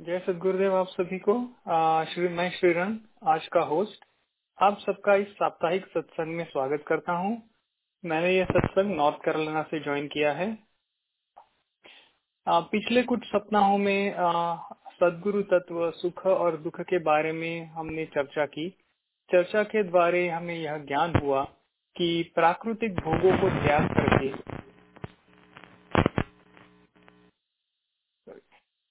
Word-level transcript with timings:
जय 0.00 0.18
सदगुरुदेव 0.18 0.74
आप 0.76 0.86
सभी 0.86 1.18
को। 1.18 1.34
आ, 1.68 2.04
श्री 2.04 2.28
मैं 2.28 2.50
श्रीरन 2.50 2.98
आज 3.26 3.46
का 3.46 3.60
होस्ट 3.60 4.04
आप 4.58 4.78
सबका 4.78 5.14
इस 5.14 5.28
साप्ताहिक 5.28 5.86
सत्संग 5.86 6.34
में 6.36 6.44
स्वागत 6.44 6.84
करता 6.86 7.12
हूँ। 7.12 7.42
मैंने 8.04 8.34
यह 8.36 8.44
सत्संग 8.44 8.96
नॉर्थ 8.96 9.16
कैरोलिना 9.24 9.62
से 9.62 9.80
ज्वाइन 9.80 10.06
किया 10.06 10.32
है। 10.32 10.58
आ, 12.46 12.60
पिछले 12.60 13.02
कुछ 13.02 13.24
सप्ताहों 13.24 13.78
में 13.78 14.14
सदगुरु 14.92 15.42
तत्व 15.42 15.90
सुख 15.90 16.26
और 16.26 16.56
दुख 16.56 16.80
के 16.80 16.98
बारे 16.98 17.32
में 17.32 17.66
हमने 17.66 18.04
चर्चा 18.06 18.46
की। 18.46 18.68
चर्चा 19.30 19.62
के 19.62 19.82
द्वारा 19.82 20.36
हमें 20.36 20.54
यह 20.54 20.78
ज्ञान 20.78 21.12
हुआ 21.22 21.44
कि 21.96 22.32
प्राकृतिक 22.34 22.94
भोगों 22.94 23.38
को 23.38 23.48
त्याग 23.64 23.88
करके 23.90 24.28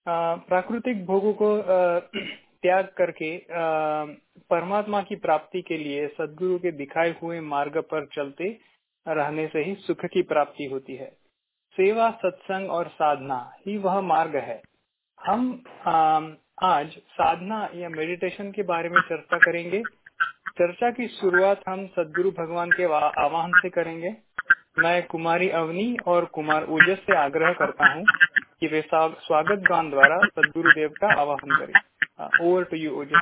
प्राकृतिक 0.07 1.05
भोगों 1.05 1.33
को 1.33 1.49
त्याग 2.64 2.86
करके 2.97 3.37
परमात्मा 4.50 5.01
की 5.01 5.15
प्राप्ति 5.15 5.61
के 5.61 5.78
लिए 5.78 6.07
सदगुरु 6.09 6.57
के 6.59 6.71
दिखाए 6.71 7.15
हुए 7.23 7.39
मार्ग 7.41 7.78
पर 7.91 8.05
चलते 8.05 8.50
रहने 9.05 9.47
से 9.47 9.64
ही 9.64 9.75
सुख 9.78 10.05
की 10.05 10.21
प्राप्ति 10.23 10.65
होती 10.65 10.95
है। 10.95 11.11
सेवा, 11.75 12.09
सत्संग 12.11 12.69
और 12.69 12.87
साधना 12.87 13.37
ही 13.68 13.78
वह 13.78 14.00
मार्ग 14.01 14.36
है। 14.36 14.61
हम 15.19 15.64
आज 16.64 16.97
साधना 17.11 17.67
या 17.75 17.89
मेडिटेशन 17.89 18.51
के 18.51 18.64
बारे 18.64 18.89
में 18.89 19.01
चर्चा 19.01 19.37
करेंगे। 19.37 19.81
चर्चा 20.50 20.89
की 20.92 21.07
शुरुआत 21.11 21.61
हम 21.70 21.86
सदगुरु 21.87 22.31
भगवान 22.31 22.71
के 22.71 22.83
आवाहन 23.23 23.51
से 23.56 23.70
करेंगे। 23.70 24.15
मैं 24.79 25.07
कुमारी 25.07 25.50
अवनी 25.50 25.97
और 26.07 26.25
कुमार 26.25 26.63
ओजस 26.63 26.97
से 27.00 27.18
आग्रह 27.18 27.54
करता 27.54 27.93
हूँ 27.93 28.05
कि 28.59 28.68
वे 28.68 28.81
स्वागत 28.95 29.59
गान 29.69 29.89
द्वारा 29.89 30.18
सदगुरुदेव 30.18 30.89
का 30.89 31.21
आवाहन 31.21 31.55
करें। 31.55 31.73
ओवर 32.41 32.64
टू 32.64 32.78
यू 32.78 33.02
ओजस 33.02 33.22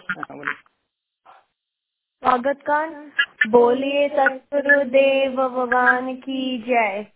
स्वागत 2.24 2.64
गान। 2.68 3.12
बोलिए 3.48 4.10
सदगुरुदेव 4.10 5.50
भगवान 5.50 6.16
की 6.16 6.64
जय। 6.68 7.08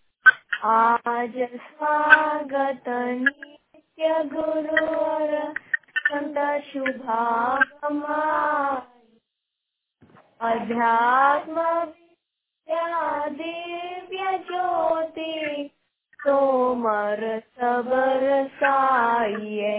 आज 0.64 1.34
स्वागत 1.38 2.84
नित्य 2.90 4.24
गुरु 4.34 4.88
संत 5.98 6.64
शुभागमा। 6.64 8.22
अध्यात्म 10.42 11.92
दिव्य 12.70 14.38
ज्योति 14.48 15.70
सोमर 16.20 17.22
सबर 17.40 18.24
साइए। 18.54 19.74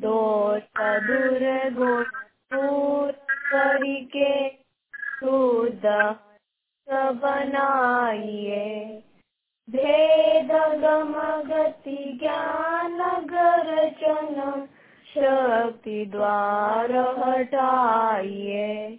दो 0.00 0.22
सदुर 0.58 1.44
गुण 1.74 2.04
पूर 2.52 3.12
करके 3.52 4.32
शुद्ध 5.18 5.84
बनाइए 7.22 8.66
भेद 9.68 10.52
गम 10.82 11.12
गति 11.48 12.18
ज्ञान 12.22 12.98
गर्जन 13.32 14.66
शक्ति 15.06 16.04
द्वार 16.06 16.92
हटाइए। 17.18 18.98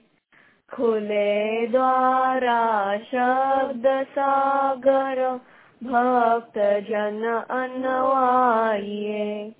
खुले 0.74 1.68
द्वारा 1.68 2.98
शब्द 2.98 3.84
सागर 3.88 5.40
भक्त 5.84 6.58
जन 6.58 7.46
अन्वाइए। 7.50 9.54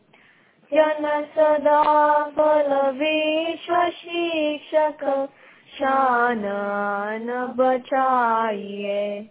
जन 0.74 1.28
सदा 1.36 2.24
फल 2.24 2.92
विश्व 2.92 3.90
शिक्षक 3.90 5.30
शान 5.80 6.44
बचाइए। 7.58 9.30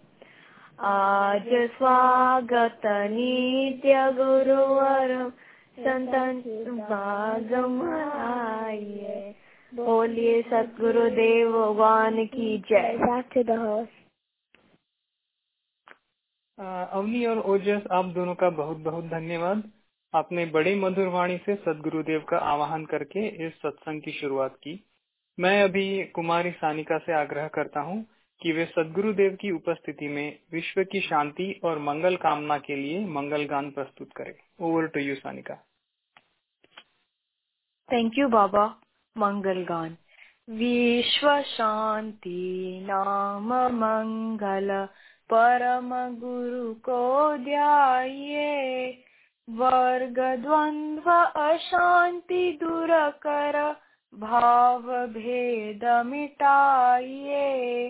आज 0.79 1.47
स्वागत 1.47 2.81
नित्य 2.85 4.11
गुरुवर, 4.11 5.31
संतन 5.79 6.41
आइए। 8.59 9.35
बोलिए 9.71 10.41
सतगुरुदेव 10.43 11.51
भगवान 11.53 12.25
की 12.27 12.57
जय। 12.69 12.97
अवनी 16.57 17.25
और 17.25 17.39
ओजस 17.51 17.83
आप 17.91 18.05
दोनों 18.05 18.35
का 18.35 18.49
बहुत 18.57 18.77
बहुत 18.77 19.05
धन्यवाद। 19.05 19.63
आपने 20.13 20.45
बड़ी 20.47 20.75
मधुर 20.75 21.07
वाणी 21.07 21.37
से 21.37 21.55
सदगुरुदेव 21.57 22.25
का 22.29 22.37
आवाहन 22.47 22.85
करके 22.85 23.27
इस 23.47 23.53
सत्संग 23.55 24.01
की 24.01 24.11
शुरुआत 24.11 24.55
की। 24.55 24.73
मैं 25.37 25.61
अभी 25.63 26.03
कुमारी 26.15 26.51
सानिका 26.53 26.97
से 26.97 27.13
आग्रह 27.13 27.47
करता 27.47 27.81
हूँ 27.81 28.03
कि 28.41 28.51
वे 28.51 28.65
सदगुरुदेव 28.67 29.35
की 29.35 29.51
उपस्थिति 29.51 30.07
में 30.07 30.39
विश्व 30.53 30.83
की 30.83 31.01
शांति 31.01 31.51
और 31.63 31.79
मंगल 31.83 32.15
कामना 32.17 32.57
के 32.59 32.75
लिए 32.75 33.05
मंगल 33.11 33.45
गान 33.45 33.71
प्रस्तुत 33.71 34.13
करें। 34.17 34.33
Over 34.61 34.87
to 34.87 34.99
you 34.99 35.15
Sanika. 35.15 35.55
Thank 37.89 38.17
you 38.17 38.27
बाबा 38.29 38.67
मंगल 39.15 39.63
गान 39.63 39.97
विश्व 40.57 41.27
शांति 41.47 42.79
नाम 42.89 43.53
मंगल 43.75 44.69
परम 45.29 45.89
गुरु 46.19 46.73
को 46.85 47.01
ध्याये 47.37 48.89
वर्ग 49.47 50.19
द्वंद्व 50.41 51.11
अशांति 51.11 52.51
दूर 52.63 52.93
कर 53.25 53.61
भाव 54.13 54.81
भेद 55.07 55.85
मिटाइए 56.05 57.89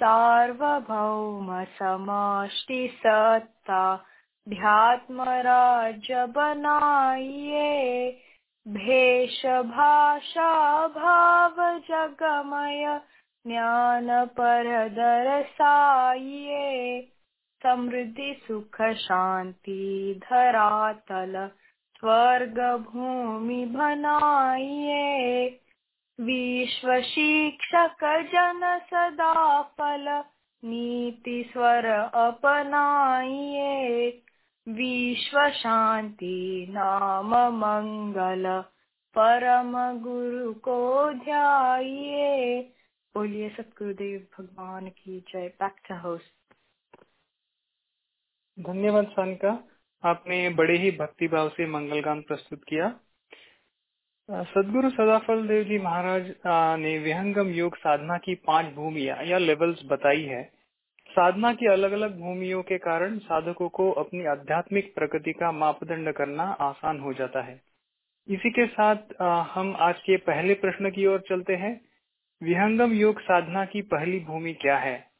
सार्वभौम 0.00 1.48
समाष्टि 1.78 2.86
सत्ता 2.96 3.84
ध्यात्म 4.46 5.24
राज्य 5.46 6.26
बनाइए 6.36 7.66
भेष 8.66 9.46
भाषा 9.46 10.52
भाव 10.88 11.56
जगमय 11.78 13.00
ज्ञान 13.46 14.08
पर 14.26 14.88
दरसाइए 14.88 16.62
समृद्धि, 17.62 18.32
सुख, 18.48 18.82
शांति, 18.96 20.20
धरातल 20.24 21.50
स्वर्ग 22.00 22.58
भूमि 22.82 23.64
बनाइए 23.66 25.46
विश्व 26.18 27.00
शिक्षक 27.00 28.04
जन 28.32 28.78
सदा 28.90 29.62
फल 29.62 30.22
नीति, 30.62 31.50
स्वर 31.52 31.86
अपनाइए 32.14 34.10
विश्व 34.66 35.48
शांति 35.50 36.66
नाम 36.70 37.34
मंगल 37.56 38.62
परम 39.16 39.98
गुरु 39.98 40.52
को 40.54 41.12
ध्याइए 41.12 42.60
बोलिए, 43.14 43.48
सतगुरुदेव, 43.48 44.26
भगवान 44.38 44.88
की 44.88 45.20
जय। 45.20 45.48
बैक 45.48 45.76
टू 45.88 45.94
होस्ट 45.94 46.54
धन्यवाद, 48.58 49.06
सानिका। 49.06 49.52
आपने 50.04 50.48
बड़े 50.48 50.76
ही 50.78 50.90
भक्ति 50.90 51.28
भाव 51.28 51.48
से 51.48 51.66
मंगल 51.66 52.00
गान 52.00 52.20
प्रस्तुत 52.22 52.64
किया। 52.64 52.88
सदगुरु 54.28 54.90
सदाफल 54.90 55.46
देव 55.48 55.64
जी 55.64 55.78
महाराज 55.78 56.34
ने 56.80 56.98
विहंगम 56.98 57.48
योग 57.48 57.76
साधना 57.76 58.18
की 58.18 58.34
पाँच 58.34 58.74
भूमिया 58.74 59.16
या 59.22 59.38
लेवल्स 59.38 59.82
बताई 59.86 60.22
है। 60.22 60.55
साधना 61.16 61.52
की 61.54 61.66
अलग 61.66 61.92
अलग 61.92 62.18
भूमियों 62.20 62.62
के 62.62 62.76
कारण 62.78 63.18
साधकों 63.18 63.68
को 63.68 63.90
अपनी 63.92 64.24
आध्यात्मिक 64.26 64.94
प्रगति 64.94 65.32
का 65.32 65.52
मापदंड 65.52 66.12
करना 66.12 66.44
आसान 66.62 67.00
हो 67.00 67.12
जाता 67.14 67.42
है। 67.42 67.60
इसी 68.28 68.50
के 68.50 68.66
साथ 68.66 69.22
हम 69.22 69.74
आज 69.80 70.00
के 70.00 70.16
पहले 70.16 70.54
प्रश्न 70.54 70.90
की 70.90 71.06
ओर 71.06 71.20
चलते 71.20 71.54
हैं। 71.54 71.80
विहंगम 72.42 72.92
योग 72.92 73.20
साधना 73.20 73.64
की 73.64 73.82
पहली 73.82 74.20
भूमि 74.20 74.52
क्या 74.54 74.76
है? 74.78 75.10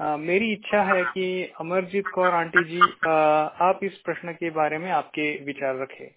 आ, 0.00 0.16
मेरी 0.16 0.52
इच्छा 0.52 0.82
है 0.82 1.02
कि 1.04 1.52
अमरजीत 1.60 2.06
कौर 2.06 2.30
आंटी 2.32 2.64
जी 2.64 2.80
आ, 3.06 3.14
आप 3.68 3.80
इस 3.82 3.98
प्रश्न 3.98 4.32
के 4.32 4.50
बारे 4.50 4.78
में 4.78 4.90
आपके 4.90 5.32
विचार 5.44 5.78
रखें। 5.78 6.08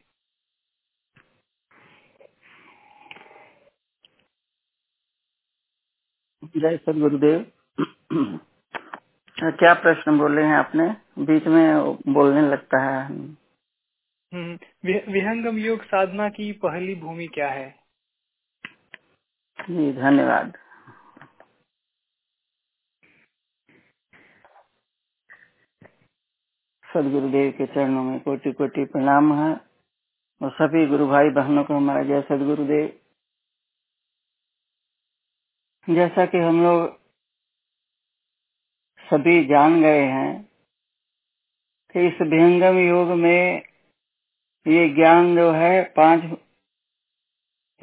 जय 6.57 6.77
सर 6.77 6.99
गुरुदेव। 6.99 7.51
क्या 9.43 9.73
प्रश्न 9.73 10.17
बोले 10.17 10.41
हैं 10.41 10.55
आपने? 10.55 10.89
बीच 11.25 11.47
में 11.47 11.97
बोलने 12.13 12.41
लगता 12.41 12.77
है। 12.77 13.05
हम्म, 14.33 14.59
विहंगम 14.85 15.57
योग 15.57 15.83
साधना 15.83 16.29
की 16.29 16.51
पहली 16.51 16.95
भूमि 16.95 17.27
क्या 17.27 17.49
है? 17.49 17.75
जी 19.69 19.93
धन्यवाद। 19.93 20.57
सदगुरुदेव 26.93 27.51
के 27.51 27.65
चरणों 27.65 28.03
में 28.03 28.19
कोटि 28.19 28.51
कोटि 28.51 28.85
प्रणाम 28.85 29.33
है। 29.33 29.61
और 30.41 30.51
सभी 30.51 30.87
गुरु 30.87 31.07
भाई 31.07 31.29
बहनों 31.29 31.63
को 31.63 31.75
हमारा 31.75 32.03
जय 32.03 32.21
सदगुरुदेव। 32.21 32.99
जैसा 35.89 36.25
कि 36.25 36.37
हम 36.37 36.63
लोग 36.63 37.00
सभी 39.13 39.45
जान 39.45 39.81
गए 39.81 40.01
हैं 40.01 40.49
कि 41.93 42.07
इस 42.07 42.13
भयंगम 42.13 42.77
योग 42.77 43.07
में 43.07 43.61
ये 44.67 44.89
ज्ञान 44.89 45.35
जो 45.35 45.51
है, 45.51 45.83
पाँच 45.83 46.23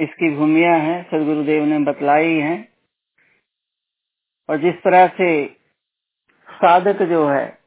इसकी 0.01 0.37
भूमिया 0.37 0.75
है, 0.75 1.03
सदगुरुदेव 1.03 1.65
ने 1.65 1.79
बतलाई 1.79 2.35
है। 2.35 2.69
और 4.51 4.59
जिस 4.59 4.75
तरह 4.75 5.07
से 5.07 5.57
साधक 6.51 7.03
जो 7.03 7.29
है, 7.29 7.59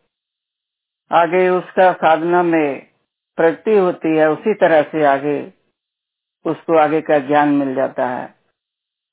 आगे 1.12 1.50
उसका 1.50 1.94
साधना 1.94 2.44
में 2.44 2.88
प्रगति 3.36 3.78
होती 3.78 4.18
है, 4.18 4.30
उसी 4.30 4.54
तरह 4.54 4.82
से 4.82 5.06
आगे 5.06 5.54
उसको 6.46 6.78
आगे 6.78 7.02
का 7.02 7.20
ज्ञान 7.20 7.50
मिल 7.50 7.76
जाता 7.76 8.08
है। 8.08 8.41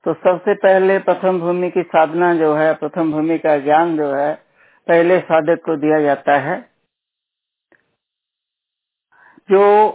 तो 0.08 0.14
सबसे 0.14 0.54
पहले 0.54 0.98
प्रथम 0.98 1.40
भूमि 1.40 1.70
की 1.70 1.82
साधना 1.82 2.34
जो 2.34 2.54
है, 2.54 2.74
प्रथम 2.74 3.12
भूमि 3.12 3.38
का 3.38 3.58
ज्ञान 3.58 3.96
जो 3.96 4.14
है, 4.14 4.34
पहले 4.86 5.20
साधक 5.20 5.62
को 5.64 5.76
दिया 5.76 6.00
जाता 6.00 6.38
है। 6.38 6.70
जो 9.50 9.88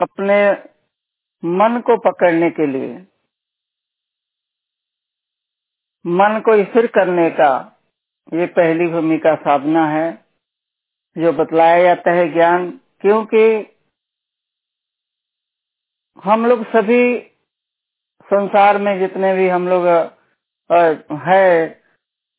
अपने 0.00 0.52
मन 1.44 1.80
को 1.80 1.96
पकड़ने 1.96 2.50
के 2.50 2.66
लिए, 2.66 3.06
मन 6.06 6.40
को 6.40 6.64
स्थिर 6.64 6.86
करने 6.86 7.30
का 7.30 7.78
ये 8.34 8.46
पहली 8.46 8.86
भूमिका 8.86 9.34
साधना 9.34 9.86
है, 9.86 10.24
जो 11.18 11.32
बतलाया 11.32 11.82
जाता 11.82 12.10
है 12.10 12.28
ज्ञान, 12.32 12.80
क्योंकि 13.00 13.76
हम 16.24 16.46
लोग 16.46 16.64
सभी 16.64 17.33
संसार 18.24 18.78
में 18.78 18.98
जितने 18.98 19.34
भी 19.34 19.48
हम 19.48 19.68
लोग 19.68 19.86
है, 21.28 21.78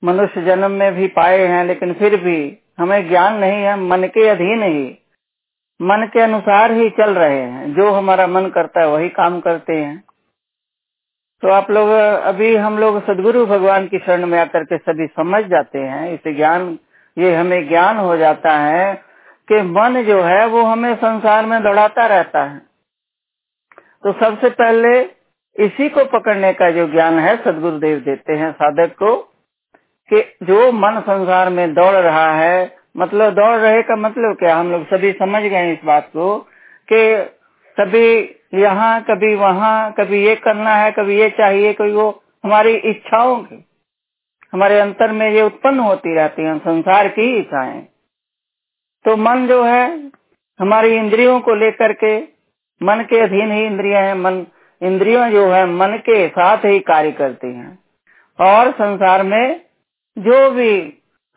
मनुष्य 0.04 0.42
जन्म 0.42 0.72
में 0.72 0.94
भी 0.94 1.08
पाए 1.08 1.40
हैं, 1.40 1.66
लेकिन 1.66 1.94
फिर 1.94 2.24
भी 2.24 2.58
हमें 2.80 3.10
ज्ञान 3.10 3.36
नहीं 3.36 3.64
है, 3.64 3.80
मन 3.80 4.04
के 4.04 4.28
अधीन 4.28 4.64
ही। 4.64 5.00
मन 5.82 6.10
के 6.14 6.20
अनुसार 6.20 6.72
ही 6.72 6.90
चल 6.90 7.16
रहे 7.16 7.42
हैं। 7.42 7.74
जो 7.74 7.92
हमारा 7.92 8.28
मन 8.28 8.48
करता 8.48 8.82
है, 8.82 8.88
वही 8.88 9.10
काम 9.10 9.40
करते 9.40 9.74
हैं। 9.74 10.04
तो 11.42 11.48
आप 11.48 11.72
लोग, 11.72 11.90
अभी 12.24 12.56
हम 12.56 12.78
लोग 12.78 13.04
सदगुरु 13.04 13.46
भगवान 13.46 13.88
की 13.88 14.00
शरण 14.00 14.26
में 14.26 14.40
आकर 14.40 14.64
के 14.64 14.78
सभी 14.78 15.08
समझ 15.08 15.46
जाते 15.46 15.80
हैं। 15.80 16.14
इसे 16.14 16.34
ज्ञान, 16.34 16.80
ये 17.18 17.36
हमें 17.36 17.68
ज्ञान 17.68 17.98
हो 17.98 18.18
जाता 18.18 18.58
है 18.58 18.96
कि 19.48 19.62
मन 19.62 20.04
जो 20.04 20.22
है, 20.22 20.48
वो 20.48 20.62
हमें 20.62 20.96
संसार 20.96 21.46
में 21.46 21.64
दौड़ाता 21.64 22.06
रहता 22.06 22.44
है। 22.44 22.62
तो 24.04 24.14
सबसे 24.14 24.50
पहले 24.50 25.25
इसी 25.56 25.90
को 25.90 26.04
पकड़ने 26.06 26.52
का 26.54 26.70
जो 26.72 26.88
ज्ञान 26.88 27.20
है, 27.20 27.36
सदगुरुदेव 27.44 28.00
देते 28.00 28.34
हैं 28.34 28.52
साधक 28.52 28.96
को, 28.96 29.16
कि 30.10 30.22
जो 30.44 30.72
मन 30.72 31.00
संसार 31.00 31.50
में 31.50 31.74
दौड़ 31.74 31.96
रहा 31.96 32.32
है 32.32 32.76
मतलब 32.98 33.34
दौड़ 33.34 33.56
रहे 33.56 33.82
का 33.82 33.96
मतलब 33.96 34.36
क्या? 34.36 34.56
हम 34.56 34.72
लोग 34.72 34.86
सभी 34.86 35.12
समझ 35.12 35.42
गए 35.44 35.72
इस 35.74 35.80
बात 35.86 36.10
को, 36.14 36.38
कि 36.88 37.24
कभी 37.78 38.36
यहाँ, 38.54 39.02
कभी 39.02 39.36
वहाँ, 39.36 39.92
कभी 39.92 40.26
ये 40.26 40.36
करना 40.36 40.76
है, 40.76 40.92
कभी 40.92 41.20
ये 41.20 41.30
चाहिए 41.30 41.74
कोई 41.74 41.92
वो 41.92 42.24
हमारी 42.44 42.74
इच्छाओं 42.74 43.36
की, 43.38 43.66
हमारे 44.54 44.80
अंतर 44.80 45.12
में 45.12 45.30
ये 45.32 45.42
उत्पन्न 45.42 45.80
होती 45.80 46.16
रहती 46.16 46.42
है, 46.42 46.58
संसार 46.60 47.08
की 47.08 47.38
इच्छाएँ। 47.38 47.82
तो 49.06 49.16
मन 49.18 49.48
जो 49.48 49.64
है, 49.64 50.12
हमारी 50.60 50.96
इंद्रियों 50.96 51.40
को 51.40 51.56
लेकर 51.56 51.94
के, 51.94 52.18
मन 52.82 53.06
के 53.10 53.20
अधीन 53.20 53.52
ही 53.52 53.66
इंद्रिया 53.66 54.00
है, 54.00 54.16
मन 54.18 54.46
इंद्रियों 54.86 55.30
जो 55.30 55.48
है 55.48 55.66
मन 55.66 55.88
के 55.88 56.28
साथ 56.28 56.58
ही 56.58 56.80
कार्य 56.80 57.12
करती 57.12 57.48
हैं। 57.48 57.80
और 58.40 58.72
संसार 58.72 59.24
में 59.24 59.62
जो 60.18 60.52
भी 60.52 60.82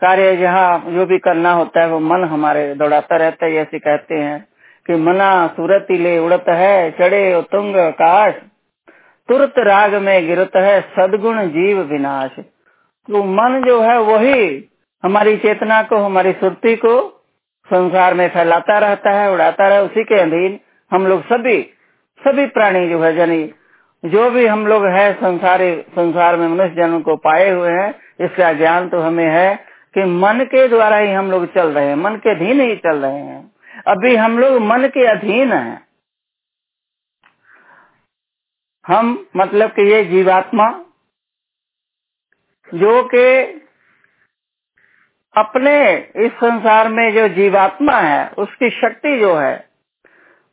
कार्य 0.00 0.36
जहाँ 0.36 0.84
जो 0.88 1.06
भी 1.06 1.18
करना 1.18 1.52
होता 1.52 1.80
है, 1.80 1.88
वो 1.88 2.00
मन 2.00 2.24
हमारे 2.24 2.74
दौड़ाता 2.74 3.16
रहता 3.16 3.46
है। 3.46 3.52
जैसे 3.52 3.78
कहते 3.78 4.14
हैं 4.14 4.48
कि 4.86 4.94
मना 4.94 5.46
सूरत 5.46 5.86
ले 5.90 6.18
उड़त 6.18 6.44
है, 6.48 6.90
चढ़े 6.90 7.42
तुंग 7.42 7.74
काश। 7.76 8.34
तुरत 9.28 9.54
राग 9.58 9.94
में 9.94 10.26
गिरत 10.26 10.50
है, 10.56 10.80
सदगुण 10.80 11.48
जीव 11.48 11.80
विनाश। 11.80 12.30
तो 13.08 13.24
मन 13.24 13.62
जो 13.66 13.80
है, 13.80 14.00
वही 14.00 14.64
हमारी 15.04 15.36
चेतना 15.36 15.82
को, 15.82 15.96
हमारी 15.96 16.32
सुरती 16.32 16.76
को 16.76 17.24
संसार 17.66 18.14
में 18.14 18.28
फैलाता 18.28 18.78
रहता 18.78 19.10
है, 19.10 19.32
उड़ाता 19.32 19.68
रहे, 19.68 19.78
उसी 19.78 20.04
के 20.04 20.14
अधीन 20.14 20.60
हम 20.92 21.06
लोग 21.06 21.22
सभी 21.22 21.70
सभी 22.19 22.47
प्राणी 22.47 22.88
जो 22.88 23.03
है, 23.03 23.17
यानी 23.17 23.55
जो 24.05 24.31
भी 24.31 24.47
हम 24.47 24.67
लोग 24.67 24.87
है, 24.87 25.15
संसारी, 25.15 25.82
संसार 25.82 26.37
में 26.37 26.49
मनुष्य 26.49 26.75
जन्म 26.75 27.00
को 27.00 27.17
पाए 27.17 27.50
हुए 27.50 27.70
हैं, 27.70 27.94
इसका 28.20 28.53
ज्ञान 28.53 28.88
तो 28.88 29.00
हमें 29.00 29.26
है 29.26 29.56
कि 29.94 30.05
मन 30.05 30.41
के 30.44 30.69
द्वारा 30.69 30.97
ही 30.97 31.12
हम 31.12 31.31
लोग 31.31 31.55
चल 31.55 31.69
रहे 31.69 31.87
हैं, 31.87 31.94
मन 31.94 32.17
के 32.17 32.31
अधीन 32.31 32.61
ही 32.61 32.76
चल 32.76 32.97
रहे 32.97 33.19
हैं। 33.19 33.53
अभी 33.87 34.17
हम 34.17 34.38
लोग 34.38 34.62
मन 34.62 34.87
के 34.87 35.06
अधीन 35.06 35.53
हैं। 35.53 35.88
हम 38.87 39.26
मतलब 39.37 39.70
कि 39.70 39.82
ये 39.82 40.05
जीवात्मा, 40.05 40.85
जो 42.75 43.05
के 43.05 43.43
अपने 45.37 45.97
इस 46.17 46.32
संसार 46.32 46.88
में 46.88 47.15
जो 47.15 47.29
जीवात्मा 47.29 47.99
है, 47.99 48.29
उसकी 48.29 48.70
शक्ति 48.70 49.20
जो 49.20 49.35
है, 49.35 49.69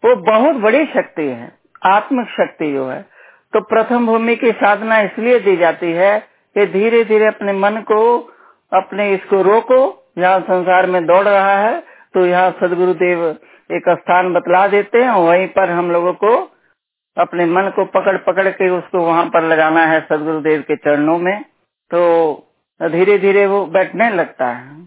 वो 0.06 0.16
बहुत 0.16 0.56
बड़ी 0.56 0.86
शक्ति 0.86 1.28
है। 1.28 1.55
आत्मिक 1.86 2.30
शक्ति 2.32 2.72
जो 2.74 2.88
है 2.88 3.02
तो 3.54 3.62
प्रथम 3.66 4.06
भूमि 4.06 4.36
की 4.36 4.52
साधना 4.54 5.00
इसलिए 5.02 5.40
दी 5.40 5.56
जाती 5.58 5.92
है 5.94 6.18
कि 6.56 6.66
धीरे 6.68 7.04
धीरे 7.06 7.26
अपने 7.28 7.54
मन 7.56 7.82
को, 7.82 8.18
अपने 8.72 9.14
इसको 9.14 9.42
रोको 9.42 9.80
यहाँ 10.18 10.40
संसार 10.42 10.86
में 10.88 11.06
दौड़ 11.06 11.28
रहा 11.28 11.58
है 11.58 11.80
तो 12.16 12.26
यहाँ 12.26 12.52
सदगुरुदेव 12.60 13.26
एक 13.70 13.90
स्थान 13.92 14.34
बतला 14.34 14.68
देते 14.68 15.02
हैं, 15.02 15.12
वहीं 15.12 15.48
पर 15.50 15.70
हम 15.70 15.92
लोगों 15.92 16.14
को 16.16 16.36
अपने 17.18 17.46
मन 17.48 17.72
को 17.76 17.86
पकड़ 17.92 18.18
पकड़ 18.24 18.48
के 18.52 18.70
उसको 18.70 19.00
वहाँ 19.02 19.26
पर 19.28 19.44
लगाना 19.44 19.86
है 19.86 20.00
सदगुरुदेव 20.02 20.62
के 20.62 20.76
चरणों 20.78 21.18
में 21.20 21.42
तो 21.92 22.02
धीरे 22.80 23.18
धीरे 23.20 23.46
वो 23.48 23.66
बैठने 23.68 24.10
लगता 24.12 24.48
है। 24.48 24.84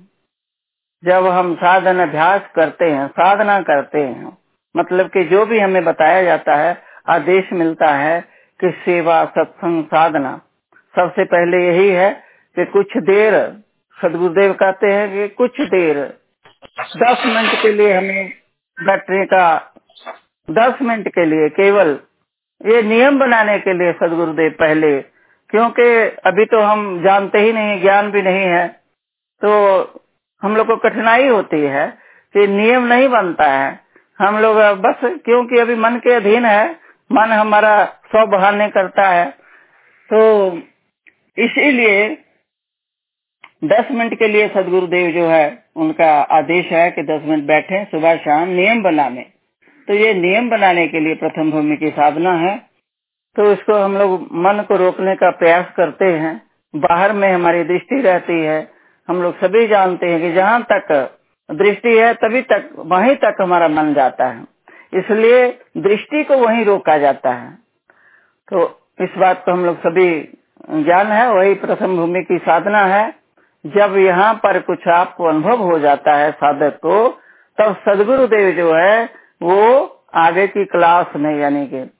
जब 1.03 1.27
हम 1.29 1.55
साधन 1.57 1.99
अभ्यास 2.01 2.51
करते 2.57 2.85
हैं, 2.85 3.07
साधना 3.09 3.61
करते 3.63 3.99
हैं 3.99 4.37
मतलब 4.75 5.09
कि 5.09 5.25
जो 5.27 5.45
भी 5.47 5.59
हमें 5.61 5.85
बताया 5.85 6.23
जाता 6.23 6.55
है 6.57 6.73
आदेश 7.09 7.53
मिलता 7.53 7.89
है 7.95 8.21
कि 8.61 8.71
सेवा 8.81 9.25
सत्संग 9.29 9.85
साधना। 9.87 10.37
सबसे 10.95 11.25
पहले 11.27 11.65
यही 11.67 11.89
है 11.91 12.11
कि 12.57 12.65
कुछ 12.67 12.97
देर, 13.05 13.35
सदगुरुदेव 13.99 14.53
कहते 14.55 14.93
हैं 14.93 15.11
कि 15.13 15.29
कुछ 15.35 15.61
देर, 15.63 15.99
दस 16.97 17.23
मिनट 17.27 17.63
के 17.63 17.73
लिए 17.73 17.93
हमें 17.95 18.33
बैठने 18.79 19.25
का, 19.27 19.45
दस 20.49 20.83
मिनट 20.83 21.09
के 21.09 21.25
लिए 21.27 21.49
केवल 21.51 21.99
ये 22.61 22.83
नियम 22.85 23.19
बनाने 23.19 23.59
के 23.59 23.73
लिए 23.75 23.93
सदगुरुदेव 23.95 24.51
पहले, 24.59 24.99
क्योंकि 25.51 25.85
अभी 26.27 26.45
तो 26.47 26.61
हम 26.61 27.03
जानते 27.05 27.39
ही 27.39 27.53
नहीं, 27.53 27.81
ज्ञान 27.83 28.11
भी 28.11 28.23
नहीं 28.23 28.45
है 28.47 28.67
तो 29.43 29.51
हम 30.43 30.57
लोग 30.57 30.67
को 30.67 30.77
कठिनाई 30.79 31.27
होती 31.29 31.61
है 31.63 31.87
कि 32.35 32.47
नियम 32.49 32.87
नहीं 32.87 33.09
बनता 33.09 33.45
है। 33.45 33.69
हम 34.19 34.39
लोग 34.39 34.57
बस, 34.79 35.01
क्योंकि 35.25 35.59
अभी 35.59 35.75
मन 35.77 35.97
के 35.99 36.13
अधीन 36.15 36.45
है 36.45 36.88
मन 37.13 37.33
हमारा 37.33 37.85
सौ 37.85 38.27
बहाने 38.27 38.69
करता 38.69 39.09
है। 39.09 39.31
तो 40.13 40.49
इसीलिए 41.39 42.19
दस 43.65 43.85
मिनट 43.91 44.19
के 44.19 44.29
लिए 44.29 44.49
सदगुरुदेव 44.49 45.11
जो 45.11 45.27
है, 45.29 45.65
उनका 45.77 46.21
आदेश 46.21 46.67
है 46.67 46.91
कि 46.91 47.03
दस 47.03 47.23
मिनट 47.25 47.45
बैठे, 47.45 47.85
सुबह 47.85 48.17
शाम 48.17 48.49
नियम 48.49 48.83
बनाने। 48.83 49.27
तो 49.89 49.95
ये 49.95 50.15
नियम 50.15 50.51
बनाने 50.51 50.89
के 50.89 51.01
लिए 51.01 51.15
प्रथम 51.15 51.51
भूमि 51.51 51.77
की 51.77 51.91
साधना 51.91 52.33
है। 52.33 52.59
तो 53.37 53.53
इसको 53.53 53.75
हम 53.75 53.97
लोग 53.97 54.23
मन 54.23 54.65
को 54.69 54.77
रोकने 54.77 55.17
का 55.17 55.31
प्रयास 55.31 55.67
करते 55.77 56.05
हैं। 56.05 56.43
बाहर 56.77 57.13
में 57.13 57.33
हमारी 57.33 57.65
दृष्टि 57.65 58.01
रहती 58.01 58.45
है। 58.45 58.71
हम 59.09 59.23
लोग 59.23 59.37
सभी 59.37 59.67
जानते 59.67 60.07
हैं 60.07 60.21
कि 60.21 60.33
जहाँ 60.33 60.67
तक 60.73 61.19
दृष्टि 61.51 61.99
है, 61.99 62.15
तभी 62.15 62.43
तक, 62.43 62.71
वहीं 62.79 63.17
तक 63.17 63.37
हमारा 63.41 63.69
मन 63.69 63.95
जाता 63.95 64.27
है। 64.27 64.58
इसलिए 64.95 65.61
दृष्टि 65.77 66.25
को 66.25 66.37
वहीं 66.37 66.65
रोका 66.65 66.99
जाता 66.99 67.31
है। 67.31 67.51
तो 68.51 68.81
इस 69.01 69.11
बात 69.19 69.45
को 69.45 69.53
हम 69.53 69.65
लोग 69.65 69.79
सभी 69.79 70.39
ज्ञान 70.71 71.07
है, 71.07 71.33
वही 71.33 71.55
प्रथम 71.55 71.97
भूमि 71.97 72.23
की 72.23 72.39
साधना 72.39 72.85
है। 72.85 73.15
जब 73.67 73.97
यहाँ 73.97 74.35
पर 74.35 74.61
कुछ 74.61 74.89
आपको 74.89 75.25
अनुभव 75.25 75.57
हो 75.57 75.79
जाता 75.79 76.15
है 76.15 76.33
साधक 76.33 76.77
को, 76.77 77.09
तब 77.59 77.77
सदगुरु 77.89 78.27
देव 78.27 78.57
जो 78.57 78.75
है, 78.75 79.05
वो 79.43 79.85
आगे 80.15 80.47
की 80.47 80.65
क्लास 80.65 81.07
में, 81.17 81.41
यानी 81.41 81.67
कि 81.67 81.91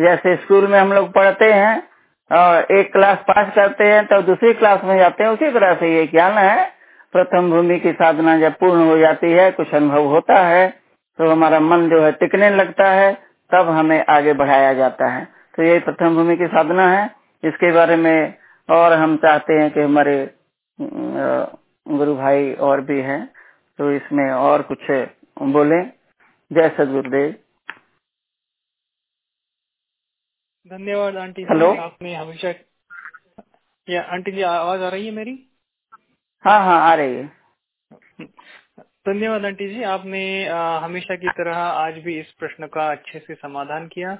जैसे 0.00 0.36
स्कूल 0.36 0.66
में 0.66 0.78
हम 0.78 0.92
लोग 0.92 1.12
पढ़ते 1.12 1.52
हैं, 1.52 1.90
और 2.32 2.66
एक 2.70 2.92
क्लास 2.92 3.18
पास 3.18 3.52
करते 3.54 3.84
हैं, 3.84 4.06
तब 4.06 4.20
दूसरी 4.20 4.54
क्लास 4.54 4.80
में 4.84 4.98
जाते 4.98 5.24
हैं, 5.24 5.30
उसी 5.30 5.50
तरह 5.50 5.74
से 5.74 5.96
ये 5.96 6.06
ज्ञान 6.06 6.32
है। 6.32 6.72
प्रथम 7.12 7.50
भूमि 7.50 7.78
की 7.78 7.92
साधना 7.92 8.38
जब 8.38 8.52
पूर्ण 8.52 8.88
हो 8.88 8.98
जाती 8.98 9.32
है, 9.32 9.50
कुछ 9.50 9.74
अनुभव 9.74 10.04
होता 10.04 10.34
है। 10.34 10.80
तो 11.20 11.30
हमारा 11.30 11.58
मन 11.60 11.88
जो 11.90 12.00
है 12.02 12.10
टिकने 12.20 12.48
लगता 12.50 12.84
है 12.90 13.12
तब 13.50 13.68
हमें 13.68 14.04
आगे 14.08 14.32
बढ़ाया 14.34 14.72
जाता 14.74 15.08
है। 15.12 15.24
तो 15.56 15.62
यही 15.62 15.78
प्रथम 15.80 16.14
भूमि 16.16 16.36
की 16.36 16.46
साधना 16.48 16.86
है। 16.90 17.04
इसके 17.42 17.72
बारे 17.72 17.96
में 17.96 18.34
और 18.68 18.92
हम 18.92 19.16
चाहते 19.16 19.54
हैं 19.54 19.70
कि 19.70 19.80
हमारे 19.80 20.14
गुरु 20.78 22.14
भाई 22.16 22.52
और 22.68 22.80
भी 22.80 23.00
हैं 23.02 23.20
तो 23.78 23.90
इसमें 23.92 24.30
और 24.30 24.62
कुछ 24.72 24.90
बोले। 25.56 25.82
जय 26.50 26.68
सदगुरुदेव। 26.78 27.34
धन्यवाद 30.66 31.16
आंटी 31.16 31.42
हेलो। 31.50 31.70
आपने 31.80 32.14
हमेशा 32.14 32.54
या 33.88 34.02
आंटी 34.14 34.32
जी 34.32 34.42
आवाज़ 34.42 34.82
आ 34.82 34.88
रही 34.88 35.06
है 35.06 35.12
मेरी? 35.12 35.36
हाँ 36.44 36.60
हाँ 36.64 36.80
आ 36.90 36.94
रही 36.94 37.14
है। 37.14 37.30
धन्यवाद 39.06 39.44
आंटी 39.44 39.68
जी। 39.68 39.82
आपने 39.84 40.22
आ, 40.48 40.78
हमेशा 40.78 41.14
की 41.16 41.28
तरह 41.38 41.56
आज 41.56 41.98
भी 42.04 42.18
इस 42.20 42.32
प्रश्न 42.38 42.66
का 42.66 42.90
अच्छे 42.92 43.18
से 43.18 43.34
समाधान 43.34 43.86
किया। 43.88 44.10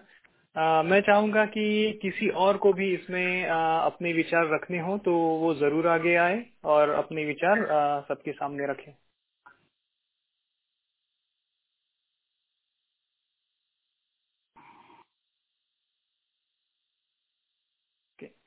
आ, 0.56 0.82
मैं 0.82 1.00
चाहूँगा 1.00 1.44
कि 1.46 1.64
किसी 2.02 2.28
और 2.44 2.56
को 2.56 2.72
भी 2.72 2.92
इसमें 2.94 3.48
आ, 3.48 3.58
अपने 3.80 4.12
विचार 4.12 4.48
रखने 4.54 4.78
हो 4.80 4.96
तो 4.98 5.12
वो 5.40 5.54
ज़रूर 5.54 5.88
आगे 5.88 6.14
आए 6.16 6.44
और 6.66 6.90
अपने 6.94 7.24
विचार 7.24 7.66
सबके 8.08 8.32
सामने 8.32 8.66
रखें। 8.70 8.92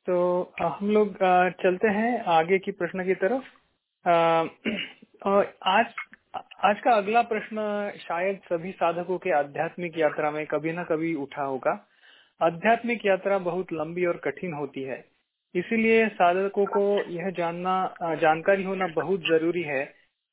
तो 0.07 0.53
हम 0.61 0.89
लोग 0.91 1.13
चलते 1.61 1.87
हैं 1.89 2.23
आगे 2.31 2.57
की 2.59 2.71
प्रश्न 2.73 3.05
की 3.05 3.13
तरफ़। 3.17 3.43
आज 5.67 5.93
आज 6.63 6.79
का 6.79 6.91
अगला 6.91 7.21
प्रश्न 7.21 7.57
शायद 7.99 8.37
सभी 8.43 8.71
साधकों 8.71 9.17
के 9.17 9.31
आध्यात्मिक 9.31 9.97
यात्रा 9.97 10.29
में 10.31 10.45
कभी 10.45 10.71
ना 10.71 10.83
कभी 10.83 11.13
उठा 11.15 11.43
होगा। 11.43 11.71
आध्यात्मिक 12.41 13.05
यात्रा 13.05 13.37
बहुत 13.39 13.73
लंबी 13.73 14.05
और 14.05 14.17
कठिन 14.17 14.53
होती 14.53 14.83
है, 14.83 14.97
इसीलिए 15.55 16.07
साधकों 16.11 16.65
को 16.67 16.83
यह 17.11 17.29
जानना, 17.37 17.75
जानकारी 18.21 18.63
होना 18.63 18.87
बहुत 18.95 19.21
ज़रूरी 19.21 19.63
है 19.63 19.83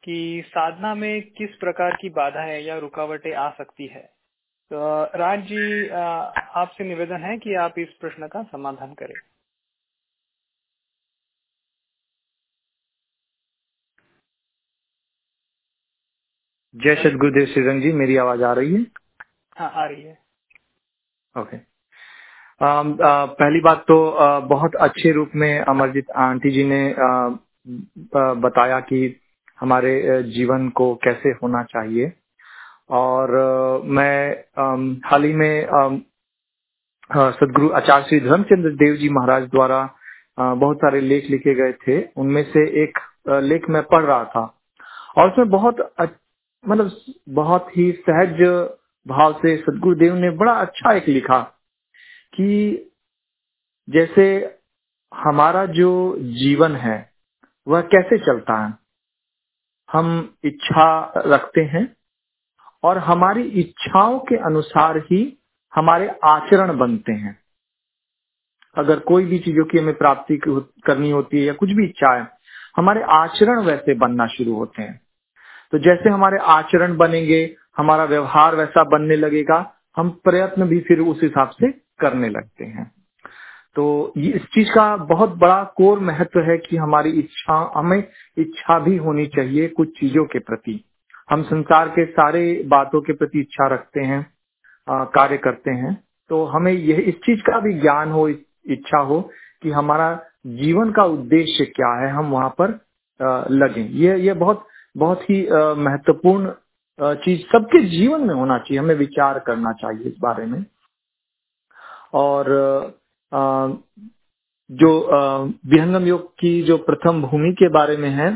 कि 0.04 0.44
साधना 0.46 0.94
में 0.94 1.20
किस 1.32 1.56
प्रकार 1.60 1.96
की 2.00 2.08
बाधाएँ 2.12 2.62
या 2.62 2.78
रुकावटें 2.78 3.32
आ 3.34 3.48
सकती 3.58 3.86
है। 3.86 4.02
तो 4.70 5.02
राज 5.16 5.42
जी 5.44 5.88
आपसे 5.88 6.84
निवेदन 6.84 7.24
है 7.24 7.36
कि 7.38 7.54
आप 7.60 7.78
इस 7.78 7.96
प्रश्न 8.00 8.28
का 8.28 8.42
समाधान 8.52 8.94
करें। 8.94 9.14
जय 16.74 16.94
सद 16.94 17.16
गुरुदेव 17.16 17.46
श्रीरंग 17.46 17.80
जी 17.82 17.92
मेरी 17.92 18.16
आवाज़ 18.16 18.42
आ 18.44 18.52
रही 18.52 18.74
है? 18.74 18.80
हाँ 19.58 19.70
आ 19.74 19.84
रही 19.84 20.02
है। 20.02 20.18
ओके। 21.38 21.56
पहली 22.62 23.60
बात 23.60 23.84
तो 23.88 24.10
आ, 24.10 24.38
बहुत 24.40 24.74
अच्छे 24.74 25.12
रूप 25.12 25.30
में 25.36 25.58
अमरजीत 25.60 26.10
आंटी 26.16 26.50
जी 26.50 26.64
ने 26.64 26.82
आ, 26.92 27.28
बताया 28.44 28.78
कि 28.80 29.16
हमारे 29.60 30.22
जीवन 30.22 30.68
को 30.68 30.94
कैसे 31.04 31.30
होना 31.42 31.62
चाहिए। 31.72 32.12
और 32.90 33.30
मैं 33.84 35.00
हाल 35.08 35.24
ही 35.24 35.32
में 35.34 35.66
सदगुरु 37.14 37.70
आचार्य 37.72 38.04
श्री 38.08 38.20
धर्मचंद्र 38.20 38.70
देव 38.74 38.94
जी 38.96 39.08
महाराज 39.08 39.48
द्वारा 39.50 39.82
बहुत 40.38 40.76
सारे 40.76 41.00
लेख 41.00 41.30
लिखे 41.30 41.54
गए 41.54 41.72
थे। 41.72 42.02
उनमें 42.16 42.42
से 42.52 42.68
एक 42.82 42.98
लेख 43.28 43.68
मैं 43.70 43.82
पढ़ 43.82 44.02
रहा 44.02 44.24
था। 44.24 44.44
और 45.16 45.30
उसमें 45.30 45.48
बहुत 45.50 45.76
मतलब 46.68 46.90
बहुत 47.28 47.76
ही 47.76 47.92
सहज 47.92 48.40
भाव 49.06 49.32
से 49.32 49.56
सदगुरुदेव 49.56 50.14
ने 50.14 50.30
बड़ा 50.30 50.52
अच्छा 50.52 50.92
एक 50.92 51.08
लिखा 51.08 51.40
कि 52.34 52.90
जैसे 53.88 54.56
हमारा 55.14 55.66
जो 55.66 56.16
जीवन 56.18 56.76
है, 56.76 57.12
वह 57.68 57.80
कैसे 57.80 58.18
चलता 58.18 58.66
है? 58.66 58.74
हम 59.92 60.34
इच्छा 60.44 61.12
रखते 61.16 61.60
हैं 61.60 61.96
और 62.82 62.98
हमारी 62.98 63.42
इच्छाओं 63.42 64.18
के 64.18 64.36
अनुसार 64.36 64.98
ही 64.98 65.38
हमारे 65.74 66.08
आचरण 66.24 66.78
बनते 66.78 67.12
हैं। 67.12 67.38
अगर 68.76 68.98
कोई 69.00 69.24
भी 69.24 69.38
चीज़ों 69.38 69.64
की 69.64 69.78
हमें 69.78 69.94
प्राप्ति 69.94 70.40
करनी 70.86 71.10
होती 71.10 71.38
है 71.38 71.44
या 71.44 71.52
कुछ 71.52 71.70
भी 71.70 71.84
इच्छा 71.84 72.16
है, 72.18 72.28
हमारे 72.76 73.02
आचरण 73.02 73.62
वैसे 73.64 73.94
बनना 73.94 74.26
शुरू 74.26 74.54
होते 74.54 74.82
हैं। 74.82 75.00
तो 75.72 75.78
जैसे 75.78 76.10
हमारे 76.10 76.38
आचरण 76.50 76.96
बनेंगे, 76.96 77.42
हमारा 77.76 78.04
व्यवहार 78.04 78.56
वैसा 78.56 78.84
बनने 78.88 79.16
लगेगा, 79.16 79.58
हम 79.96 80.10
प्रयत्न 80.24 80.66
भी 80.68 80.80
फिर 80.80 81.00
उस 81.00 81.20
हिसाब 81.22 81.50
से 81.50 81.70
करने 82.00 82.28
लगते 82.28 82.64
हैं। 82.66 82.90
तो 83.76 84.12
ये 84.16 84.30
इस 84.32 84.44
चीज़ 84.54 84.70
का 84.70 84.96
बहुत 84.98 85.36
बड़ा 85.38 85.62
कोर 85.76 85.98
महत्व 86.00 86.40
है 86.40 86.56
कि 86.58 86.76
हमारी 86.76 87.10
इच्छा, 87.12 87.72
हमें 87.76 88.04
इच्छा 88.38 88.78
भी 88.78 88.96
होनी 88.96 89.26
चाहिए 89.28 89.68
कुछ 89.70 89.98
चीज़ों 90.00 90.24
के 90.24 90.38
प्रति। 90.40 90.84
हम 91.28 91.42
संसार 91.42 91.88
के 91.88 92.04
सारे 92.06 92.42
बातों 92.68 93.00
के 93.00 93.12
प्रति 93.12 93.40
इच्छा 93.40 93.66
रखते 93.66 94.00
हैं 94.02 94.26
कार्य 94.88 95.36
करते 95.38 95.70
हैं 95.72 95.94
तो 96.30 96.44
हमें 96.46 96.72
यह, 96.72 96.98
इस 96.98 97.14
चीज़ 97.16 97.40
का 97.42 97.58
भी 97.60 97.72
ज्ञान 97.74 98.10
हो, 98.10 98.28
इच्छा 98.28 98.98
हो 99.00 99.20
कि 99.62 99.70
हमारा 99.70 100.18
जीवन 100.58 100.90
का 100.92 101.04
उद्देश्य 101.06 101.64
क्या 101.66 101.92
है, 101.94 102.10
हम 102.10 102.30
वहाँ 102.30 102.54
पर 102.60 102.78
लगे। 103.52 103.82
ये 103.98 104.18
ये 104.18 104.32
बहुत 104.34 104.66
बहुत 104.94 105.22
ही 105.22 105.42
महत्वपूर्ण 105.78 106.52
चीज़ 107.24 107.40
सबके 107.48 107.82
जीवन 107.88 108.20
में 108.20 108.34
होना 108.34 108.58
चाहिए, 108.58 108.78
हमें 108.78 108.94
विचार 108.94 109.38
करना 109.38 109.72
चाहिए 109.72 110.08
इस 110.08 110.16
बारे 110.20 110.46
में। 110.46 110.64
और 112.14 112.46
जो 114.70 114.90
विहंगम 115.66 116.06
योग 116.06 116.28
की 116.40 116.62
जो 116.62 116.76
प्रथम 116.78 117.22
भूमि 117.22 117.52
के 117.58 117.68
बारे 117.68 117.96
में 117.96 118.10
है 118.10 118.30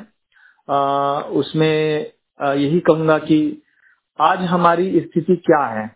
उसमें 1.33 2.13
यही 2.41 2.81
कहूँगा 2.81 3.19
कि 3.19 3.63
आज 4.19 4.41
हमारी 4.45 5.01
स्थिति 5.01 5.37
क्या 5.37 5.65
है? 5.67 5.91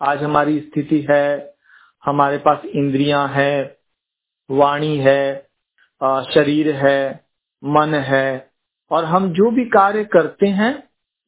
आज 0.00 0.22
हमारी 0.22 0.58
स्थिति 0.60 1.00
है, 1.10 1.54
हमारे 2.02 2.38
पास 2.38 2.64
इंद्रियाँ 2.66 3.26
है, 3.28 3.78
वाणी 4.50 4.96
है 4.98 5.48
शरीर 6.34 6.70
है, 6.76 7.20
मन 7.62 7.94
है 8.04 8.53
और 8.90 9.04
हम 9.04 9.28
जो 9.32 9.50
भी 9.50 9.64
कार्य 9.64 10.04
करते 10.04 10.46
हैं, 10.46 10.72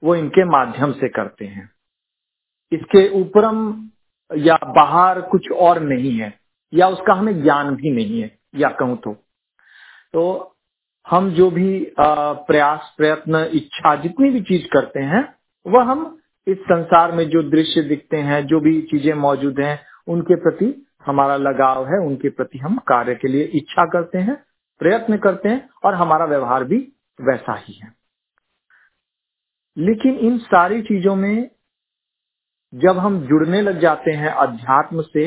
वो 0.02 0.14
इनके 0.14 0.44
माध्यम 0.44 0.92
से 0.92 1.08
करते 1.08 1.44
हैं। 1.44 1.70
इसके 2.72 3.08
ऊपरम 3.20 3.88
या 4.30 4.58
बाहर 4.66 5.20
कुछ 5.20 5.50
और 5.52 5.80
नहीं 5.80 6.16
है, 6.18 6.32
या 6.72 6.88
उसका 6.88 7.14
हमें 7.14 7.42
ज्ञान 7.42 7.74
भी 7.76 7.90
नहीं 7.90 8.20
है, 8.20 8.38
या 8.54 8.68
कहूँ 8.70 8.96
तो। 8.96 9.12
तो 10.12 10.52
हम 11.06 11.30
जो 11.30 11.50
भी 11.50 11.94
प्रयास, 11.98 12.94
प्रयत्न, 12.96 13.48
इच्छा, 13.52 13.94
जितनी 13.96 14.30
भी 14.30 14.40
चीज़ 14.40 14.66
करते 14.68 15.00
हैं, 15.00 15.34
वह 15.66 15.84
हम 15.84 16.18
इस 16.46 16.58
संसार 16.58 17.12
में 17.12 17.28
जो 17.28 17.42
दृश्य 17.42 17.82
दिखते 17.82 18.16
हैं, 18.16 18.46
जो 18.46 18.60
भी 18.60 18.80
चीज़ें 18.82 19.14
मौजूद 19.14 19.60
हैं, 19.60 19.78
उनके 20.08 20.34
प्रति 20.34 20.86
हमारा 21.06 21.36
लगाव 21.36 21.86
है, 21.86 21.98
उनके 21.98 22.28
प्रति 22.28 22.58
हम 22.58 22.76
कार्य 22.78 23.14
के 23.14 23.28
लिए 23.28 23.44
इच्छा 23.54 23.84
करते 23.84 24.18
हैं, 24.18 24.36
प्रयत्न 24.80 25.16
करते 25.16 25.48
हैं, 25.48 25.68
और 25.84 25.94
हमारा 25.94 26.24
व्यवहार 26.24 26.64
भी 26.64 26.78
वैसा 27.20 27.54
ही 27.58 27.74
है। 27.74 27.92
लेकिन 29.78 30.18
इन 30.18 30.38
सारी 30.38 30.80
चीज़ों 30.82 31.14
में 31.16 31.50
जब 32.72 32.98
हम 32.98 33.20
जुड़ने 33.26 33.60
लग 33.62 33.80
जाते 33.80 34.10
हैं 34.10 34.30
अध्यात्म 34.30 35.02
से 35.02 35.26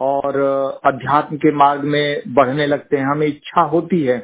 और 0.00 0.36
अध्यात्म 0.84 1.36
के 1.36 1.52
मार्ग 1.52 1.84
में 1.84 2.22
बढ़ने 2.28 2.66
लगते 2.66 2.96
हैं, 2.96 3.06
हमें 3.06 3.26
इच्छा 3.26 3.62
होती 3.62 4.02
है 4.02 4.18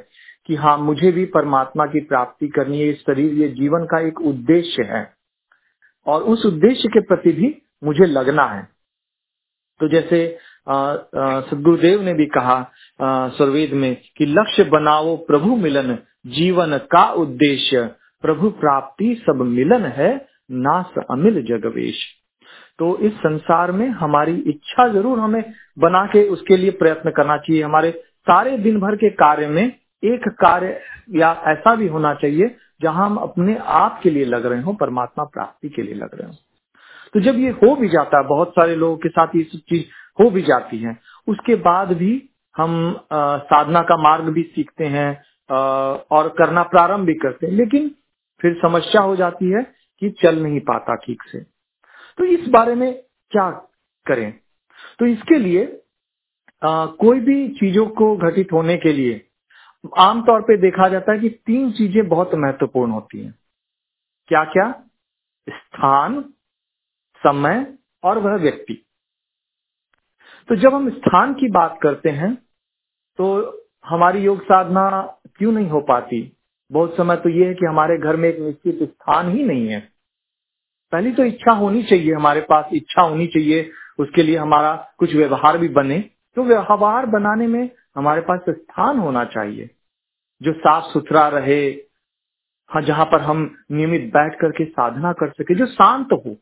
कि 0.46 0.54
हाँ 0.54 0.76
मुझे 0.78 1.10
भी 1.12 1.24
परमात्मा 1.26 1.86
की 1.86 2.00
प्राप्ति 2.00 2.48
करनी 2.48 2.80
है, 2.80 2.88
इस 2.88 3.00
शरीर, 3.00 3.32
ये 3.34 3.48
जीवन 3.48 3.84
का 3.84 4.00
एक 4.00 4.20
उद्देश्य 4.20 4.82
है। 4.82 5.16
और 6.06 6.22
उस 6.22 6.44
उद्देश्य 6.46 6.88
के 6.88 7.00
प्रति 7.00 7.32
भी 7.32 7.62
मुझे 7.84 8.06
लगना 8.06 8.44
है। 8.46 8.62
तो 9.80 9.88
जैसे 9.88 10.38
सदगुरुदेव 10.68 12.02
ने 12.02 12.12
भी 12.14 12.26
कहा 12.26 12.62
सर्वेद 13.38 13.72
में 13.72 13.94
कि 14.16 14.26
लक्ष्य 14.26 14.64
बनाओ 14.64 15.16
प्रभु 15.16 15.56
मिलन 15.56 15.98
जीवन 16.26 16.76
का 16.90 17.04
उद्देश्य 17.14 17.82
प्रभु 18.24 18.50
प्राप्ति 18.60 19.14
सब 19.26 19.42
मिलन 19.48 19.84
है 19.96 20.14
नास 20.52 20.94
अमिल 21.10 21.42
जगवेश। 21.42 22.04
तो 22.78 22.96
इस 22.98 23.12
संसार 23.16 23.72
में 23.72 23.88
हमारी 23.90 24.34
इच्छा 24.48 24.86
ज़रूर 24.88 25.18
हमें 25.18 25.42
बना 25.78 26.04
के 26.06 26.22
उसके 26.28 26.56
लिए 26.56 26.70
प्रयत्न 26.72 27.10
करना 27.10 27.36
चाहिए। 27.36 27.62
हमारे 27.62 27.90
सारे 28.26 28.56
दिन 28.58 28.78
भर 28.80 28.96
के 28.96 29.10
कार्य 29.16 29.46
में 29.48 29.64
एक 29.64 30.28
कार्य 30.40 30.80
या 31.14 31.30
ऐसा 31.46 31.74
भी 31.74 31.86
होना 31.88 32.12
चाहिए 32.14 32.54
जहाँ 32.82 33.06
हम 33.06 33.16
अपने 33.18 33.56
आप 33.74 34.00
के 34.02 34.10
लिए 34.10 34.24
लग 34.24 34.46
रहे 34.46 34.62
हो 34.62 34.72
परमात्मा 34.72 35.24
प्राप्ति 35.24 35.68
के 35.68 35.82
लिए 35.82 35.94
लग 35.94 36.14
रहे 36.14 36.28
हो। 36.28 36.34
तो 37.14 37.20
जब 37.20 37.38
ये 37.38 37.50
हो 37.52 37.74
भी 37.76 37.88
जाता 37.88 38.18
है 38.18 38.28
बहुत 38.28 38.50
सारे 38.50 38.74
लोगों 38.76 38.96
के 38.96 39.08
साथ 39.08 39.36
ये 39.36 39.42
सब 39.44 39.60
चीज़ 39.68 39.84
हो 40.18 40.30
भी 40.30 40.42
जाती 40.42 40.78
है 40.78 40.96
उसके 41.28 41.54
बाद 41.62 41.92
भी 41.92 42.12
हम 42.56 42.74
आ, 43.12 43.38
साधना 43.38 43.82
का 43.82 43.96
मार्ग 44.02 44.28
भी 44.30 44.42
सीखते 44.54 44.84
हैं 44.86 45.10
और 45.50 46.28
करना 46.38 46.62
प्रारंभ 46.62 47.06
भी 47.06 47.14
करते 47.14 47.46
हैं। 47.46 47.52
लेकिन 47.52 47.90
फिर 48.40 48.54
समस्या 48.62 49.02
हो 49.02 49.16
जाती 49.16 49.50
है 49.50 49.62
कि 50.00 50.10
चल 50.10 50.42
नहीं 50.42 50.60
पाता 50.60 50.94
ठीक 50.94 51.22
से। 51.22 51.40
तो 52.18 52.24
इस 52.24 52.48
बारे 52.48 52.74
में 52.74 53.02
क्या 53.30 53.50
करें? 54.06 54.38
तो 54.98 55.06
इसके 55.06 55.38
लिए 55.38 55.82
आ, 56.62 56.86
कोई 56.86 57.20
भी 57.20 57.48
चीज़ों 57.48 57.86
को 57.86 58.16
घटित 58.16 58.52
होने 58.52 58.76
के 58.76 58.92
लिए 58.92 59.26
आमतौर 59.98 60.42
पे 60.42 60.56
देखा 60.56 60.88
जाता 60.88 61.12
है 61.12 61.18
कि 61.18 61.28
तीन 61.46 61.70
चीज़ें 61.72 62.08
बहुत 62.08 62.30
महत्वपूर्ण 62.34 62.90
होती 62.90 63.24
हैं। 63.24 63.34
क्या 64.28 64.44
क्या 64.44 64.70
स्थान 65.48 66.20
समय 67.22 67.74
और 68.04 68.18
वह 68.18 68.36
व्यक्ति। 68.36 68.74
तो 70.48 70.56
जब 70.56 70.74
हम 70.74 70.90
स्थान 70.90 71.34
की 71.34 71.48
बात 71.48 71.78
करते 71.82 72.10
हैं 72.10 72.34
तो 73.18 73.26
हमारी 73.86 74.20
योग 74.20 74.42
साधना 74.42 74.88
क्यों 75.38 75.52
नहीं 75.52 75.68
हो 75.68 75.80
पाती? 75.80 76.20
बहुत 76.70 76.96
समय 76.96 77.16
तो 77.16 77.28
ये 77.28 77.46
है 77.46 77.54
कि 77.54 77.66
हमारे 77.66 77.96
घर 77.98 78.16
में 78.16 78.28
एक 78.28 78.38
निश्चित 78.40 78.78
स्थान 78.82 79.30
ही 79.32 79.44
नहीं 79.44 79.68
है। 79.68 79.80
पहली 80.92 81.12
तो 81.12 81.24
इच्छा 81.24 81.52
होनी 81.52 81.82
चाहिए, 81.82 82.12
हमारे 82.14 82.40
पास 82.40 82.70
इच्छा 82.72 83.02
होनी 83.02 83.26
चाहिए, 83.26 83.70
उसके 83.98 84.22
लिए 84.22 84.36
हमारा 84.36 84.74
कुछ 84.98 85.14
व्यवहार 85.14 85.58
भी 85.58 85.68
बने। 85.68 85.98
तो 86.36 86.42
व्यवहार 86.42 87.06
बनाने 87.06 87.46
में 87.46 87.68
हमारे 87.96 88.20
पास 88.20 88.40
स्थान 88.50 88.98
होना 88.98 89.24
चाहिए, 89.24 89.70
जो 90.40 90.52
साफ़ 90.52 90.84
सुथरा 90.84 91.28
रहे 91.28 91.60
हाँ 92.70 92.80
जहाँ 92.82 93.04
पर 93.04 93.20
हम 93.20 93.38
नियमित 93.72 94.04
बैठ 94.06 94.34
करके 94.40 94.64
साधना 94.64 95.12
कर 95.12 95.28
सके, 95.30 95.54
जो 95.54 95.66
शांत 95.66 96.08
हो। 96.12 96.36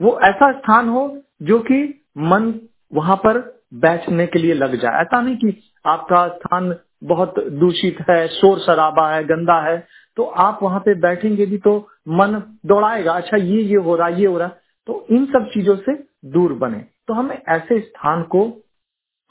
वो 0.00 0.18
ऐसा 0.20 0.50
स्थान 0.52 0.88
हो 0.88 1.22
जो 1.42 1.58
कि 1.60 2.06
मन 2.18 2.52
वहाँ 2.92 3.16
पर 3.16 3.38
बैठने 3.74 4.26
के 4.26 4.38
लिए 4.38 4.54
लग 4.54 4.76
जाए। 4.76 5.00
ऐसा 5.02 5.20
नहीं 5.20 5.36
कि 5.36 5.60
आपका 5.86 6.26
स्थान 6.28 6.72
बहुत 7.02 7.34
दूषित 7.54 7.96
है 8.10 8.26
शोर 8.30 8.58
शराबा 8.60 9.10
है 9.10 9.24
गंदा 9.24 9.60
है 9.62 9.76
तो 10.16 10.24
आप 10.38 10.58
वहाँ 10.62 10.80
पे 10.80 10.94
बैठेंगे 11.00 11.46
भी 11.46 11.58
तो 11.58 11.76
मन 12.10 12.42
दौड़ाएगा 12.66 13.12
अच्छा 13.12 13.36
ये 13.36 13.62
ये 13.62 13.76
हो 13.78 13.96
रहा 13.96 14.08
ये 14.10 14.26
हो 14.26 14.38
रहा 14.38 14.48
तो 14.88 15.04
इन 15.10 15.26
सब 15.26 15.48
चीज़ों 15.54 15.76
से 15.78 15.92
दूर 16.26 16.52
बने। 16.54 16.84
तो 17.08 17.14
हमें 17.14 17.36
ऐसे 17.48 17.80
स्थान 17.80 18.22
को 18.24 18.44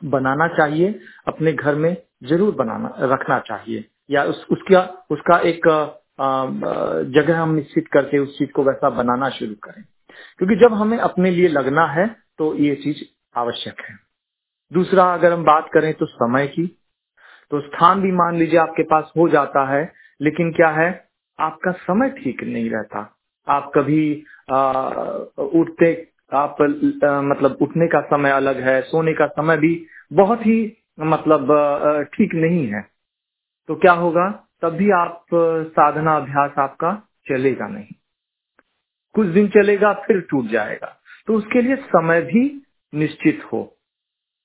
बनाना 0.02 0.48
चाहिए 0.48 1.00
अपने 1.28 1.54
घर 1.54 1.76
में 1.76 1.96
ज़रूर 2.24 2.54
बनाना 2.56 2.94
रखना 3.04 3.40
चाहिए 3.40 3.84
या 4.10 4.24
उस, 4.24 4.46
उसका 4.52 4.82
उसका 5.12 5.40
एक 5.42 5.68
जगह 7.16 7.40
हम 7.40 7.54
निश्चित 7.56 7.88
करके 7.88 8.20
उस 8.20 8.38
चीज़ 8.38 8.52
को 8.52 8.64
वैसा 8.64 8.90
बनाना 8.92 9.30
शुरू 9.30 9.54
करें। 9.64 9.84
क्योंकि 10.40 10.56
जब 10.56 10.74
हमें 10.74 10.98
अपने 11.00 11.32
लिए 11.32 11.48
लगना 11.50 11.86
है 11.90 12.08
तो 12.38 12.54
ये 12.56 12.76
चीज़ 12.76 13.04
आवश्यक 13.36 13.82
है। 13.82 13.96
दूसरा 14.72 15.14
अगर 15.14 15.34
हम 15.34 15.44
बात 15.44 15.70
करें 15.74 15.94
तो 15.94 16.06
समय 16.08 16.48
की 16.48 16.66
तो 17.51 17.60
स्थान 17.62 18.01
भी 18.01 18.12
मान 18.12 18.36
लीजिए 18.36 18.60
आपके 18.60 18.84
पास 18.84 19.12
हो 19.18 19.27
जाता 19.30 19.66
है 19.74 19.94
लेकिन 20.22 20.51
क्या 20.51 20.70
है? 20.70 21.08
आपका 21.39 21.72
समय 21.72 22.10
ठीक 22.10 22.44
नहीं 22.44 22.70
रहता। 22.70 23.18
आप 23.48 23.72
कभी 23.75 24.24
आ, 24.51 24.82
उठते 25.38 26.08
आप 26.34 26.62
आ, 26.62 27.22
मतलब 27.22 27.58
उठने 27.62 27.88
का 27.88 28.01
समय 28.01 28.32
अलग 28.32 28.60
है 28.60 28.82
सोने 28.82 29.13
का 29.13 29.27
समय 29.27 29.58
भी 29.58 29.86
बहुत 30.13 30.46
ही 30.46 30.77
मतलब 31.00 31.48
ठीक 32.13 32.34
नहीं 32.36 32.68
है। 32.68 32.82
तो 33.68 33.75
क्या 33.75 33.94
होगा? 33.94 34.30
तब 34.62 34.70
भी 34.70 34.89
आप 34.92 35.25
साधना 35.34 36.16
अभ्यास 36.18 36.51
आपका 36.60 36.94
चलेगा 37.30 37.68
नहीं। 37.68 37.94
कुछ 39.16 39.27
दिन 39.27 39.48
चलेगा 39.48 39.94
फिर 39.94 40.22
टूट 40.22 40.46
जाएगा। 40.46 40.96
तो 41.27 41.34
उसके 41.34 41.62
लिए 41.62 41.75
समय 41.75 42.22
भी 42.22 42.62
निश्चित 42.96 43.44
हो। 43.54 43.77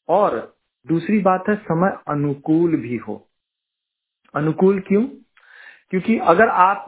और 0.08 0.51
दूसरी 0.88 1.18
बात 1.18 1.44
है, 1.48 1.56
समय 1.56 1.98
अनुकूल 2.08 2.76
भी 2.76 2.96
हो। 2.96 3.28
अनुकूल 4.34 4.80
क्यों? 4.80 5.04
क्योंकि 5.90 6.18
अगर 6.18 6.48
आप 6.48 6.84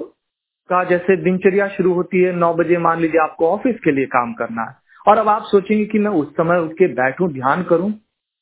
का 0.69 0.85
जैसे 0.85 1.17
दिनचर्या 1.17 1.69
शुरू 1.69 1.93
होती 1.93 2.23
है, 2.23 2.33
नौ 2.33 2.55
बजे 2.55 2.79
मान 2.79 3.01
लीजिए 3.01 3.21
आपको 3.21 3.49
ऑफ़िस 3.49 3.77
के 3.85 3.93
लिए 3.93 4.07
काम 4.07 4.35
करना 4.35 4.63
है, 4.63 4.77
और 5.09 5.19
अब 5.19 5.29
आप 5.29 5.43
सोचेंगे 5.43 5.87
कि 5.87 5.99
मैं 5.99 6.11
उस 6.11 6.33
समय 6.33 6.59
उठ 6.59 6.73
के 6.73 6.89
बैठू, 6.89 7.29
ध्यान 7.29 7.63
करूँ 7.63 8.01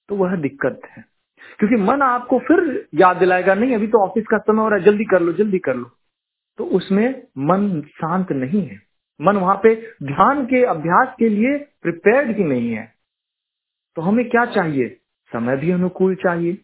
तो 0.09 0.17
वह 0.17 0.37
दिक्कत 0.37 0.81
है। 0.91 1.05
क्योंकि 1.59 1.77
मन 1.77 2.03
आपको 2.03 2.39
फिर 2.39 2.89
याद 2.95 3.17
दिलाएगा, 3.17 3.55
नहीं, 3.55 3.75
अभी 3.75 3.87
तो 3.87 3.99
ऑफ़िस 3.99 4.25
का 4.31 4.39
समय 4.39 4.61
हो 4.63 4.69
रहा 4.69 4.79
है, 4.79 4.85
जल्दी 4.85 5.05
कर 5.05 5.21
लो, 5.23 5.33
जल्दी 5.33 5.59
कर 5.59 5.77
लो। 5.77 5.91
तो 6.59 6.65
उसमें 6.65 7.23
मन 7.39 7.81
शांत 7.81 8.33
नहीं 8.33 8.67
है। 8.67 8.83
मन 9.21 9.37
वहाँ 9.37 9.61
पे 9.63 9.75
ध्यान 10.03 10.47
के, 10.47 10.65
अभ्यास 10.65 11.15
के 11.19 11.29
लिए 11.29 11.59
प्रिपेयर्ड 11.59 12.37
ही 12.37 12.45
नहीं 12.45 12.73
है। 12.73 12.95
तो 13.97 14.03
हमें 14.03 14.29
क्या 14.29 14.45
चाहिए? 14.45 14.99
समय 15.33 15.57
भी 15.57 15.71
अनुकूल 15.71 16.15
चाहिए। 16.15 16.59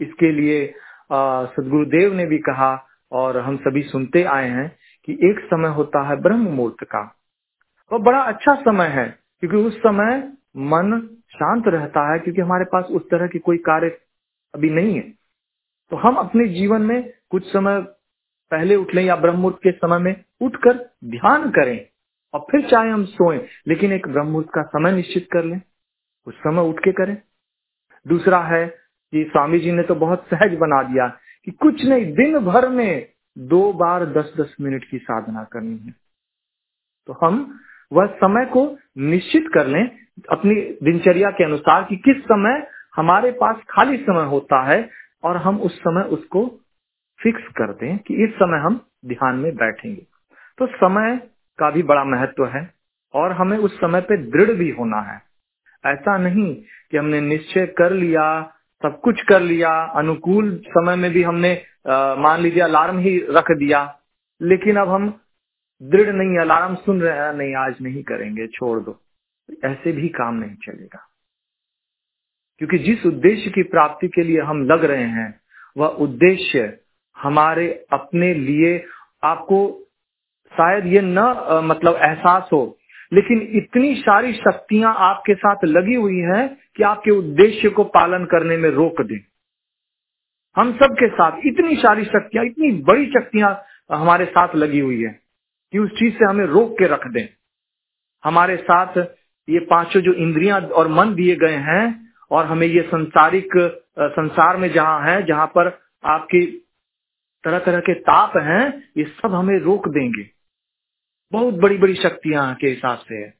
इसके 0.00 0.30
लिए 0.32 0.66
सदगुरुदेव 1.12 2.14
ने 2.14 2.26
भी 2.26 2.38
कहा, 2.40 2.72
और 3.12 3.38
हम 3.38 3.56
सभी 3.58 3.82
सुनते 3.84 4.22
आए 4.24 4.48
हैं 4.48 4.68
कि 5.08 5.12
एक 5.30 5.38
समय 5.44 5.68
होता 5.68 6.02
है 6.08 6.16
ब्रह्म 6.22 6.50
मुहूर्त 6.50 6.84
का। 6.84 7.00
वो 7.90 7.98
बड़ा 8.00 8.20
अच्छा 8.22 8.54
समय 8.56 8.86
है, 8.88 9.06
क्योंकि 9.40 9.56
उस 9.58 9.78
समय 9.78 10.18
मन 10.56 11.00
शांत 11.30 11.64
रहता 11.68 12.10
है, 12.12 12.18
क्योंकि 12.18 12.40
हमारे 12.40 12.64
पास 12.64 12.84
उस 12.90 13.08
तरह 13.10 13.26
की 13.26 13.38
कोई 13.38 13.58
कार्य 13.60 13.96
अभी 14.54 14.70
नहीं 14.70 14.94
है। 14.94 15.02
तो 15.92 15.96
हम 15.96 16.16
अपने 16.16 16.46
जीवन 16.48 16.82
में 16.82 17.12
कुछ 17.30 17.44
समय 17.46 17.80
पहले 18.52 18.76
उठ 18.76 18.94
लें 18.94 19.02
या 19.02 19.16
ब्रह्म 19.16 19.50
के 19.64 19.72
समय 19.72 19.98
में 19.98 20.14
उठकर 20.42 20.76
ध्यान 21.06 21.50
करें, 21.50 21.86
और 22.34 22.40
फिर 22.50 22.68
चाहे 22.70 22.90
हम 22.90 23.04
सोएँ, 23.06 23.40
लेकिन 23.68 23.92
एक 23.92 24.08
ब्रह्म 24.08 24.26
मुहूर्त 24.26 24.48
का 24.48 24.62
समय 24.68 24.92
निश्चित 24.92 25.28
कर 25.32 25.44
लें। 25.44 25.60
उस 26.26 26.34
समय 26.36 26.62
उठ 26.62 26.78
के 26.78 26.92
करें। 26.92 27.16
दूसरा 28.06 28.40
है 28.40 28.66
कि 28.66 29.24
स्वामी 29.24 29.58
जी 29.58 29.72
ने 29.72 29.82
तो 29.82 29.94
बहुत 29.94 30.26
सहज 30.26 30.56
बना 30.58 30.82
दिया 30.82 31.06
कि 31.44 31.50
कुछ 31.50 31.84
नहीं, 31.84 32.04
दिन 32.14 32.38
भर 32.38 32.68
में 32.68 33.08
दो 33.38 33.72
बार 33.72 34.04
दस 34.06 34.34
दस 34.40 34.54
मिनट 34.60 34.84
की 34.84 34.98
साधना 34.98 35.44
करनी 35.44 35.76
है। 35.76 35.94
तो 37.08 37.18
हम 37.22 37.60
वह 37.92 38.06
समय 38.06 38.44
को 38.46 38.78
निश्चित 38.98 39.48
कर 39.54 39.66
लें 39.66 39.84
अपनी 40.30 40.54
दिनचर्या 40.82 41.30
के 41.30 41.44
अनुसार 41.44 41.84
कि 41.84 41.96
किस 41.96 42.16
समय 42.16 42.66
हमारे 42.96 43.30
पास 43.30 43.56
खाली 43.70 43.96
समय 43.96 44.24
होता 44.24 44.62
है 44.62 44.90
और 45.24 45.36
हम 45.36 45.60
उस 45.60 45.78
समय 45.78 46.02
उसको 46.02 46.46
फिक्स 47.20 47.42
कर 47.42 47.72
दें 47.72 47.98
कि 47.98 48.24
इस 48.24 48.30
समय 48.30 48.58
हम 48.58 48.80
ध्यान 49.06 49.36
में 49.36 49.54
बैठेंगे। 49.56 50.06
तो 50.58 50.66
समय 50.66 51.16
का 51.58 51.70
भी 51.70 51.82
बड़ा 51.82 52.04
महत्व 52.04 52.46
है 52.46 52.74
और 53.14 53.32
हमें 53.32 53.58
उस 53.58 53.76
समय 53.76 54.00
पे 54.00 54.16
दृढ़ 54.30 54.50
भी 54.50 54.70
होना 54.70 55.00
है। 55.00 55.29
ऐसा 55.86 56.18
नहीं 56.18 56.54
कि 56.90 56.96
हमने 56.96 57.20
निश्चय 57.20 57.66
कर 57.66 57.92
लिया 57.92 58.52
सब 58.82 59.00
कुछ 59.00 59.22
कर 59.22 59.40
लिया 59.40 59.70
अनुकूल 59.96 60.62
समय 60.68 60.96
में 60.96 61.10
भी 61.10 61.22
हमने 61.22 61.62
आ, 61.88 62.14
मान 62.14 62.40
लीजिए 62.40 62.62
अलार्म 62.62 62.98
ही 62.98 63.26
रख 63.30 63.50
दिया 63.50 64.00
लेकिन 64.42 64.76
अब 64.76 64.88
हम 64.88 65.20
दृढ़ 65.82 66.12
नहीं 66.12 66.38
अलार्म 66.38 66.74
सुन 66.74 67.00
रहे 67.00 67.18
हैं 67.18 67.32
नहीं 67.34 67.54
आज 67.54 67.74
नहीं 67.82 68.02
करेंगे 68.02 68.46
छोड़ 68.46 68.80
दो। 68.80 69.00
ऐसे 69.64 69.92
भी 69.92 70.08
काम 70.08 70.34
नहीं 70.34 70.54
चलेगा। 70.54 71.06
क्योंकि 72.58 72.78
जिस 72.78 73.06
उद्देश्य 73.06 73.50
की 73.50 73.62
प्राप्ति 73.62 74.08
के 74.08 74.22
लिए 74.22 74.40
हम 74.40 74.64
लग 74.64 74.84
रहे 74.84 75.04
हैं 75.04 75.40
वह 75.76 75.88
उद्देश्य 75.88 76.78
हमारे 77.16 77.86
अपने 77.92 78.34
लिए 78.34 78.84
आपको 79.24 79.80
शायद 80.52 80.86
ये 80.86 81.00
न 81.04 81.18
मतलब 81.64 81.96
एहसास 81.96 82.48
हो 82.52 82.78
लेकिन 83.12 83.40
इतनी 83.52 83.94
सारी 83.94 84.32
शक्तियाँ 84.32 84.94
आपके 84.98 85.34
साथ 85.34 85.64
लगी 85.64 85.94
हुई 85.94 86.18
हैं 86.26 86.48
कि 86.76 86.82
आपके 86.82 87.10
उद्देश्य 87.10 87.68
को 87.68 87.84
पालन 87.84 88.24
करने 88.24 88.56
में 88.56 88.70
रोक 88.70 89.00
दें। 89.02 89.18
हम 90.56 90.72
सबके 90.72 91.08
साथ 91.08 91.40
इतनी 91.46 91.76
सारी 91.76 92.04
शक्तियाँ, 92.04 92.44
इतनी 92.44 92.70
बड़ी 92.82 93.06
शक्तियाँ 93.06 93.50
हमारे 93.92 94.24
साथ 94.24 94.54
लगी 94.56 94.80
हुई 94.80 95.02
है 95.02 95.12
कि 95.72 95.78
उस 95.78 95.90
चीज़ 95.90 96.14
से 96.14 96.24
हमें 96.24 96.44
रोक 96.44 96.78
के 96.78 96.86
रख 96.86 97.06
दें। 97.06 97.26
हमारे 98.24 98.56
साथ 98.56 98.98
ये 99.48 99.60
पाँचों 99.60 100.00
जो 100.00 100.12
इंद्रियाँ 100.14 100.60
और 100.60 100.88
मन 100.88 101.14
दिए 101.14 101.36
गए 101.36 101.56
हैं 101.60 102.12
और 102.30 102.46
हमें 102.46 102.66
ये 102.66 102.82
संसारिक 102.82 103.56
संसार 103.98 104.56
में 104.56 104.72
जहाँ 104.72 105.00
है, 105.02 105.22
जहाँ 105.26 105.46
पर 105.46 105.78
आपकी 106.04 106.46
तरह 107.44 107.58
तरह 107.58 107.80
के 107.80 107.94
ताप 107.94 108.36
हैं, 108.36 108.92
ये 108.96 109.04
सब 109.04 109.34
हमें 109.34 109.58
रोक 109.58 109.88
देंगे। 109.88 110.39
बहुत 111.32 111.54
बड़ी 111.54 111.76
बड़ी 111.78 111.94
शक्तियाँ 111.94 112.54
के 112.54 112.68
हिसाब 112.68 112.98
से 112.98 113.14
है। 113.14 113.34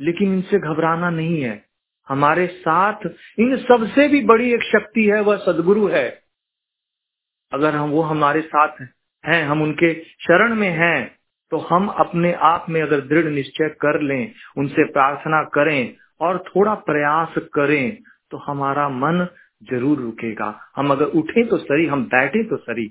लेकिन 0.00 0.34
इनसे 0.34 0.58
घबराना 0.60 1.10
नहीं 1.10 1.42
है। 1.42 1.64
हमारे 2.08 2.46
साथ 2.46 3.06
इन 3.38 3.56
सबसे 3.58 4.08
भी 4.08 4.20
बड़ी 4.24 4.52
एक 4.54 4.62
शक्ति 4.64 5.04
है, 5.06 5.20
वह 5.20 5.36
सदगुरु 5.38 5.86
है। 5.88 6.08
अगर 7.52 7.74
हम 7.76 7.90
वो 7.90 8.02
हमारे 8.02 8.40
साथ 8.42 8.80
हैं, 9.24 9.42
हम 9.44 9.62
उनके 9.62 9.92
शरण 10.20 10.54
में 10.54 10.70
हैं 10.70 11.16
तो 11.52 11.58
हम 11.60 11.86
अपने 12.00 12.32
आप 12.42 12.66
में 12.70 12.80
अगर 12.82 13.00
दृढ़ 13.02 13.26
निश्चय 13.26 13.68
कर 13.80 14.00
लें, 14.02 14.32
उनसे 14.58 14.84
प्रार्थना 14.92 15.42
करें 15.54 15.94
और 16.20 16.38
थोड़ा 16.48 16.74
प्रयास 16.86 17.34
करें 17.54 18.02
तो 18.30 18.36
हमारा 18.38 18.88
मन 18.90 19.26
ज़रूर 19.62 19.98
रुकेगा। 19.98 20.48
हम 20.76 20.90
अगर 20.90 21.06
उठे 21.14 21.44
तो 21.46 21.56
सही 21.58 21.86
हम 21.86 22.04
बैठे 22.06 22.42
तो 22.44 22.56
सही 22.58 22.88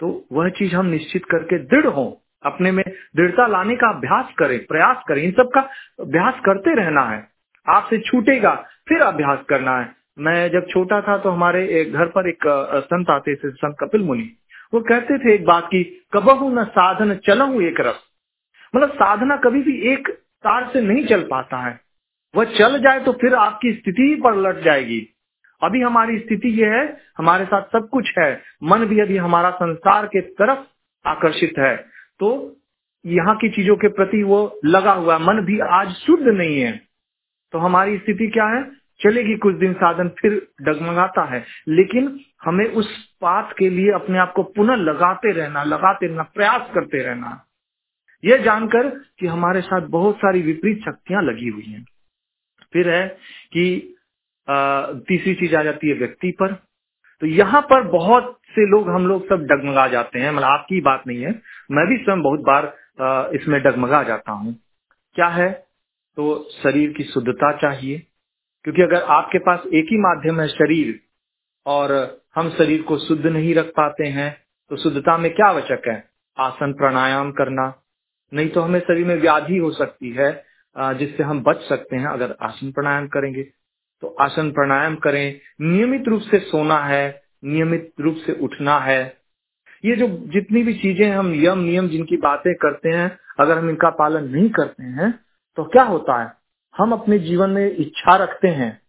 तो 0.00 0.08
वह 0.32 0.48
चीज़ 0.50 0.74
हम 0.74 0.86
निश्चित 0.88 1.24
करके 1.24 1.58
दृढ़ 1.66 1.86
हों। 1.88 2.10
अपने 2.42 2.70
में 2.72 2.84
दृढ़ता 3.16 3.46
लाने 3.46 3.76
का 3.76 3.88
अभ्यास 3.88 4.32
करें, 4.38 4.58
प्रयास 4.66 5.02
करें। 5.08 5.22
इन 5.22 5.30
सब 5.30 5.50
का 5.54 5.60
अभ्यास 6.00 6.34
करते 6.44 6.74
रहना 6.74 7.02
है। 7.02 7.28
आपसे 7.68 7.98
छूटेगा, 7.98 8.54
फिर 8.88 9.00
अभ्यास 9.00 9.38
करना 9.48 9.78
है। 9.78 9.88
मैं 10.18 10.50
जब 10.50 10.66
छोटा 10.68 11.00
था 11.00 11.16
तो 11.18 11.30
हमारे 11.30 11.66
एक 11.80 11.92
घर 11.92 12.06
पर 12.06 12.28
एक 12.28 12.44
संत 12.84 13.10
आते 13.10 13.34
थे, 13.34 13.50
संत 13.50 13.76
कपिल 13.80 14.02
मुनि। 14.02 14.30
वो 14.74 14.80
कहते 14.80 15.18
थे 15.18 15.34
एक 15.34 15.44
बात 15.44 15.66
की 15.66 15.84
कबहू 16.12 16.50
न 16.50 16.64
साधन 16.64 17.14
चलऊ 17.14 17.60
एक 17.60 17.80
रस। 17.80 18.00
मतलब 18.76 18.92
साधना 18.92 19.36
कभी 19.36 19.62
भी 19.62 19.76
एक 19.92 20.08
तार 20.44 20.68
से 20.72 20.80
नहीं 20.80 21.06
चल 21.06 21.20
पाता 21.20 21.56
है। 21.56 21.80
वह 22.34 22.44
चल 22.44 22.78
जाए 22.78 23.00
तो 23.00 23.12
फिर 23.12 23.34
आपकी 23.34 23.72
स्थिति 23.72 24.02
ही 24.02 24.14
पर 24.14 24.36
लट 24.36 24.56
जाएगी। 24.56 25.06
अभी 25.62 25.80
हमारी 25.80 26.18
स्थिति 26.18 26.48
यह 26.48 26.72
है, 26.72 26.96
हमारे 27.18 27.44
साथ 27.44 27.62
सब 27.62 27.88
कुछ 27.88 28.12
है। 28.18 28.42
मन 28.62 28.84
भी 28.84 29.00
अभी 29.00 29.16
हमारा 29.16 29.50
संसार 29.50 30.06
के 30.06 30.20
तरफ़ 30.20 30.58
आकर्षित 31.04 31.54
है। 31.58 31.89
तो 32.20 32.56
यहाँ 33.06 33.36
की 33.36 33.48
चीज़ों 33.48 33.76
के 33.76 33.88
प्रति 33.88 34.22
वो 34.22 34.60
लगा 34.64 34.92
हुआ 34.92 35.18
मन 35.18 35.40
भी 35.40 35.58
आज 35.58 35.90
शुद्ध 35.90 36.24
नहीं 36.24 36.60
है। 36.60 36.80
तो 37.52 37.58
हमारी 37.58 37.98
स्थिति 37.98 38.26
क्या 38.26 38.46
है? 38.46 38.80
चलेगी 39.02 39.36
कुछ 39.36 39.54
दिन, 39.56 39.72
साधन 39.72 40.08
फिर 40.08 40.46
डगमगाता 40.62 41.24
है। 41.24 41.44
लेकिन 41.68 42.20
हमें 42.44 42.66
उस 42.66 43.06
पाथ 43.20 43.52
के 43.58 43.70
लिए 43.70 43.90
अपने 43.92 44.18
आप 44.18 44.32
को 44.32 44.42
पुनः 44.42 44.76
लगाते 44.76 45.32
रहना 45.32 45.62
लगाते 45.64 46.06
रहना, 46.06 46.22
प्रयास 46.22 46.70
करते 46.74 47.02
रहना। 47.02 47.46
यह 48.24 48.36
जानकर 48.36 48.88
कि 49.18 49.26
हमारे 49.26 49.60
साथ 49.60 49.80
बहुत 49.80 50.16
सारी 50.16 50.42
विपरीत 50.42 50.80
शक्तियाँ 50.84 51.22
लगी 51.22 51.48
हुई 51.48 51.64
हैं। 51.64 51.84
फिर 52.72 52.90
है 52.90 53.08
कि 53.52 53.96
तीसरी 55.08 55.34
चीज़ 55.34 55.56
आ 55.56 55.62
जाती 55.62 55.88
है 55.88 55.94
व्यक्ति 55.94 56.30
पर। 56.30 56.52
तो 57.20 57.26
यहाँ 57.26 57.62
पर 57.62 57.82
बहुत 57.82 58.40
से 58.48 58.70
लोग, 58.70 58.88
हम 58.90 59.06
लोग 59.06 59.28
सब 59.28 59.42
डगमगा 59.42 59.86
जाते 59.88 60.18
हैं। 60.18 60.30
मतलब 60.30 60.48
आपकी 60.48 60.80
बात 60.80 61.02
नहीं 61.06 61.22
है। 61.22 61.32
मैं 61.70 61.86
भी 61.86 61.96
स्वयं 61.96 62.22
बहुत 62.22 62.40
बार 62.40 63.32
इसमें 63.34 63.60
डगमगा 63.62 64.02
जाता 64.02 64.32
हूँ। 64.32 64.54
क्या 65.16 65.26
है? 65.28 65.50
तो 66.16 66.48
शरीर 66.52 66.92
की 66.92 67.04
शुद्धता 67.04 67.52
चाहिए। 67.58 67.98
क्योंकि 68.64 68.82
अगर 68.82 69.02
आपके 69.10 69.38
पास 69.38 69.62
एक 69.66 69.86
ही 69.90 69.98
माध्यम 69.98 70.40
है 70.40 70.46
शरीर, 70.48 70.98
और 71.66 71.92
हम 72.34 72.50
शरीर 72.50 72.82
को 72.82 72.98
शुद्ध 72.98 73.26
नहीं 73.26 73.54
रख 73.54 73.66
पाते 73.76 74.04
हैं 74.08 74.30
तो 74.70 74.76
शुद्धता 74.76 75.16
में 75.18 75.32
क्या 75.34 75.46
आवश्यक 75.46 75.86
है? 75.88 76.04
आसन 76.38 76.72
प्राणायाम 76.72 77.30
करना। 77.32 77.72
नहीं 78.32 78.48
तो 78.48 78.60
हमें 78.60 78.78
शरीर 78.80 79.06
में 79.06 79.14
व्याधि 79.16 79.56
हो 79.56 79.70
सकती 79.72 80.10
है 80.12 80.30
जिससे 80.76 81.22
हम 81.22 81.42
बच 81.42 81.60
सकते 81.62 81.96
हैं 81.96 82.06
अगर 82.06 82.36
आसन 82.42 82.70
प्राणायाम 82.72 83.06
करेंगे। 83.08 83.42
तो 84.02 84.16
आसन 84.20 84.50
प्राणायाम 84.52 84.96
करें। 84.96 85.40
नियमित 85.60 86.08
रूप 86.08 86.20
से 86.22 86.38
सोना 86.40 86.78
है, 86.80 87.22
नियमित 87.44 87.92
रूप 88.00 88.16
से 88.16 88.32
उठना 88.40 88.78
है 88.80 89.19
ये 89.84 89.96
जो 89.96 90.06
जितनी 90.32 90.62
भी 90.62 90.74
चीज़ें 90.74 91.10
हम 91.10 91.32
यम 91.34 91.58
नियम 91.58 91.88
जिनकी 91.88 92.16
बातें 92.16 92.54
करते 92.54 92.88
हैं, 92.88 93.18
अगर 93.40 93.58
हम 93.58 93.68
इनका 93.70 93.90
पालन 93.90 94.28
नहीं 94.30 94.48
करते 94.50 94.82
हैं 94.82 95.10
तो 95.56 95.64
क्या 95.64 95.82
होता 95.82 96.22
है? 96.22 96.32
हम 96.74 96.92
अपने 96.92 97.18
जीवन 97.18 97.50
में 97.50 97.76
इच्छा 97.76 98.16
रखते 98.16 98.48
हैं। 98.48 98.80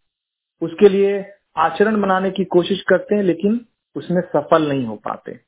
उसके 0.62 0.90
लिए 0.90 1.24
आचरण 1.58 2.02
बनाने 2.02 2.32
की 2.32 2.44
कोशिश 2.46 2.82
करते 2.82 3.16
हैं, 3.16 3.24
लेकिन 3.24 3.66
उसमें 3.96 4.22
सफल 4.22 4.68
नहीं 4.70 4.86
हो 4.86 4.96
पाते। 4.96 5.40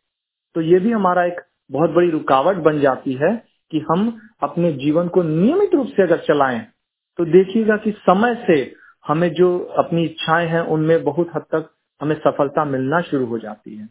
तो 0.55 0.61
ये 0.61 0.79
भी 0.79 0.91
हमारा 0.91 1.23
एक 1.25 1.41
बहुत 1.71 1.89
बड़ी 1.89 2.09
रुकावट 2.09 2.55
बन 2.55 2.79
जाती 2.79 3.13
है 3.13 3.35
कि 3.71 3.79
हम 3.91 4.19
अपने 4.43 4.71
जीवन 4.73 5.07
को 5.07 5.23
नियमित 5.23 5.75
रूप 5.75 5.87
से 5.87 6.03
अगर 6.03 6.17
चलाएँ 6.17 6.59
तो 7.19 7.25
देखिएगा 7.25 7.77
कि 7.77 7.91
समय 7.91 8.35
से 8.47 8.75
हमें 9.07 9.29
जो 9.33 9.57
अपनी 9.77 10.03
इच्छाएँ 10.05 10.47
हैं, 10.47 10.61
उनमें 10.61 11.03
बहुत 11.03 11.31
हद 11.35 11.41
तक 11.41 11.69
हमें 12.01 12.15
सफलता 12.15 12.65
मिलना 12.65 13.01
शुरू 13.01 13.25
हो 13.25 13.39
जाती 13.39 13.75
है। 13.77 13.89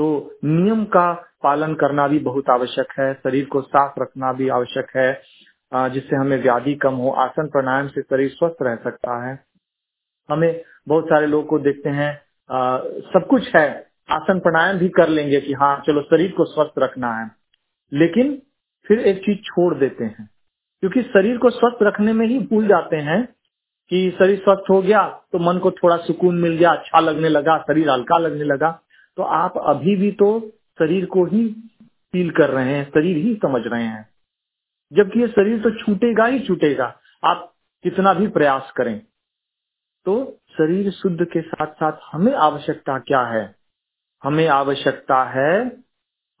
तो 0.00 0.38
नियम 0.44 0.84
का 0.84 1.12
पालन 1.42 1.74
करना 1.74 2.08
भी 2.08 2.18
बहुत 2.18 2.50
आवश्यक 2.50 2.92
है 3.00 3.14
शरीर 3.14 3.44
को 3.44 3.60
साफ़ 3.62 4.00
रखना 4.00 4.32
भी 4.32 4.48
आवश्यक 4.48 4.86
है 4.96 5.22
जिससे 5.90 6.16
हमें 6.16 6.42
व्याधि 6.42 6.74
कम 6.74 6.94
हो 6.94 7.10
आसन 7.10 7.46
प्राणायाम 7.46 7.88
से 7.88 8.02
शरीर 8.02 8.28
स्वस्थ 8.28 8.62
रह 8.62 8.76
सकता 8.76 9.28
है। 9.28 9.44
हमें 10.30 10.62
बहुत 10.88 11.04
सारे 11.04 11.26
लोग 11.26 11.46
को 11.46 11.58
देखते 11.58 11.90
हैं 11.90 12.10
आ, 12.50 12.78
सब 13.12 13.26
कुछ 13.30 13.54
है 13.56 13.90
आसन 14.10 14.38
प्राणायाम 14.38 14.78
भी 14.78 14.88
कर 14.88 15.08
लेंगे 15.08 15.40
कि 15.40 15.52
हाँ 15.52 15.82
चलो 15.86 16.02
शरीर 16.02 16.32
को 16.32 16.44
स्वस्थ 16.44 16.78
रखना 16.78 17.14
है 17.18 17.30
लेकिन 17.92 18.42
फिर 18.86 19.00
एक 19.00 19.18
चीज़ 19.18 19.38
छोड़ 19.38 19.74
देते 19.74 20.04
हैं 20.04 20.28
क्योंकि 20.80 21.02
शरीर 21.02 21.38
को 21.38 21.50
स्वस्थ 21.50 21.78
रखने 21.82 22.12
में 22.12 22.26
ही 22.26 22.38
भूल 22.38 22.68
जाते 22.68 22.96
हैं 22.96 23.24
कि 23.90 24.10
शरीर 24.18 24.38
स्वस्थ 24.38 24.70
हो 24.70 24.82
गया 24.82 25.08
तो 25.32 25.38
मन 25.38 25.58
को 25.58 25.70
थोड़ा 25.70 25.96
सुकून 25.96 26.40
मिल 26.40 26.56
गया 26.56 26.70
अच्छा 26.70 27.00
लगने 27.00 27.28
लगा 27.28 27.58
शरीर 27.58 27.90
हल्का 27.90 28.18
लगने 28.18 28.44
लगा 28.44 28.80
तो 29.16 29.22
आप 29.22 29.54
अभी 29.56 29.96
भी 29.96 30.12
तो 30.12 30.40
शरीर 30.78 31.06
को 31.06 31.24
ही 31.24 31.48
फील 32.12 32.30
कर 32.30 32.50
रहे 32.50 32.74
हैं, 32.74 32.90
शरीर 32.90 33.16
ही 33.16 33.34
समझ 33.34 33.62
रहे 33.66 33.84
हैं। 33.84 34.08
जबकि 34.92 35.20
ये 35.20 35.28
शरीर 35.28 35.62
तो 35.62 35.70
छूटेगा 35.70 36.26
ही 36.26 36.40
छूटेगा, 36.40 37.00
आप 37.24 37.54
कितना 37.82 38.14
भी 38.14 38.28
प्रयास 38.28 38.72
करें। 38.76 39.02
तो 40.04 40.40
शरीर 40.50 40.90
शुद्ध 40.90 41.24
के 41.24 41.40
साथ 41.40 41.66
साथ 41.66 41.92
हमें 42.12 42.32
आवश्यकता 42.32 42.98
क्या 42.98 43.22
है? 43.22 43.56
हमें 44.22 44.48
आवश्यकता 44.48 45.24
है 45.24 45.82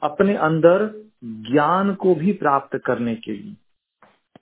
अपने 0.02 0.36
अंदर 0.36 1.08
ज्ञान 1.24 1.94
को 1.94 2.14
भी 2.14 2.32
प्राप्त 2.32 2.78
करने 2.78 3.14
के 3.14 3.32
लिए। 3.32 3.56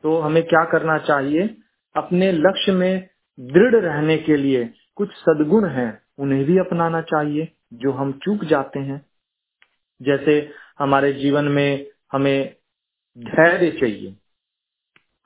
तो 0.02 0.20
हमें 0.20 0.42
क्या 0.42 0.64
करना 0.64 0.98
चाहिए? 0.98 1.56
अपने 1.96 2.32
लक्ष्य 2.32 2.72
में 2.72 3.08
दृढ़ 3.40 3.74
रहने 3.74 4.18
के 4.18 4.36
लिए 4.36 4.74
कुछ 4.94 5.08
सदगुण 5.12 5.66
हैं, 5.66 6.02
उन्हें 6.18 6.44
भी 6.44 6.58
अपनाना 6.58 7.00
चाहिए। 7.00 7.52
जो 7.72 7.92
हम 7.92 8.12
चूक 8.24 8.44
जाते 8.44 8.80
हैं, 8.80 9.04
जैसे 10.00 10.38
हमारे 10.78 11.12
जीवन 11.12 11.44
में 11.48 11.86
हमें 12.12 12.54
धैर्य 13.18 13.70
चाहिए। 13.70 14.14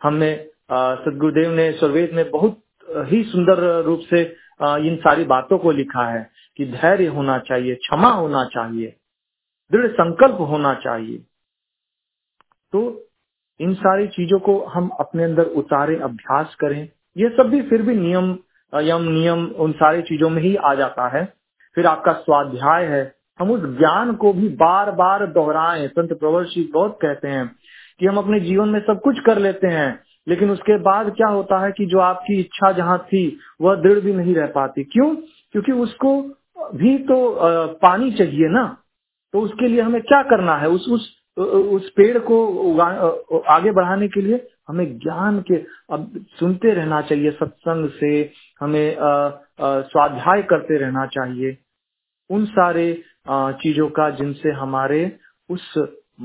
हमें 0.00 0.46
सदगुरुदेव 0.72 1.52
ने 1.52 1.70
स्वर्वेद 1.72 2.12
में 2.12 2.30
बहुत 2.30 2.60
ही 3.08 3.22
सुंदर 3.24 3.82
रूप 3.82 4.00
से 4.10 4.22
इन 4.60 4.96
सारी 4.96 5.24
बातों 5.24 5.58
को 5.58 5.70
लिखा 5.72 6.08
है 6.08 6.30
कि 6.58 6.66
धैर्य 6.66 7.06
होना 7.08 7.38
चाहिए, 7.40 7.74
क्षमा 7.74 8.10
होना 8.10 8.44
चाहिए, 8.44 8.96
दृढ़ 9.70 9.90
संकल्प 9.92 10.40
होना 10.40 10.74
चाहिए। 10.74 11.18
तो 12.72 13.08
इन 13.60 13.74
सारी 13.74 14.06
चीज़ों 14.08 14.38
को 14.40 14.58
हम 14.66 14.88
अपने 15.00 15.24
अंदर 15.24 15.46
उतारे, 15.54 15.96
अभ्यास 15.98 16.54
करें। 16.54 16.88
ये 17.16 17.28
सब 17.28 17.48
भी 17.50 17.62
फिर 17.62 17.82
भी 17.82 17.94
नियम 17.96 18.36
यम, 18.72 19.02
नियम 19.02 19.46
उन 19.46 19.72
सारी 19.74 20.02
चीज़ों 20.02 20.30
में 20.30 20.42
ही 20.42 20.54
आ 20.56 20.74
जाता 20.74 21.08
है। 21.08 21.24
फिर 21.76 21.86
आपका 21.86 22.12
स्वाध्याय 22.14 22.84
है। 22.86 23.02
हम 23.40 23.50
उस 23.50 23.60
ज्ञान 23.78 24.12
को 24.14 24.32
भी 24.32 24.48
बार 24.56 24.90
बार 24.92 25.26
दोहराएँ। 25.28 25.86
संत 25.88 26.12
प्रवर 26.12 26.44
श्री 26.44 26.62
बहुत 26.74 26.98
कहते 27.02 27.28
हैं 27.28 27.46
कि 28.00 28.06
हम 28.06 28.16
अपने 28.16 28.40
जीवन 28.40 28.68
में 28.68 28.80
सब 28.80 29.00
कुछ 29.00 29.18
कर 29.20 29.38
लेते 29.38 29.66
हैं, 29.66 30.00
लेकिन 30.26 30.50
उसके 30.50 30.76
बाद 30.80 31.10
क्या 31.16 31.28
होता 31.28 31.58
है 31.64 31.70
कि 31.72 31.86
जो 31.86 31.98
आपकी 32.00 32.38
इच्छा 32.40 32.70
जहाँ 32.72 32.98
थी, 32.98 33.38
वह 33.60 33.74
दृढ़ 33.76 34.00
भी 34.00 34.12
नहीं 34.12 34.34
रह 34.34 34.46
पाती। 34.46 34.84
क्यों? 34.84 35.14
क्योंकि 35.52 35.72
उसको 35.74 36.20
भी 36.74 36.96
तो 37.00 37.16
पानी 37.78 38.10
चाहिए 38.12 38.48
ना। 38.48 38.64
तो 39.34 39.40
उसके 39.40 39.68
लिए 39.68 39.80
हमें 39.80 40.00
क्या 40.02 40.22
करना 40.22 40.56
है? 40.56 40.68
उस 40.68 40.86
उस 40.90 41.10
उस 41.36 41.88
पेड़ 41.90 42.18
को 42.20 42.78
आगे 43.48 43.70
बढ़ाने 43.72 44.08
के 44.08 44.20
लिए 44.20 44.46
हमें 44.68 44.98
ज्ञान 44.98 45.38
के, 45.40 45.54
अब 45.92 46.24
सुनते 46.40 46.72
रहना 46.74 47.00
चाहिए, 47.02 47.30
सत्संग 47.32 47.88
से 47.90 48.30
हमें 48.60 48.96
स्वाध्याय 49.60 50.42
करते 50.42 50.78
रहना 50.78 51.06
चाहिए। 51.08 51.56
उन 52.32 52.44
सारे 52.46 52.92
चीज़ों 53.28 53.88
का 53.90 54.08
जिनसे 54.10 54.50
हमारे 54.52 55.00
उस 55.50 55.72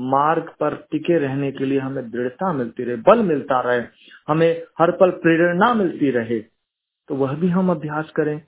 मार्ग 0.08 0.48
पर 0.60 0.74
टिके 0.90 1.18
रहने 1.18 1.50
के 1.52 1.64
लिए 1.64 1.78
हमें 1.78 2.10
दृढ़ता 2.10 2.52
मिलती 2.52 2.84
रहे, 2.84 2.96
बल 2.98 3.22
मिलता 3.22 3.60
रहे, 3.60 3.82
हमें 4.28 4.62
हर 4.78 4.90
पल 4.92 5.10
प्रेरणा 5.18 5.72
मिलती 5.74 6.10
रहे 6.10 6.40
तो 6.40 7.14
वह 7.14 7.34
भी 7.34 7.48
हम 7.48 7.70
अभ्यास 7.70 8.10
करें। 8.10 8.40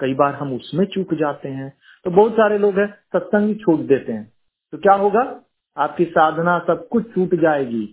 कई 0.00 0.14
बार 0.14 0.34
हम 0.34 0.54
उसमें 0.54 0.84
चूक 0.86 1.12
जाते 1.14 1.48
हैं। 1.48 1.72
तो 2.04 2.10
बहुत 2.10 2.32
सारे 2.32 2.58
लोग 2.58 2.78
हैं, 2.78 2.86
सत्संग 3.12 3.48
ही 3.48 3.54
छोड़ 3.54 3.80
देते 3.82 4.12
हैं। 4.12 4.32
तो 4.72 4.78
क्या 4.78 4.94
होगा? 4.94 5.22
आपकी 5.76 6.04
साधना 6.06 6.58
सब 6.60 6.86
कुछ 6.88 7.12
छूट 7.14 7.34
जाएगी, 7.34 7.84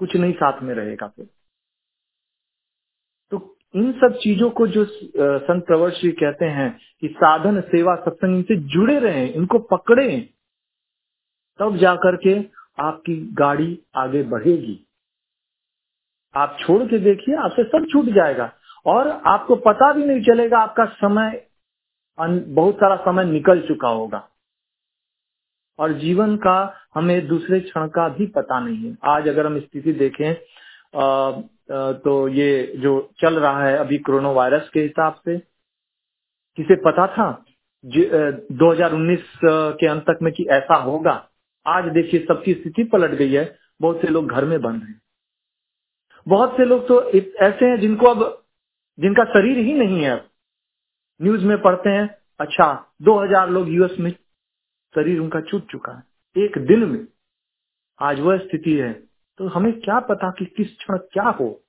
कुछ 0.00 0.16
नहीं 0.16 0.32
साथ 0.34 0.62
में 0.62 0.74
रहेगा 0.74 1.06
फिर। 1.06 1.26
तो 3.32 3.38
इन 3.74 3.92
सब 3.92 4.18
चीज़ों 4.22 4.50
को 4.50 4.66
जो 4.66 4.84
संत 4.84 5.64
प्रवर 5.66 5.90
श्री 5.90 6.10
कहते 6.12 6.44
हैं 6.46 6.70
कि 7.00 7.08
साधन, 7.08 7.60
सेवा, 7.60 7.94
सत्संग 7.96 8.36
इनसे 8.36 8.56
जुड़े 8.68 8.98
रहे, 8.98 9.26
इनको 9.26 9.58
पकड़े, 9.58 10.20
तब 11.60 11.76
जाकर 11.76 12.16
के 12.16 12.34
आपकी 12.82 13.16
गाड़ी 13.34 13.78
आगे 13.96 14.22
बढ़ेगी। 14.24 14.80
आप 16.34 16.56
छोड़ 16.60 16.82
के 16.82 16.98
देखिए, 16.98 17.34
आपसे 17.36 17.64
सब 17.64 17.86
छूट 17.92 18.06
जाएगा 18.14 18.52
और 18.86 19.08
आपको 19.26 19.56
पता 19.56 19.92
भी 19.92 20.04
नहीं 20.04 20.22
चलेगा 20.22 20.58
आपका 20.58 20.84
समय 20.94 21.46
बहुत 22.18 22.74
सारा 22.74 22.96
समय 23.04 23.24
निकल 23.24 23.60
चुका 23.60 23.88
होगा। 23.88 24.28
और 25.78 25.92
जीवन 25.92 26.36
का 26.36 26.56
हमें 26.94 27.26
दूसरे 27.28 27.60
क्षण 27.60 27.86
का 27.88 28.08
भी 28.08 28.26
पता 28.26 28.58
नहीं 28.60 28.76
है। 28.78 28.96
आज 29.04 29.28
अगर 29.28 29.46
हम 29.46 29.58
स्थिति 29.60 29.92
देखें 29.92 30.34
तो 31.68 32.28
ये 32.28 32.72
जो 32.76 33.10
चल 33.20 33.38
रहा 33.40 33.64
है 33.64 33.76
अभी 33.78 33.98
कोरोना 33.98 34.30
वायरस 34.30 34.68
के 34.68 34.80
हिसाब 34.80 35.14
से, 35.14 35.36
किसे 36.58 36.76
पता 36.84 37.06
था? 37.06 37.44
2019 37.84 39.22
के 39.80 39.86
अंत 39.86 40.02
तक 40.02 40.18
में 40.22 40.32
कि 40.32 40.46
ऐसा 40.50 40.74
होगा। 40.76 41.12
आज 41.66 41.84
देखिए 41.92 42.24
सबकी 42.28 42.54
स्थिति 42.54 42.84
पलट 42.84 43.10
गई 43.10 43.32
है। 43.32 43.44
बहुत 43.80 44.00
से 44.00 44.08
लोग 44.08 44.30
घर 44.30 44.44
में 44.44 44.60
बंद 44.62 44.82
हैं। 44.82 45.00
बहुत 46.26 46.56
से 46.56 46.64
लोग 46.64 46.86
तो 46.88 47.00
ऐसे 47.10 47.64
हैं 47.64 47.78
जिनको 47.80 48.06
अब, 48.06 48.44
जिनका 48.98 49.24
शरीर 49.24 49.58
ही 49.58 49.74
नहीं 49.74 50.02
है 50.02 50.14
न्यूज़ 51.20 51.44
में 51.44 51.56
पढ़ते 51.62 51.90
हैं 51.90 52.08
अच्छा 52.40 52.66
2000 53.02 53.50
लोग 53.50 53.68
यूएस 53.68 53.98
में, 54.00 54.10
शरीर 54.94 55.20
उनका 55.20 55.40
छूट 55.40 55.70
चुका 55.72 55.92
है। 55.92 56.02
एक 56.36 56.58
दिन 56.66 56.84
में 56.84 57.06
आज 58.00 58.20
वह 58.20 58.38
स्थिति 58.38 58.74
है। 58.74 58.92
तो 59.38 59.48
हमें 59.48 59.80
क्या 59.80 60.00
पता 60.00 60.30
कि 60.30 60.44
किस 60.44 60.76
क्षण 60.76 60.96
क्या 60.96 61.24
हो? 61.24 61.60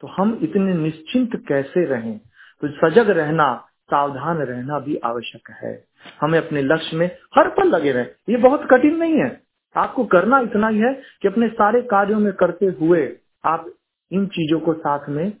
तो 0.00 0.08
हम 0.08 0.40
इतने 0.42 0.74
निश्चिंत 0.74 1.30
कैसे 1.48 1.86
रहें? 1.86 2.18
तो 2.60 2.68
सजग 2.68 3.10
रहना, 3.10 3.68
सावधान 3.84 4.38
रहना 4.38 4.78
भी 4.78 4.96
आवश्यक 4.96 5.50
है। 5.50 5.84
हमें 6.20 6.38
अपने 6.38 6.62
लक्ष्य 6.62 6.96
में 6.96 7.06
हर 7.36 7.48
पल 7.48 7.68
लगे 7.68 7.92
रहें। 7.92 8.06
ये 8.30 8.36
बहुत 8.36 8.68
कठिन 8.70 8.96
नहीं 8.96 9.14
है। 9.14 9.42
आपको 9.76 10.04
करना 10.04 10.40
इतना 10.40 10.68
ही 10.68 10.78
है 10.78 11.02
कि 11.22 11.28
अपने 11.28 11.48
सारे 11.48 11.82
कार्यों 11.82 12.20
में 12.20 12.32
करते 12.32 12.66
हुए 12.66 13.16
आप 13.44 13.72
इन 14.12 14.26
चीज़ों 14.26 14.60
को 14.60 14.74
साथ 14.74 15.08
में 15.08 15.32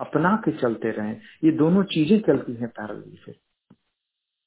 अपना 0.00 0.36
के 0.36 0.52
चलते 0.52 0.90
रहें। 0.90 1.20
ये 1.44 1.50
दोनों 1.50 1.82
चीज़ें 1.84 2.20
चलती 2.20 2.54
हैं 2.54 2.68
पैरल 2.68 3.04
से। 3.06 3.32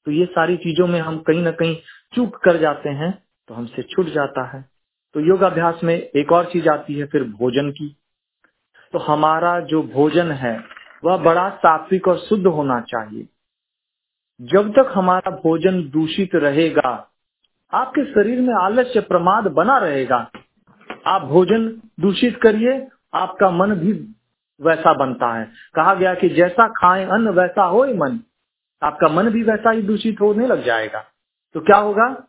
तो 0.06 0.10
ये 0.10 0.26
सारी 0.26 0.56
चीज़ों 0.56 0.86
में 0.86 1.00
हम 1.00 1.18
कहीं 1.18 1.42
ना 1.42 1.50
कहीं 1.50 1.76
चूक 2.14 2.36
कर 2.36 2.56
जाते 2.56 2.88
हैं 2.88 3.24
तो 3.48 3.54
हमसे 3.54 3.82
छूट 3.82 4.06
जाता 4.06 4.44
है। 4.44 4.79
तो 5.14 5.20
योगाभ्यास 5.20 5.80
में 5.84 5.94
एक 5.94 6.32
और 6.32 6.44
चीज़ 6.44 6.68
आती 6.68 6.94
है 6.94 7.06
फिर 7.06 7.24
भोजन 7.24 7.70
की। 7.70 7.96
तो 8.92 8.98
हमारा 8.98 9.60
जो 9.60 9.82
भोजन 9.82 10.32
है, 10.32 10.64
वह 11.04 11.16
बड़ा 11.16 11.50
सात्विक 11.50 12.08
और 12.08 12.18
शुद्ध 12.18 12.46
होना 12.46 12.80
चाहिए। 12.80 13.28
जब 14.40 14.70
तक 14.70 14.92
हमारा 14.94 15.30
भोजन 15.30 15.88
दूषित 15.88 16.34
रहेगा, 16.34 17.10
आपके 17.72 18.04
शरीर 18.04 18.40
में 18.40 18.54
आलस्य 18.54 19.00
प्रमाद 19.00 19.44
बना 19.44 19.78
रहेगा। 19.78 20.30
आप 21.06 21.22
भोजन 21.22 21.68
दूषित 22.00 22.40
करिए, 22.42 22.88
आपका 23.14 23.50
मन 23.50 23.74
भी 23.74 23.92
वैसा 24.60 24.92
बनता 24.92 25.34
है। 25.34 25.44
कहा 25.74 25.94
गया 25.94 26.14
कि 26.14 26.28
जैसा 26.28 26.68
खाएँ 26.68 27.06
अन्न, 27.06 27.28
वैसा 27.28 27.62
हो 27.62 27.84
ही 27.84 27.94
मन। 27.94 28.20
आपका 28.82 29.08
मन 29.08 29.30
भी 29.30 29.42
वैसा 29.42 29.70
ही 29.70 29.82
दूषित 29.82 30.20
होने 30.20 30.46
लग 30.46 30.64
जाएगा। 30.64 31.04
तो 31.54 31.60
क्या 31.60 31.76
होगा? 31.76 32.28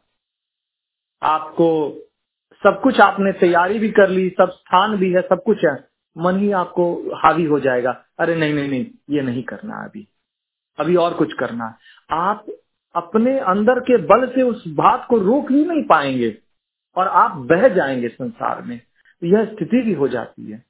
आपको 1.23 1.97
सब 2.63 2.81
कुछ 2.81 2.99
आपने 2.99 3.31
तैयारी 3.31 3.79
भी 3.79 3.89
कर 3.89 4.09
ली, 4.09 4.29
सब 4.29 4.49
स्थान 4.49 4.95
भी 4.97 5.11
है, 5.13 5.21
सब 5.21 5.43
कुछ 5.43 5.65
है, 5.65 5.87
मन 6.17 6.37
ही 6.37 6.51
आपको 6.51 6.93
हावी 7.15 7.45
हो 7.45 7.59
जाएगा। 7.59 7.91
अरे 8.19 8.35
नहीं 8.35 8.53
नहीं 8.53 8.69
नहीं, 8.69 8.85
ये 9.09 9.21
नहीं 9.21 9.43
करना 9.43 9.75
अभी। 9.75 10.07
अभी 10.79 10.95
और 10.95 11.13
कुछ 11.13 11.33
करना 11.33 11.65
है। 11.65 11.75
आप 12.11 12.45
अपने 12.95 13.39
अंदर 13.39 13.79
के 13.79 13.97
बल 13.97 14.27
से 14.27 14.41
उस 14.41 14.63
बात 14.67 15.05
को 15.09 15.17
रोक 15.17 15.51
ही 15.51 15.65
नहीं 15.65 15.83
पाएँगे 15.83 16.37
और 16.95 17.07
आप 17.07 17.31
बह 17.31 17.67
जाएँगे 17.67 18.07
संसार 18.07 18.61
में। 18.61 18.79
यह 19.23 19.45
स्थिति 19.45 19.81
भी 19.81 19.93
हो 19.93 20.07
जाती 20.07 20.51
है। 20.51 20.63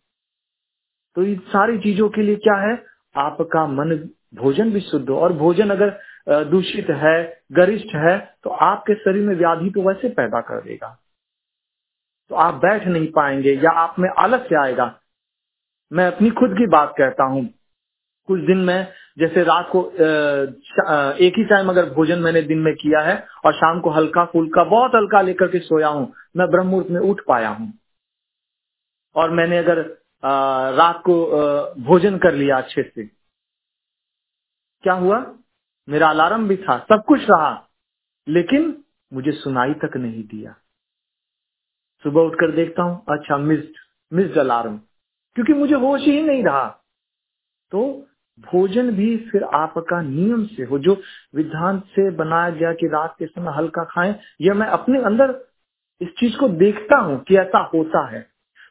तो 1.16 1.24
इन 1.24 1.40
सारी 1.40 1.78
चीज़ों 1.80 2.10
के 2.10 2.22
लिए 2.22 2.36
क्या 2.36 2.56
है? 2.56 2.84
आपका 3.16 3.66
मन 3.68 3.96
भोजन 4.36 4.72
भी 4.72 4.80
शुद्ध 4.80 5.10
हो। 5.10 5.20
और 5.20 5.34
भोजन 5.34 5.70
अगर 5.70 6.00
दूषित 6.46 6.90
है, 6.90 7.42
गरिष्ठ 7.52 7.96
है 7.96 8.18
तो 8.44 8.50
आपके 8.50 8.96
शरीर 8.96 9.28
में 9.28 9.36
व्याधि 9.36 9.70
तो 9.70 9.82
वैसे 9.82 10.10
पैदा 10.10 10.42
कर 10.42 10.62
देगा। 10.62 10.98
तो 12.32 12.36
आप 12.38 12.54
बैठ 12.56 12.86
नहीं 12.88 13.08
पाएँगे 13.12 13.54
या 13.54 13.72
आप 13.80 13.96
में 14.00 14.10
आलस्य 14.20 14.56
आएगा। 14.58 14.86
मैं 15.91 16.06
अपनी 16.08 16.30
खुद 16.32 16.52
की 16.52 16.67
बात 16.67 16.94
कहता 16.98 17.24
हूँ। 17.24 17.44
कुछ 18.30 18.39
दिन 18.41 18.58
में, 18.58 18.88
जैसे 19.20 19.44
रात 19.44 19.70
को 19.72 19.82
एक 21.20 21.38
ही 21.38 21.44
टाइम 21.46 21.70
अगर 21.70 21.89
भोजन 21.94 22.20
मैंने 22.20 22.41
दिन 22.44 22.60
में 22.60 22.74
किया 22.76 23.02
है 23.02 23.15
और 23.46 23.54
शाम 23.54 23.80
को 23.80 23.89
हल्का 23.89 24.26
फुल्का, 24.26 24.63
बहुत 24.65 24.91
हल्का 24.96 25.22
लेकर 25.22 25.48
के 25.48 25.60
सोया 25.60 25.88
हूँ, 25.88 26.12
मैं 26.38 26.48
ब्रह्म 26.52 26.67
मुहूर्त 26.67 26.89
में 26.89 27.00
उठ 27.02 27.22
पाया 27.28 27.50
हूँ। 27.50 27.72
और 29.15 29.32
मैंने 29.32 29.58
अगर 29.58 29.80
रात 30.78 31.02
को 31.06 31.15
भोजन 31.84 32.17
कर 32.17 32.34
लिया 32.34 32.58
अच्छे 32.58 32.84
से, 32.84 33.06
क्या 34.84 34.94
हुआ? 34.96 35.24
मेरा 35.88 36.10
अलार्म 36.10 36.48
भी 36.48 36.58
था, 36.58 36.78
सब 36.82 37.04
कुछ 37.08 37.30
रहा, 37.30 37.54
लेकिन 38.28 38.76
मुझे 39.12 39.32
सुनाई 39.34 39.74
तक 39.82 39.98
नहीं 39.98 40.24
दिया। 40.26 40.56
सुबह 42.06 42.22
उठकर 42.22 42.56
देखता 42.56 42.84
हूँ 42.84 43.04
अच्छा 43.10 43.38
मिस्ड 43.40 43.80
मिस्ड 44.12 44.38
अलार्म 44.38 44.78
क्योंकि 45.36 45.54
मुझे 45.54 45.76
होश 45.76 46.02
ही 46.02 46.22
नहीं 46.22 46.44
रहा। 46.44 46.66
तो 47.72 47.84
भोजन 48.40 48.92
भी 48.92 49.16
फिर 49.32 49.44
आपका 49.56 50.02
नियम 50.02 50.46
से 50.46 50.64
हो, 50.64 50.80
जो 50.80 51.02
विधान 51.36 51.80
से 51.90 52.10
बनाया 52.18 52.50
गया 52.50 52.74
कि 52.74 52.88
रात 52.88 53.16
के 53.20 53.26
समय 53.26 53.54
हल्का 53.58 53.84
खाएँ 53.86 54.16
यह 54.42 54.54
मैं 54.54 54.68
अपने 54.70 55.02
अंदर 55.04 55.40
इस 56.02 56.10
चीज़ 56.20 56.38
को 56.38 56.48
देखता 56.50 56.98
हूँ 57.00 57.20
कि 57.24 57.38
ऐसा 57.38 57.60
होता 57.74 58.08
है। 58.10 58.22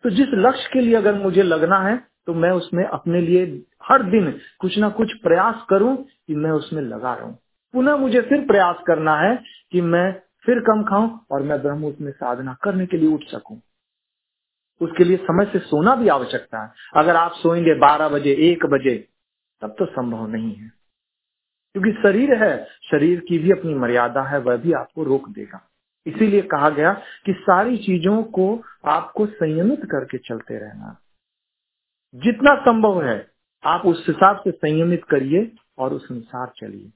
तो 0.05 0.11
जिस 0.11 0.29
लक्ष्य 0.37 0.71
के 0.73 0.81
लिए 0.81 0.95
अगर 0.97 1.15
मुझे 1.15 1.43
लगना 1.43 1.79
है 1.81 1.97
तो 2.27 2.35
मैं 2.35 2.51
उसमें 2.53 2.85
अपने 2.85 3.21
लिए 3.21 3.45
हर 3.85 4.03
दिन 4.05 4.31
कुछ 4.61 4.79
ना 4.79 4.89
कुछ 4.91 5.13
प्रयास 5.23 5.65
करूँ 5.71 5.97
कि 5.97 6.35
मैं 6.35 6.51
उसमें 6.53 6.83
लगा 6.83 7.15
रहूँ। 7.15 7.33
पुनः 7.75 7.97
मुझे 7.97 8.21
फिर 8.21 8.47
प्रयास 8.47 8.83
करना 8.87 9.17
है 9.17 9.35
कि 9.73 9.81
मैं 9.83 10.13
फिर 10.47 10.61
कम 10.61 10.83
खाऊं 10.83 11.19
और 11.31 11.43
मैं 11.43 11.63
ब्रह्म 11.63 11.85
उसमें 11.85 12.13
साधना 12.13 12.57
करने 12.63 12.87
के 12.87 12.97
लिए 12.97 13.15
उठ 13.15 13.23
सकूँ। 13.23 13.63
उसके 14.81 15.05
लिए 15.05 15.17
समय 15.17 15.45
से 15.45 15.59
सोना 15.59 15.97
भी 15.97 16.09
आवश्यकता 16.09 16.63
है। 16.63 16.73
अगर 16.97 17.17
आप 17.17 17.33
सोएँगे 17.33 17.75
बारह 17.75 18.09
बजे, 18.09 18.33
एक 18.33 18.67
बजे, 18.67 19.09
तब 19.61 19.77
तो 19.79 19.87
संभव 19.87 20.27
नहीं 20.27 20.55
है। 20.55 20.73
क्योंकि 21.73 21.93
शरीर 21.93 22.45
है, 22.45 22.65
शरीर 22.65 23.21
की 23.21 23.39
भी 23.39 23.51
अपनी 23.51 23.75
मर्यादा 23.75 24.23
है, 24.23 24.39
वह 24.39 24.57
भी 24.57 24.73
आपको 24.73 25.05
रोक 25.05 25.29
देगा। 25.29 25.71
इसीलिए 26.07 26.43
कहा 26.43 26.71
गया 26.71 26.93
कि 27.27 27.33
सारी 27.33 27.77
चीज़ों 27.77 28.23
को 28.23 28.63
आपको 28.85 29.27
संयमित 29.27 29.81
करके 29.85 30.19
चलते 30.19 30.59
रहना। 30.59 31.01
जितना 32.15 32.61
संभव 32.61 33.03
है, 33.03 33.31
आप 33.65 33.87
उस 33.87 34.05
हिसाब 34.09 34.37
से 34.37 34.51
संयमित 34.51 35.05
करिए 35.05 35.53
और 35.79 35.93
उस 35.93 36.13
अनुसार 36.13 36.53
चलिए। 36.57 36.93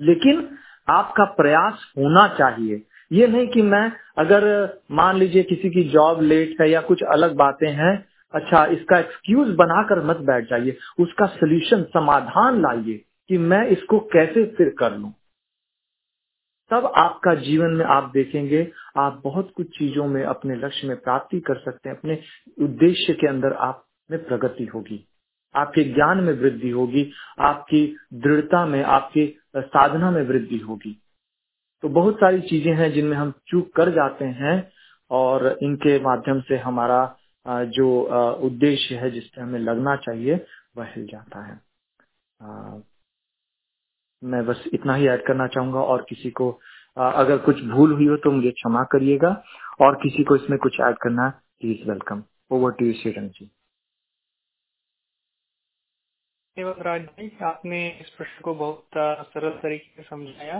लेकिन 0.00 0.56
आपका 0.88 1.24
प्रयास 1.24 1.92
होना 1.98 2.28
चाहिए। 2.28 2.82
ये 3.12 3.26
नहीं 3.26 3.48
कि 3.48 3.62
मैं 3.62 3.92
अगर 4.18 4.44
मान 4.90 5.16
लीजिए 5.16 5.42
किसी 5.42 5.70
की 5.70 5.84
जॉब 5.84 6.22
लेट 6.22 6.60
है 6.60 6.70
या 6.70 6.80
कुछ 6.80 7.02
अलग 7.02 7.34
बातें 7.34 7.70
हैं 7.70 8.12
अच्छा 8.34 8.66
इसका 8.66 8.98
एक्सक्यूज 8.98 9.48
बनाकर 9.48 10.04
मत 10.04 10.16
बैठ 10.16 10.50
जाइए। 10.50 10.76
उसका 11.00 11.26
सोल्यूशन 11.26 11.82
समाधान 11.82 12.62
लाइए 12.62 13.04
कि 13.28 13.38
मैं 13.38 13.66
इसको 13.66 13.98
कैसे 13.98 14.44
फिर 14.44 14.74
कर 14.78 14.96
लूँ। 14.96 15.14
तब 16.70 16.92
आपका 16.96 17.34
जीवन 17.34 17.70
में 17.70 17.84
आप 17.84 18.10
देखेंगे, 18.14 18.72
आप 18.96 19.20
बहुत 19.24 19.52
कुछ 19.56 19.78
चीज़ों 19.78 20.06
में 20.06 20.24
अपने 20.24 20.56
लक्ष्य 20.56 20.88
में 20.88 20.96
प्राप्ति 20.96 21.40
कर 21.40 21.54
सकते 21.54 21.88
हैं। 21.88 21.96
अपने 21.96 22.18
उद्देश्य 22.60 23.12
के 23.12 23.26
अंदर 23.26 23.52
आप 23.52 23.84
में 24.10 24.24
प्रगति 24.24 24.64
होगी। 24.64 25.08
आपके 25.54 25.84
ज्ञान 25.84 26.18
में 26.18 26.32
वृद्धि 26.32 26.70
होगी। 26.70 27.10
आपकी 27.38 27.96
दृढ़ता 28.14 28.66
में, 28.66 28.82
आपकी 28.82 29.38
साधना 29.54 30.10
में 30.10 30.22
वृद्धि 30.28 30.58
होगी। 30.58 30.96
तो 31.82 31.88
बहुत 31.90 32.16
सारी 32.16 32.40
चीज़ें 32.48 32.72
हैं 32.74 32.92
जिनमें 32.92 33.16
हम 33.16 33.32
चूक 33.48 33.72
कर 33.76 33.90
जाते 33.94 34.24
हैं 34.40 34.56
और 35.10 35.46
इनके 35.62 35.98
माध्यम 36.00 36.40
से 36.40 36.58
हमारा 36.58 37.00
जो 37.70 37.88
उद्देश्य 38.46 38.94
है 38.96 39.10
जिस 39.10 39.24
पर 39.26 39.42
हमें 39.42 39.60
लगना 39.60 39.96
चाहिए, 39.98 40.34
वह 40.76 40.86
हिल 40.94 41.06
जाता 41.06 41.44
है। 41.46 41.60
मैं 44.22 44.44
बस 44.46 44.64
इतना 44.74 44.94
ही 44.94 45.06
ऐड 45.08 45.26
करना 45.26 45.46
चाहूँगा 45.46 45.80
और 45.82 46.06
किसी 46.08 46.30
को 46.30 46.50
अगर 46.96 47.38
कुछ 47.38 47.62
भूल 47.66 47.92
हुई 47.92 48.06
हो 48.08 48.16
तो 48.16 48.30
मुझे 48.30 48.50
क्षमा 48.50 48.82
करिएगा 48.92 49.30
और 49.80 49.94
किसी 50.02 50.24
को 50.24 50.36
इसमें 50.36 50.58
कुछ 50.58 50.80
ऐड 50.80 50.98
करना 51.02 51.28
please 51.60 51.88
welcome 51.90 52.22
over 52.50 52.72
to 52.72 52.84
you 52.86 52.92
Shrirang 52.92 53.30
ji 53.30 53.50
Raj 56.56 57.02
भाई 57.02 57.30
आपने 57.44 57.78
इस 58.00 58.08
प्रश्न 58.16 58.42
को 58.44 58.54
बहुत 58.54 58.98
सरल 59.28 59.50
तरीके 59.60 59.90
से 59.96 60.02
समझाया। 60.08 60.58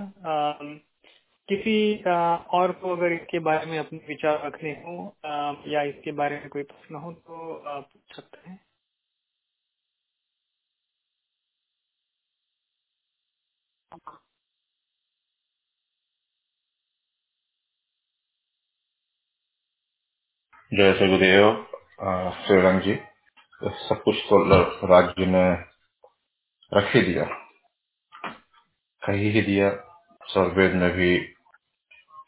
किसी 1.48 1.74
और 2.58 2.72
को 2.82 2.96
अगर 2.96 3.12
इसके 3.12 3.38
बारे 3.48 3.66
में 3.66 3.78
अपने 3.78 3.98
विचार 4.08 4.46
रखने 4.46 4.70
हो 4.84 4.94
या 5.68 5.82
इसके 5.90 6.12
बारे 6.20 6.36
में 6.40 6.48
कोई 6.50 6.62
प्रश्न 6.64 6.96
हो 6.96 7.12
तो 7.12 7.62
पूछ 7.66 8.16
सकते 8.16 8.50
हैं। 8.50 8.58
जय 20.72 20.92
सगुदेव 21.00 21.52
श्रीरंग 22.46 22.80
जी 22.82 22.94
सब 23.82 24.02
कुछ 24.04 24.16
तो 24.30 24.38
राज्य 24.88 25.26
ने 25.26 25.44
रख 26.74 26.96
ही 26.96 27.02
दिया। 27.02 27.24
कही 29.06 29.30
ही 29.30 29.42
दिया 29.42 29.70
सर्वेद 30.24 30.72
में 30.72 30.90
भी। 30.90 31.34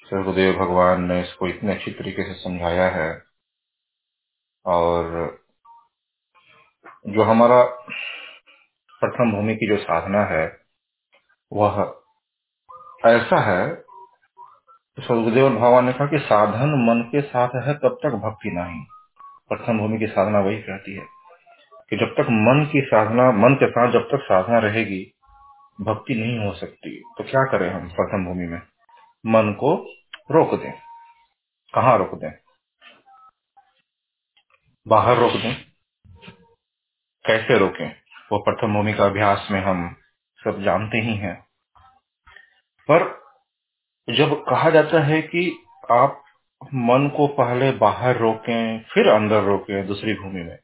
सर्वदेव 0.04 0.54
भगवान 0.54 1.04
ने 1.04 1.22
इसको 1.22 1.48
इतने 1.48 1.74
अच्छी 1.74 1.90
तरीके 1.90 2.22
से 2.22 2.35
समझाया 2.35 2.88
है। 2.88 3.22
और 4.66 5.30
जो 7.07 7.22
हमारा 7.22 7.64
प्रथम 9.00 9.33
भूमि 9.33 9.54
की 9.54 9.68
जो 9.68 9.76
साधना 9.76 10.24
है, 10.24 10.61
वह 11.52 12.02
ऐसा 13.07 13.40
है 13.40 13.85
सर्वदेव 15.00 15.50
भगवान 15.50 15.85
ने 15.85 15.92
कहा 15.92 16.07
कि 16.07 16.18
साधन 16.18 16.68
मन 16.68 17.09
के 17.12 17.20
साथ 17.20 17.48
है, 17.48 17.74
तब 17.74 17.98
तक 18.02 18.11
भक्ति 18.11 18.50
नहीं। 18.50 18.85
प्रथम 19.48 19.78
भूमि 19.78 19.98
की 19.98 20.07
साधना 20.07 20.40
वही 20.40 20.62
कहती 20.62 20.96
है। 20.96 21.13
कि 21.90 21.97
जब 21.97 22.07
तक 22.07 22.27
मन 22.31 22.68
की 22.73 22.81
साधना, 22.81 23.33
मन 23.33 23.55
के 23.55 23.70
साथ 23.70 23.92
जब 23.92 24.01
तक 24.01 24.20
साधना 24.23 24.59
रहेगी, 24.59 25.14
भक्ति 25.81 26.14
नहीं 26.14 26.47
हो 26.47 26.55
सकती। 26.55 27.01
तो 27.01 27.25
क्या 27.25 27.44
करें 27.44 27.70
हम 27.70 27.88
प्रथम 27.88 28.25
भूमि 28.25 28.47
में? 28.47 28.62
मन 29.27 29.53
को 29.53 29.87
रोक 30.31 30.55
दें। 30.55 30.73
कहा 31.75 31.97
रोक 31.97 32.14
दें? 32.14 32.33
बाहर 34.88 35.16
रोक 35.16 35.33
दें। 35.33 35.57
कैसे 37.27 37.59
रोकें? 37.59 37.97
वो 38.33 38.38
प्रथम 38.38 38.73
भूमि 38.73 38.92
का 38.92 39.05
अभ्यास 39.05 39.49
में 39.51 39.61
हम 39.61 39.97
सब 40.44 40.62
जानते 40.62 40.99
ही 40.99 41.16
हैं। 41.16 41.47
पर 42.90 43.25
जब 44.11 44.44
कहा 44.49 44.70
जाता 44.70 45.01
है 45.01 45.23
कि 45.23 45.64
आप 45.92 46.25
मन 46.75 47.12
को 47.16 47.27
पहले 47.27 47.70
बाहर 47.73 48.16
रोकें, 48.16 48.85
फिर 48.85 49.09
अंदर 49.09 49.42
रोकें 49.42 49.87
दूसरी 49.87 50.14
भूमि 50.14 50.42
में 50.42 50.59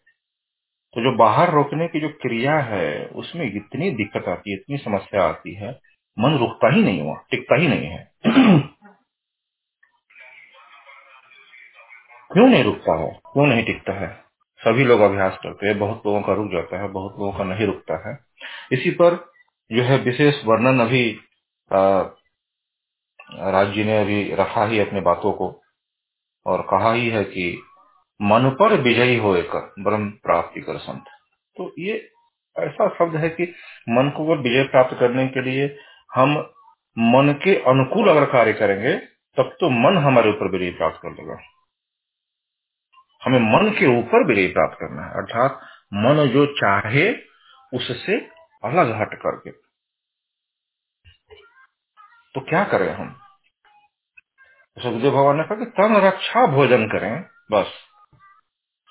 तो 0.95 1.01
जो 1.01 1.17
बाहर 1.17 1.51
रोकने 1.51 1.89
की 1.89 2.01
जो 2.01 2.09
क्रिया 2.09 2.59
है, 2.59 3.07
उसमें 3.07 3.57
इतनी 3.57 3.91
दिक्कत 3.91 4.29
आती 4.29 4.51
है, 4.51 4.57
इतनी 4.57 4.79
समस्या 4.79 5.25
आती 5.25 5.55
है, 5.55 5.81
मन 6.19 6.39
रुकता 6.39 6.75
ही 6.75 6.83
नहीं 6.83 7.03
हुआ 7.03 7.25
टिकता 7.31 7.57
ही 7.57 7.69
नहीं 7.69 7.87
है। 7.87 8.13
क्यों 12.33 12.49
नहीं 12.49 12.65
रुकता 12.65 12.99
है? 12.99 13.21
क्यों 13.33 13.47
नहीं 13.47 13.65
टिकता 13.65 13.93
है? 13.93 14.25
सभी 14.59 14.85
लोग 14.85 15.01
अभ्यास 15.01 15.39
करते 15.43 15.67
हैं, 15.67 15.79
बहुत 15.79 16.03
लोगों 16.07 16.23
का 16.23 16.33
रुक 16.33 16.53
जाता 16.53 16.83
है, 16.83 16.89
बहुत 16.89 17.13
लोगों 17.13 17.33
का 17.33 17.45
नहीं 17.45 17.67
रुकता 17.67 18.09
है। 18.09 18.19
इसी 18.73 18.91
पर 18.91 19.31
जो 19.73 19.83
है 19.83 19.99
विशेष 19.99 20.45
वर्णन 20.45 20.81
अभी 20.81 21.19
राज 21.73 23.73
जी 23.73 23.85
ने 23.85 23.99
अभी 23.99 24.35
रखा 24.35 24.65
ही 24.65 24.79
अपने 24.79 25.01
बातों 25.01 25.33
को 25.33 25.63
और 26.47 26.63
कहा 26.63 26.93
ही 26.93 27.09
है 27.09 27.25
कि 27.25 27.63
मन 28.23 28.51
पर 28.51 28.81
विजयी 28.81 29.17
होकर 29.17 29.75
ब्रह्म 29.83 30.11
प्राप्ति 30.11 30.61
कर 30.61 30.79
संत। 30.79 31.05
तो 31.57 31.75
ये 31.79 32.13
ऐसा 32.59 32.89
शब्द 32.89 33.17
है 33.17 33.29
कि 33.29 33.43
मन 33.89 34.11
को 34.17 34.25
अगर 34.25 34.43
विजय 34.43 34.65
प्राप्त 34.65 34.97
करने 35.01 35.29
के 35.29 35.43
लिए 35.43 35.79
हम 36.15 36.53
मन 36.99 37.41
के 37.45 37.55
अनुकूल 37.55 38.09
अगर 38.09 38.25
कार्य 38.25 38.53
करेंगे, 38.53 38.97
तब 39.37 39.57
तो 39.61 39.71
मन 39.71 39.99
हमारे 39.99 40.31
ऊपर 40.31 40.51
विजय 40.51 40.71
प्राप्त 40.71 41.01
कर 41.03 41.11
लेगा। 41.11 41.39
हमें 43.25 43.39
मन 43.39 43.71
के 43.71 43.99
ऊपर 43.99 44.27
विजय 44.27 44.49
प्राप्त 44.49 44.77
करना 44.81 45.03
है, 45.03 45.11
अर्थात 45.11 45.61
मन 45.95 46.27
जो 46.27 46.47
चाहे 46.47 47.15
उससे 47.75 48.17
अलग 48.65 49.01
हट 49.01 49.15
करके। 49.15 49.51
तो 52.35 52.41
क्या 52.41 52.65
करें 52.65 52.95
हम? 52.95 53.21
सुखदेव 54.79 55.11
भगवान 55.11 55.37
ने 55.37 55.43
कहा 55.43 55.55
कि 55.55 55.65
तन 55.65 55.97
रक्षा 55.97 56.47
भोजन 56.47 56.87
करें, 56.87 57.25
बस। 57.53 57.90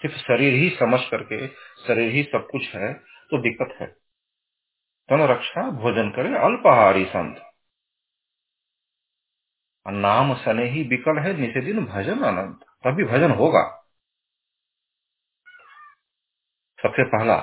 सिर्फ़ 0.02 0.16
शरीर 0.16 0.54
ही 0.54 0.70
समझ 0.70 1.00
करके, 1.00 1.48
शरीर 1.88 2.12
ही 2.12 2.24
सब 2.24 2.48
कुछ 2.52 2.76
है 2.76 2.94
तो 3.32 3.42
दिक्कत 3.42 3.82
है। 3.82 3.88
तन 5.10 5.22
रक्षा, 5.22 5.70
भोजन 5.70 6.10
करे, 6.10 6.30
अल्पहारी 6.30 7.06
संत। 7.06 7.46
नाम 9.88 10.34
सने 10.34 10.66
ही 10.66 10.84
विकल 10.84 11.20
है 11.20 11.38
निशे 11.38 11.62
दिन 11.62 11.86
भजन 11.86 12.20
अनंत। 12.20 12.60
तभी 12.88 13.04
भजन 13.04 13.32
होगा। 13.32 13.86
सबसे 16.84 17.04
पहला, 17.04 17.36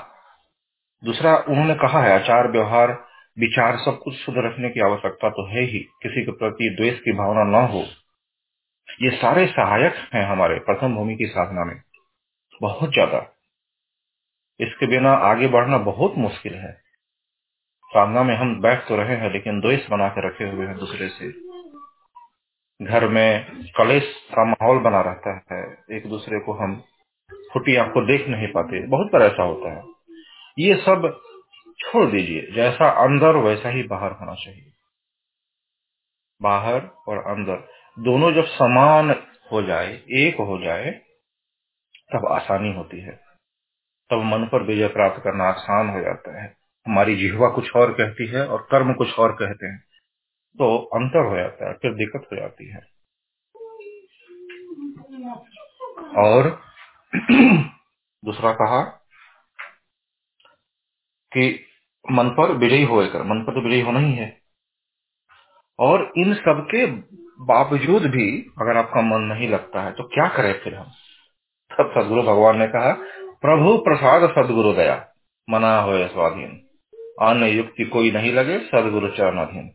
दूसरा, 1.04 1.36
उन्होंने 1.36 1.74
कहा 1.74 2.02
है, 2.02 2.22
आचार 2.22 2.50
व्यवहार, 2.50 2.92
विचार 3.38 3.78
सब 3.78 3.98
कुछ 4.04 4.14
शुद्ध 4.14 4.38
रखने 4.38 4.70
की 4.70 4.80
आवश्यकता 4.80 5.30
तो 5.30 5.46
है 5.46 5.60
ही, 5.60 5.78
किसी 5.78 6.24
के 6.24 6.32
प्रति 6.32 6.76
द्वेष 6.80 7.00
की 7.00 7.12
भावना 7.12 7.42
न 7.42 7.68
हो। 7.68 7.86
ये 9.02 9.16
सारे 9.16 9.46
सहायक 9.46 9.94
हैं 10.14 10.24
हमारे 10.24 10.58
प्रथम 10.58 10.94
भूमि 10.94 11.16
की 11.16 11.26
साधना 11.26 11.64
में। 11.64 11.85
बहुत 12.62 12.92
ज़्यादा। 12.92 13.32
इसके 14.60 14.86
बिना 14.86 15.12
आगे 15.12 15.48
बढ़ना 15.48 15.78
बहुत 15.78 16.14
मुश्किल 16.16 16.54
है। 16.54 16.72
सामना 17.90 18.22
में 18.22 18.36
हम 18.36 18.60
बैठ 18.60 18.88
तो 18.88 18.96
रहे 18.96 19.16
हैं, 19.16 19.32
लेकिन 19.32 19.60
द्वेष 19.60 19.90
बना 19.90 20.08
के 20.08 20.28
रखे 20.28 20.44
हुए 20.44 20.66
हैं 20.66 20.78
दूसरे 20.78 21.08
से। 21.08 21.28
घर 22.84 23.08
में 23.08 23.46
कलेश 23.78 24.26
का 24.34 24.44
माहौल 24.44 24.78
बना 24.78 25.00
रहता 25.00 25.40
है। 25.52 25.96
एक 25.96 26.08
दूसरे 26.08 26.40
को 26.40 26.52
हम 26.52 26.82
फुटी 27.52 27.76
आपको 27.76 28.00
देख 28.00 28.28
नहीं 28.28 28.48
पाते। 28.48 28.86
बहुत 28.86 29.06
बार 29.06 29.22
ऐसा 29.22 29.42
होता 29.42 29.72
है। 29.72 29.82
ये 30.58 30.76
सब 30.76 31.22
छोड़ 31.78 32.10
दीजिए। 32.10 32.52
जैसा 32.52 32.88
अंदर, 32.88 33.36
वैसा 33.36 33.68
ही 33.68 33.82
बाहर 33.82 34.12
होना 34.12 34.34
चाहिए। 34.34 34.72
बाहर 36.42 36.90
और 37.08 37.18
अंदर। 37.18 37.68
दोनों 37.98 38.32
जब 38.32 38.44
समान 38.44 39.10
हो 39.52 39.62
जाए, 39.62 40.02
एक 40.10 40.36
हो 40.36 40.58
जाए 40.58 41.05
तब 42.12 42.26
आसानी 42.26 42.72
होती 42.72 43.00
है। 43.00 43.12
तब 44.10 44.16
मन 44.16 44.44
पर 44.44 44.62
विजय 44.62 44.88
प्राप्त 44.88 45.22
करना 45.24 45.44
आसान 45.44 45.88
हो 45.88 46.00
जाता 46.00 46.42
है। 46.42 46.56
हमारी 46.86 47.16
जिहवा 47.16 47.48
कुछ 47.48 47.76
और 47.76 47.92
कहती 47.92 48.26
है 48.26 48.48
और 48.48 48.68
कर्म 48.70 48.94
कुछ 48.94 49.18
और 49.18 49.32
कहते 49.32 49.66
हैं। 49.66 49.78
तो 50.58 50.78
अंतर 50.78 51.26
हो 51.26 51.36
जाता 51.36 51.68
है, 51.68 51.74
फिर 51.74 51.94
दिक्कत 51.94 52.28
हो 52.32 52.36
जाती 52.36 52.68
है। 52.68 52.80
और 56.16 56.62
दूसरा 58.24 58.52
कहा 58.52 58.82
कि 61.32 61.64
मन 62.12 62.28
पर 62.28 62.52
विजयी 62.52 62.84
होकर, 62.84 63.22
मन 63.22 63.44
पर 63.44 63.54
तो 63.54 63.60
विजयी 63.60 63.80
होना 63.80 63.98
ही 63.98 64.12
है। 64.12 64.40
और 65.78 66.12
इन 66.16 66.34
सब 66.34 66.68
के 66.74 66.86
बावजूद 67.44 68.02
भी 68.02 68.42
अगर 68.42 68.76
आपका 68.76 69.00
मन 69.02 69.20
नहीं 69.20 69.48
लगता 69.48 69.82
है 69.82 69.92
तो 69.92 70.04
क्या 70.04 70.28
करें 70.28 70.64
फिर 70.64 70.74
हम? 70.74 70.86
तब 71.78 71.92
सदगुरु 71.98 72.22
भगवान 72.22 72.58
ने 72.58 72.66
कहा, 72.66 72.92
प्रभु 73.42 73.78
प्रसाद 73.78 74.30
सदगुरु 74.30 74.72
दया, 74.72 75.08
मना 75.50 75.80
हो 75.80 76.08
स्वाधीन। 76.08 76.62
अन्य 77.22 77.48
युक्ति 77.48 77.84
कोई 77.84 78.10
नहीं 78.10 78.32
लगे, 78.32 78.58
सदगुरु 78.58 79.08
चरण 79.08 79.38
अधीन 79.38 79.72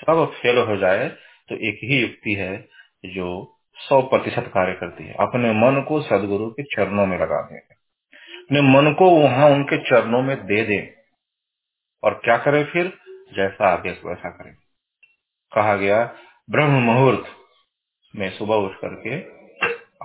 सब 0.00 0.32
फेल 0.42 0.58
हो 0.58 0.76
जाए 0.76 1.08
तो 1.48 1.54
एक 1.54 1.80
ही 1.84 2.00
युक्ति 2.00 2.34
है 2.34 2.68
जो 3.06 3.56
सौ 3.76 4.02
प्रतिशत 4.02 4.44
कार्य 4.54 4.72
करती 4.72 5.04
है। 5.04 5.12
अपने 5.12 5.52
मन 5.52 5.82
को 5.88 6.00
सदगुरु 6.00 6.50
के 6.50 6.62
चरणों 6.62 7.06
में 7.06 7.18
लगा 7.18 7.42
दें। 7.42 7.58
अपने 7.58 8.60
मन 8.60 8.92
को 8.92 9.10
वहाँ 9.10 9.50
उनके 9.50 9.78
चरणों 9.78 10.22
में 10.22 10.46
दे 10.46 10.64
दें। 10.64 10.86
और 12.04 12.20
क्या 12.24 12.36
करें 12.36 12.64
फिर? 12.64 12.92
जैसा 13.36 13.68
आदेश 13.68 14.00
वैसा 14.06 14.30
करें। 14.30 14.54
कहा 15.54 15.76
गया 15.76 16.14
ब्रह्म 16.50 16.70
मुहूर्त 16.70 17.24
में 18.16 18.30
सुबह 18.30 18.54
उठ 18.54 18.72
करके 18.72 19.43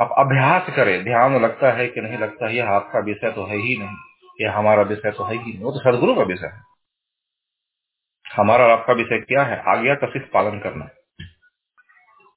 आप 0.02 0.10
अभ्यास 0.18 0.76
करें, 0.76 1.04
ध्यान 1.04 1.42
लगता 1.42 1.72
है 1.72 1.88
कि 1.88 2.02
नहीं 2.02 2.18
लगता 2.18 2.50
यह 2.50 2.70
आपका 2.70 3.00
विषय 3.00 3.32
तो 3.32 3.46
है 3.46 3.56
ही 3.56 3.78
नहीं 3.78 3.98
यह 4.42 4.58
हमारा 4.58 4.82
विषय 4.82 5.12
तो 5.12 5.24
है 5.24 5.32
ही 5.32 5.54
नहीं, 5.54 5.60
वो 5.60 5.72
तो 5.72 5.80
सदगुरु 5.80 6.16
का 6.16 6.22
विषय 6.22 6.48
है। 6.48 6.64
हमारा 8.38 8.64
और 8.64 8.72
आपका 8.72 8.94
विषय 8.94 9.20
क्या 9.20 9.44
है? 9.44 9.64
आज्ञा 9.68 9.96
का 9.96 10.08
सिर्फ़ 10.08 10.28
पालन 10.34 10.60
करना। 10.60 10.86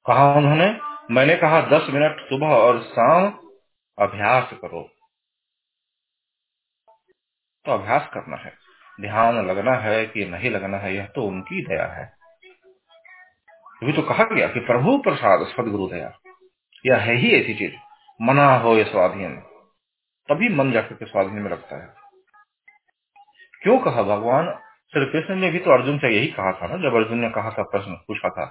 कहा 0.07 0.33
उन्होंने, 0.33 0.79
मैंने 1.11 1.35
कहा, 1.35 1.61
दस 1.61 1.87
मिनट 1.89 2.19
सुबह 2.19 2.47
और 2.47 2.81
शाम 2.81 3.25
अभ्यास 3.99 4.49
करो। 4.53 4.89
तो 7.65 7.71
अभ्यास 7.71 8.09
करना 8.13 8.37
है। 8.37 8.53
ध्यान 9.01 9.47
लगना 9.47 9.73
है 9.73 10.05
कि 10.05 10.25
नहीं 10.25 10.49
लगना 10.49 10.77
है, 10.77 10.95
यह 10.95 11.05
तो 11.05 11.23
उनकी 11.23 11.65
दया 11.65 11.85
है। 11.85 12.13
अभी 13.83 13.93
तो 13.93 14.01
कहा 14.01 14.23
गया 14.23 14.47
कि 14.47 14.59
प्रभु 14.59 14.97
प्रसाद, 14.97 15.47
सदगुरु 15.47 15.87
दया। 15.87 16.19
यह 16.85 16.97
है 16.97 17.15
ही 17.15 17.31
ऐसी 17.31 17.53
चीज़ 17.53 17.73
मना 18.21 18.55
हो 18.57 18.75
ये 18.75 18.83
स्वाधीन, 18.83 19.35
तभी 20.29 20.49
मन 20.49 20.71
जाकर 20.71 20.95
के 20.95 21.05
स्वाधीन 21.05 21.33
में 21.33 21.51
लगता 21.51 21.81
है। 21.83 21.93
क्यों 23.63 23.77
कहा 23.79 24.03
भगवान? 24.03 24.59
श्री 24.93 25.05
कृष्ण 25.05 25.35
ने 25.35 25.49
भी 25.51 25.59
तो 25.59 25.71
अर्जुन 25.71 25.97
से 25.97 26.15
यही 26.15 26.27
कहा 26.27 26.51
था 26.51 26.67
ना, 26.67 26.77
जब 26.77 26.95
अर्जुन 26.95 27.19
ने 27.19 27.29
कहा 27.29 27.51
था, 27.51 27.63
प्रश्न 27.63 27.93
पूछा 28.07 28.29
था 28.29 28.45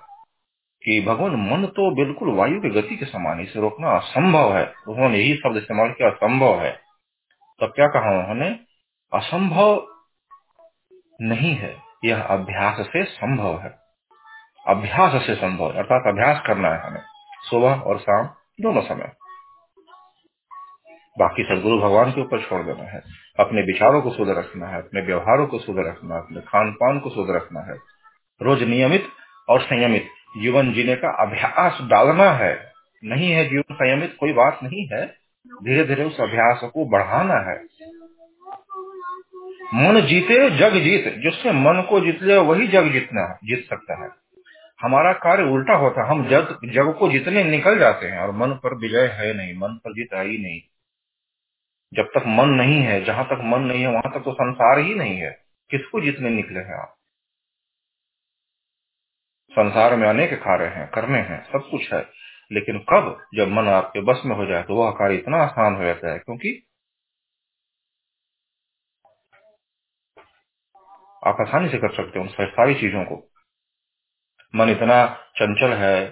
कि 0.83 1.01
भगवान, 1.09 1.37
मन 1.51 1.67
तो 1.67 1.95
बिल्कुल 1.95 2.35
वायु 2.35 2.61
की 2.61 2.71
गति 2.71 2.97
के 2.97 3.07
समान 3.07 3.41
इसे 3.41 3.61
रोकना 3.61 3.89
असंभव 3.89 4.57
है। 4.57 4.73
उन्होंने 4.89 5.19
यही 5.19 5.35
शब्द 5.37 5.57
इस्तेमाल 5.57 5.91
किया, 5.91 6.09
असंभव 6.09 6.61
है। 6.61 6.73
तब 7.61 7.67
क्या 7.67 7.87
कहा 7.87 8.11
उन्होंने? 8.11 8.59
असंभव 9.13 9.87
नहीं 11.21 11.55
है, 11.55 11.77
यह 12.05 12.23
अभ्यास 12.23 12.87
से 12.87 13.05
संभव 13.05 13.61
है। 13.61 13.79
अभ्यास 14.69 15.23
से 15.27 15.35
संभव 15.35 15.73
अर्थात 15.73 16.03
अभ्यास 16.07 16.43
करना 16.47 16.69
है 16.69 16.81
हमें। 16.81 17.12
सुबह 17.43 17.75
और 17.75 17.99
शाम 17.99 18.27
दोनों 18.61 18.83
समय। 18.83 19.13
बाकी 21.19 21.43
सदगुरु 21.43 21.79
भगवान 21.79 22.11
के 22.11 22.21
ऊपर 22.21 22.43
छोड़ 22.43 22.63
देना 22.63 22.85
है। 22.85 23.03
अपने 23.41 23.63
विचारों 23.63 24.03
को 24.03 24.11
शुद्ध 24.11 24.31
रखना 24.31 24.67
है, 24.67 24.79
अपने 24.79 25.01
व्यवहारों 25.01 25.47
को 25.47 25.59
शुद्ध 25.59 25.81
रखना 25.81 26.15
है, 26.15 26.21
अपने 26.21 26.41
खान 26.41 26.73
पान 26.73 27.01
को 27.01 27.11
शुद्ध 27.11 27.31
रखना 27.31 27.61
है। 27.61 27.75
रोज 28.43 28.63
नियमित 28.63 29.07
और 29.49 29.61
संयमित 29.61 30.09
जीवन 30.39 30.73
जीने 30.73 30.97
का 30.97 31.23
अभ्यास 31.23 31.79
डालना 31.83 32.31
है। 32.31 32.73
नहीं 33.05 33.33
है 33.33 33.49
जीवन 33.49 33.75
संयमित, 33.75 34.17
कोई 34.21 34.33
बात 34.33 34.59
नहीं 34.63 34.87
है। 34.87 35.07
धीरे 35.47 35.85
धीरे 35.85 36.05
उस 36.05 36.21
अभ्यास 36.21 36.61
को 36.65 36.85
बढ़ाना 36.85 37.35
है। 37.35 37.65
मन 39.75 40.01
जीते, 40.01 40.51
जग 40.51 40.73
जीत। 40.73 41.15
जिससे 41.19 41.53
मन 41.53 41.87
को 41.89 42.01
जीत 42.01 42.23
ले, 42.23 42.37
वही 42.37 42.69
जग 42.69 42.93
जीतना, 42.93 43.39
जीत 43.45 43.67
सकता 43.71 44.05
है। 44.05 44.22
हमारा 44.83 45.13
कार्य 45.19 45.45
उल्टा 45.45 45.75
होता 45.77 46.05
हम 46.11 46.25
जग 46.29 46.59
जग 46.73 46.95
को 46.99 47.11
जितने 47.13 47.45
निकल 47.45 47.79
जाते 47.79 48.07
हैं, 48.07 48.19
और 48.19 48.33
मन 48.33 48.53
पर 48.55 48.75
विजय 48.77 49.07
है 49.13 49.33
नहीं, 49.35 49.55
मन 49.55 49.77
पर 49.85 49.93
जीत 49.93 50.15
ही 50.15 50.39
नहीं, 50.39 50.61
जब 51.93 52.11
तक 52.15 52.25
मन 52.29 52.51
नहीं 52.51 52.81
है, 52.83 53.03
जहाँ 53.05 53.25
तक 53.25 53.43
मन 53.45 53.63
नहीं 53.63 53.83
है, 53.83 53.89
वहाँ 53.89 54.13
तक 54.15 54.25
तो 54.25 54.33
संसार 54.35 54.79
ही 54.79 54.95
नहीं 54.95 55.17
है। 55.17 55.31
किसको 55.71 56.01
जितने 56.01 56.31
निकले 56.31 56.61
हैं 56.61 56.75
आप? 56.75 56.95
संसार 59.53 59.97
में 59.97 60.09
अनेक 60.09 60.35
कार्य 60.35 60.67
हैं 60.69 60.89
करने 60.91 61.19
हैं, 61.21 61.43
सब 61.45 61.69
कुछ 61.71 61.93
है। 61.93 62.01
लेकिन 62.51 62.79
कब 62.91 63.17
जब 63.35 63.49
मन 63.49 63.69
आपके 63.69 64.01
बस 64.03 64.23
में 64.27 64.37
हो 64.37 64.47
जाए 64.47 64.63
तो 64.63 64.77
वह 64.77 64.91
कार्य 64.91 65.17
इतना 65.17 65.39
आसान 65.39 65.77
हो 65.77 65.85
जाता 65.85 66.13
है, 66.13 66.19
क्योंकि 66.19 66.55
आप 71.23 71.37
आसानी 71.41 71.69
से 71.69 71.79
कर 71.79 71.95
सकते 71.97 72.19
हो 72.19 72.25
उन 72.25 72.31
सारी 72.51 72.75
चीज़ों 72.75 73.05
को। 73.05 73.17
मन 74.55 74.69
इतना 74.69 75.07
चंचल 75.37 75.73
है। 75.73 76.07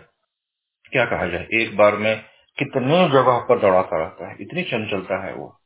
क्या 0.93 1.05
कहा 1.05 1.27
जाए? 1.27 1.49
एक 1.55 1.77
बार 1.77 1.97
में 1.97 2.25
कितने 2.59 3.09
जगह 3.09 3.39
पर 3.39 3.59
दौड़ाता 3.59 3.99
रहता 3.99 4.29
है, 4.29 4.37
इतनी 4.41 4.63
चंचलता 4.63 5.27
है 5.27 5.35
वो। 5.35 5.57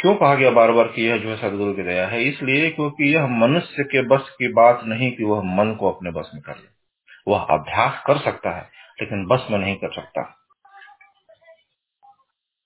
क्यों 0.00 0.14
कहा 0.14 0.34
गया 0.34 0.50
बार 0.50 0.72
बार 0.72 0.88
कि 0.88 1.02
यह 1.02 1.16
जो 1.16 1.30
है 1.30 1.36
सदगुरु 1.36 1.74
की 1.74 1.82
दया 1.82 2.06
है? 2.06 2.22
इसलिए 2.22 2.70
क्योंकि 2.70 3.14
यह 3.14 3.26
मनुष्य 3.26 3.84
के 3.84 4.02
बस 4.02 4.30
की 4.30 4.52
बात 4.52 4.80
नहीं 4.84 5.16
कि 5.16 5.24
वह 5.24 5.42
मन 5.42 5.74
को 5.74 5.92
अपने 5.92 6.10
बस 6.10 6.30
में 6.34 6.42
कर 6.42 6.56
ले। 6.56 6.68
वह 7.28 7.40
अभ्यास 7.40 8.02
कर 8.06 8.18
सकता 8.18 8.50
है, 8.50 8.70
लेकिन 9.00 9.26
बस 9.26 9.46
में 9.50 9.58
नहीं 9.58 9.76
कर 9.76 9.92
सकता। 9.92 10.44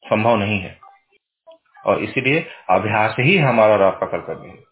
संभव 0.05 0.37
नहीं 0.37 0.61
है। 0.61 0.81
और 1.87 2.03
इसीलिए 2.03 2.47
अभ्यास 2.71 3.17
ही 3.19 3.39
हमारा 3.39 3.87
आपका 3.87 4.07
कर्तव्य 4.07 4.49
है। 4.49 4.72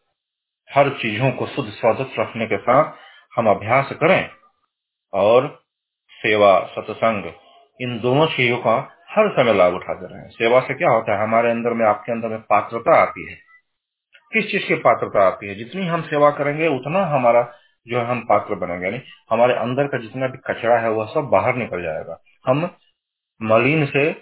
हर 0.75 0.91
चीज़ों 0.91 1.31
को 1.31 1.47
शुद्ध 1.47 1.71
स्वादिष्ट 1.71 2.18
रखने 2.18 2.47
के 2.47 2.57
साथ 2.57 2.93
हम 3.37 3.51
अभ्यास 3.51 3.93
करें 3.93 4.31
और 5.12 5.62
सेवा, 6.11 6.61
सत्संग, 6.61 7.33
इन 7.81 8.01
दोनों 8.01 8.27
चीज़ों 8.27 8.57
का 8.57 8.97
हर 9.11 9.29
समय 9.29 9.55
लाभ 9.55 9.75
उठा 9.75 9.93
उठाते 9.93 10.14
रहे। 10.14 10.29
सेवा 10.29 10.61
से 10.61 10.75
क्या 10.75 10.91
होता 10.91 11.16
है? 11.16 11.23
हमारे 11.23 11.51
अंदर 11.51 11.71
में, 11.71 11.87
आपके 11.87 12.12
अंदर 12.12 12.29
में 12.29 12.41
पात्रता 12.41 13.03
आती 13.03 13.31
है। 13.31 13.37
किस 14.33 14.51
चीज़ 14.51 14.66
की 14.66 14.75
पात्रता 14.75 15.27
आती 15.27 15.49
है? 15.49 15.55
जितनी 15.55 15.87
हम 15.87 16.03
सेवा 16.03 16.31
करेंगे, 16.31 16.68
उतना 16.68 17.07
हमारा 17.07 17.55
जो 17.89 17.99
है, 17.99 18.07
हम 18.07 18.21
पात्र 18.21 18.55
बनेंगे। 18.55 18.87
यानी 18.87 19.03
हमारे 19.31 19.55
अंदर 19.55 19.87
का 19.87 19.99
जितना 19.99 20.27
भी 20.27 20.39
कचरा 20.39 20.79
है, 20.79 20.91
वह 20.91 21.07
सब 21.07 21.21
बाहर 21.21 21.55
निकल 21.55 21.83
जाएगा। 21.83 22.23
हम 22.47 22.77
मलिन 23.43 23.87
से 23.87 24.12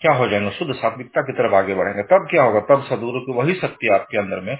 क्या 0.00 0.12
हो 0.12 0.28
जाएँगे? 0.28 0.50
शुद्ध 0.50 0.74
सात्विकता 0.74 1.22
की 1.22 1.32
तरफ़ 1.32 1.54
आगे 1.54 1.74
बढ़ेंगे। 1.74 2.02
तब 2.02 2.28
क्या 2.30 2.42
होगा? 2.42 2.60
तब 2.60 2.82
सदगुरु 2.82 3.20
की 3.20 3.32
वही 3.32 3.54
शक्ति 3.54 3.88
आपके 3.88 4.18
अंदर 4.18 4.40
में 4.40 4.58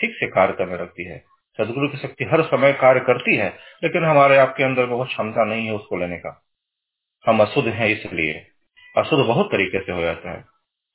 ठीक 0.00 0.16
से 0.16 0.26
कार्य 0.26 0.54
करने 0.58 0.74
लगती 0.74 1.04
है। 1.04 1.24
सदगुरु 1.60 1.88
की 1.88 1.98
शक्ति 1.98 2.24
हर 2.24 2.42
समय 2.42 2.72
कार्य 2.72 3.00
करती 3.00 3.36
है, 3.36 3.58
लेकिन 3.82 4.04
हमारे 4.04 4.36
आपके 4.36 4.64
अंदर 4.64 4.86
बहुत 4.86 5.08
क्षमता 5.08 5.44
नहीं 5.44 5.66
है 5.66 5.72
उसको 5.72 5.96
लेने 5.96 6.16
का। 6.16 6.46
हम 7.28 7.40
अशुद्ध 7.40 7.68
हैं 7.68 7.86
इसलिए। 7.86 8.46
अशुद्ध 8.96 9.24
बहुत 9.24 9.46
तरीके 9.46 9.80
से 9.80 9.92
हो 9.92 10.02
जाता 10.02 10.30
है। 10.30 10.44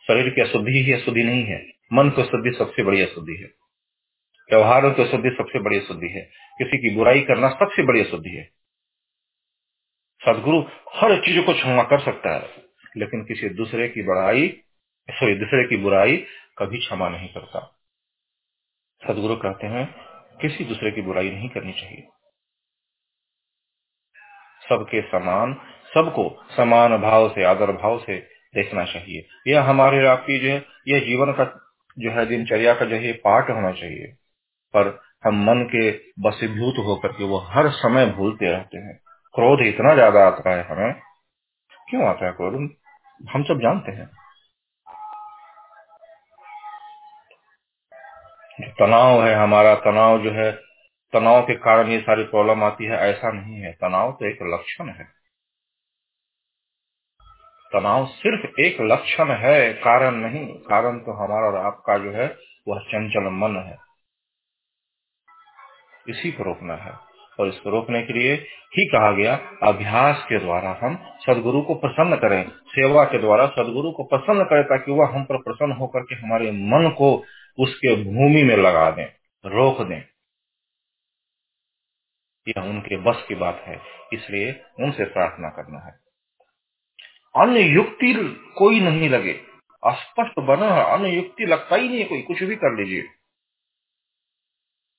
शरीर 0.07 0.29
की 0.29 0.41
अशुद्धि 0.41 0.71
ही 0.71 0.93
अशुद्धि 0.93 1.23
नहीं 1.23 1.43
है। 1.43 1.65
मन 1.93 2.09
की 2.09 2.21
अशुद्धि 2.21 2.51
सबसे 2.57 2.83
बड़ी 2.83 3.01
अशुद्धि 3.01 3.35
है। 3.35 3.51
व्यवहारों 4.51 4.93
की 4.93 5.03
अशुद्धि 5.03 5.29
सबसे 5.29 5.59
बड़ी 5.59 5.79
अशुद्धि 5.79 6.07
है। 6.07 6.21
किसी 6.57 6.77
की 6.77 6.95
बुराई 6.95 7.21
करना 7.21 7.49
सबसे 7.49 7.83
बड़ी 7.83 8.01
अशुद्धि 8.01 8.29
है। 8.29 8.43
सदगुरु 10.25 10.63
हर 10.95 11.25
चीज़ 11.25 11.45
को 11.45 11.53
क्षमा 11.53 11.83
कर 11.83 11.99
सकता 11.99 12.35
है, 12.35 12.49
लेकिन 12.97 13.23
किसी 13.23 13.49
दूसरे 13.49 13.89
की 13.89 14.03
बड़ाई, 14.03 14.61
सॉरी, 15.11 15.35
दूसरे 15.35 15.67
की 15.67 15.77
बुराई 15.77 16.25
कभी 16.57 16.77
क्षमा 16.77 17.09
नहीं 17.09 17.29
करता। 17.29 17.78
सदगुरु 19.07 19.35
कहते 19.35 19.67
हैं, 19.67 19.95
किसी 20.41 20.63
दूसरे 20.63 20.91
की 20.91 21.01
बुराई 21.01 21.29
नहीं 21.29 21.49
करनी 21.49 21.73
चाहिए। 21.73 22.07
सबके 24.69 25.01
समान, 25.01 25.53
सबको 25.93 26.43
समान 26.57 26.97
भाव 26.97 27.29
से, 27.29 27.43
आदर 27.43 27.71
भाव 27.71 27.99
से 27.99 28.17
देखना 28.55 28.85
चाहिए। 28.85 29.25
यह 29.47 29.63
हमारे 29.63 30.07
आपकी 30.07 30.39
जो 30.39 30.49
है, 30.49 30.65
यह 30.87 30.99
जीवन 30.99 31.31
का 31.31 31.43
जो 31.99 32.11
है, 32.11 32.25
दिनचर्या 32.25 32.73
का 32.73 32.85
जो 32.85 32.95
है 32.95 33.13
पाठ 33.13 33.49
होना 33.49 33.71
चाहिए। 33.71 34.07
पर 34.75 35.01
हम 35.23 35.43
मन 35.43 35.63
के 35.63 35.91
बसीभूत 36.19 36.85
होकर 36.85 37.11
के 37.11 37.23
वो 37.23 37.37
हर 37.37 37.69
समय 37.69 38.05
भूलते 38.05 38.51
रहते 38.51 38.77
हैं। 38.77 38.97
क्रोध 39.35 39.59
इतना 39.61 39.93
ज़्यादा 39.93 40.27
आता 40.27 40.49
है 40.49 40.63
हमें। 40.63 40.93
क्यों 41.89 42.05
आता 42.05 42.25
है 42.25 42.31
क्रोध? 42.31 42.69
हम 43.31 43.43
सब 43.43 43.59
जानते 43.59 43.91
हैं। 43.91 44.11
तनाव 48.67 49.25
है, 49.25 49.35
हमारा 49.35 49.75
तनाव 49.75 50.23
जो 50.23 50.31
है, 50.31 50.51
तनाव 51.13 51.41
के 51.41 51.55
कारण 51.55 51.87
ये 51.87 51.99
सारी 51.99 52.23
प्रॉब्लम 52.23 52.63
आती 52.63 52.85
है, 52.85 52.97
ऐसा 52.97 53.31
नहीं 53.31 53.55
है। 53.55 53.73
तनाव 53.73 54.11
तो 54.11 54.25
एक 54.25 54.39
लक्षण 54.41 54.89
है। 54.89 55.03
तनाव 57.73 58.05
सिर्फ़ 58.05 58.61
एक 58.61 58.77
लक्षण 58.81 59.31
है, 59.31 59.73
कारण 59.73 60.15
नहीं। 60.15 60.47
कारण 60.47 60.99
तो 60.99 61.11
हमारा 61.11 61.47
और 61.47 61.55
आपका 61.55 61.97
जो 61.97 62.11
है, 62.11 62.37
वह 62.67 62.79
चंचल 62.79 63.29
मन 63.29 63.57
है। 63.57 63.77
इसी 66.09 66.31
को 66.31 66.43
रोकना 66.43 66.75
है। 66.75 67.09
और 67.39 67.47
इसको 67.47 67.69
रोकने 67.69 68.01
के 68.01 68.13
लिए 68.13 68.33
ही 68.77 68.85
कहा 68.85 69.11
गया, 69.11 69.35
अभ्यास 69.63 70.25
के 70.29 70.39
द्वारा 70.39 70.79
हम 70.83 70.99
सदगुरु 71.05 71.61
को 71.61 71.75
प्रसन्न 71.75 72.15
करें। 72.15 72.49
सेवा 72.49 73.03
के 73.03 73.19
द्वारा 73.19 73.47
सदगुरु 73.47 73.91
को 73.91 74.03
प्रसन्न 74.03 74.43
करें, 74.43 74.63
ताकि 74.63 74.91
वह 74.91 75.07
हम 75.07 75.23
पर 75.23 75.37
प्रसन्न 75.37 75.71
होकर 75.71 75.99
के 75.99 76.15
हमारे 76.15 76.51
मन 76.51 76.95
को 76.97 77.23
उसके 77.59 77.95
भूमि 78.03 78.43
में 78.43 78.55
लगा 78.57 78.91
दें, 78.91 79.05
रोक 79.45 79.81
दें। 79.81 80.01
यह 82.47 82.61
उनके 82.61 82.97
बस 82.97 83.25
की 83.27 83.35
बात 83.35 83.63
है, 83.67 83.81
इसलिए 84.13 84.65
उनसे 84.79 85.05
प्रार्थना 85.05 85.49
करना 85.49 85.79
है। 85.79 85.99
अन्य 87.35 87.61
युक्ति 87.61 88.13
कोई 88.57 88.79
नहीं 88.79 89.09
लगे। 89.09 89.33
स्पष्ट 89.87 90.39
बना 90.39 90.67
है, 90.67 90.83
अन्य 90.93 91.09
युक्ति 91.09 91.45
लगता 91.45 91.75
ही 91.75 91.89
नहीं 91.89 92.05
कोई, 92.05 92.21
कुछ 92.21 92.43
भी 92.43 92.55
कर 92.55 92.75
लीजिए। 92.77 93.01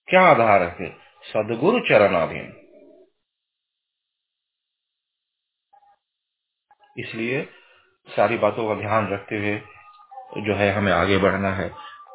क्या 0.08 0.22
आधार 0.22 0.62
है 0.62 0.90
सदगुरु 1.22 1.80
चरणाधीन। 1.80 2.56
इसलिए 6.98 7.44
सारी 8.08 8.38
बातों 8.38 8.68
का 8.68 8.80
ध्यान 8.80 9.08
रखते 9.08 9.36
हुए 9.38 9.58
जो 10.42 10.54
है 10.54 10.72
हमें 10.72 10.92
आगे 10.92 11.18
बढ़ना 11.18 11.54
है। 11.54 11.70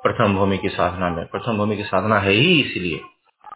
प्रथम 0.08 0.36
भूमि 0.36 0.58
की 0.58 0.70
साधना 0.70 1.10
में। 1.10 1.26
प्रथम 1.26 1.58
भूमि 1.58 1.78
की 1.78 1.84
साधना 1.84 2.20
है 2.20 2.32
ही 2.32 2.62
इसलिए 2.62 3.00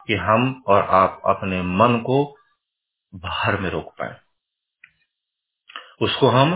कि 0.07 0.15
हम 0.15 0.63
और 0.67 0.83
आप 0.83 1.21
अपने 1.25 1.61
मन 1.61 1.97
को 1.97 2.37
बाहर 3.15 3.59
में 3.59 3.69
रोक 3.69 3.93
पाए। 3.99 4.15
उसको 6.01 6.29
हम 6.29 6.55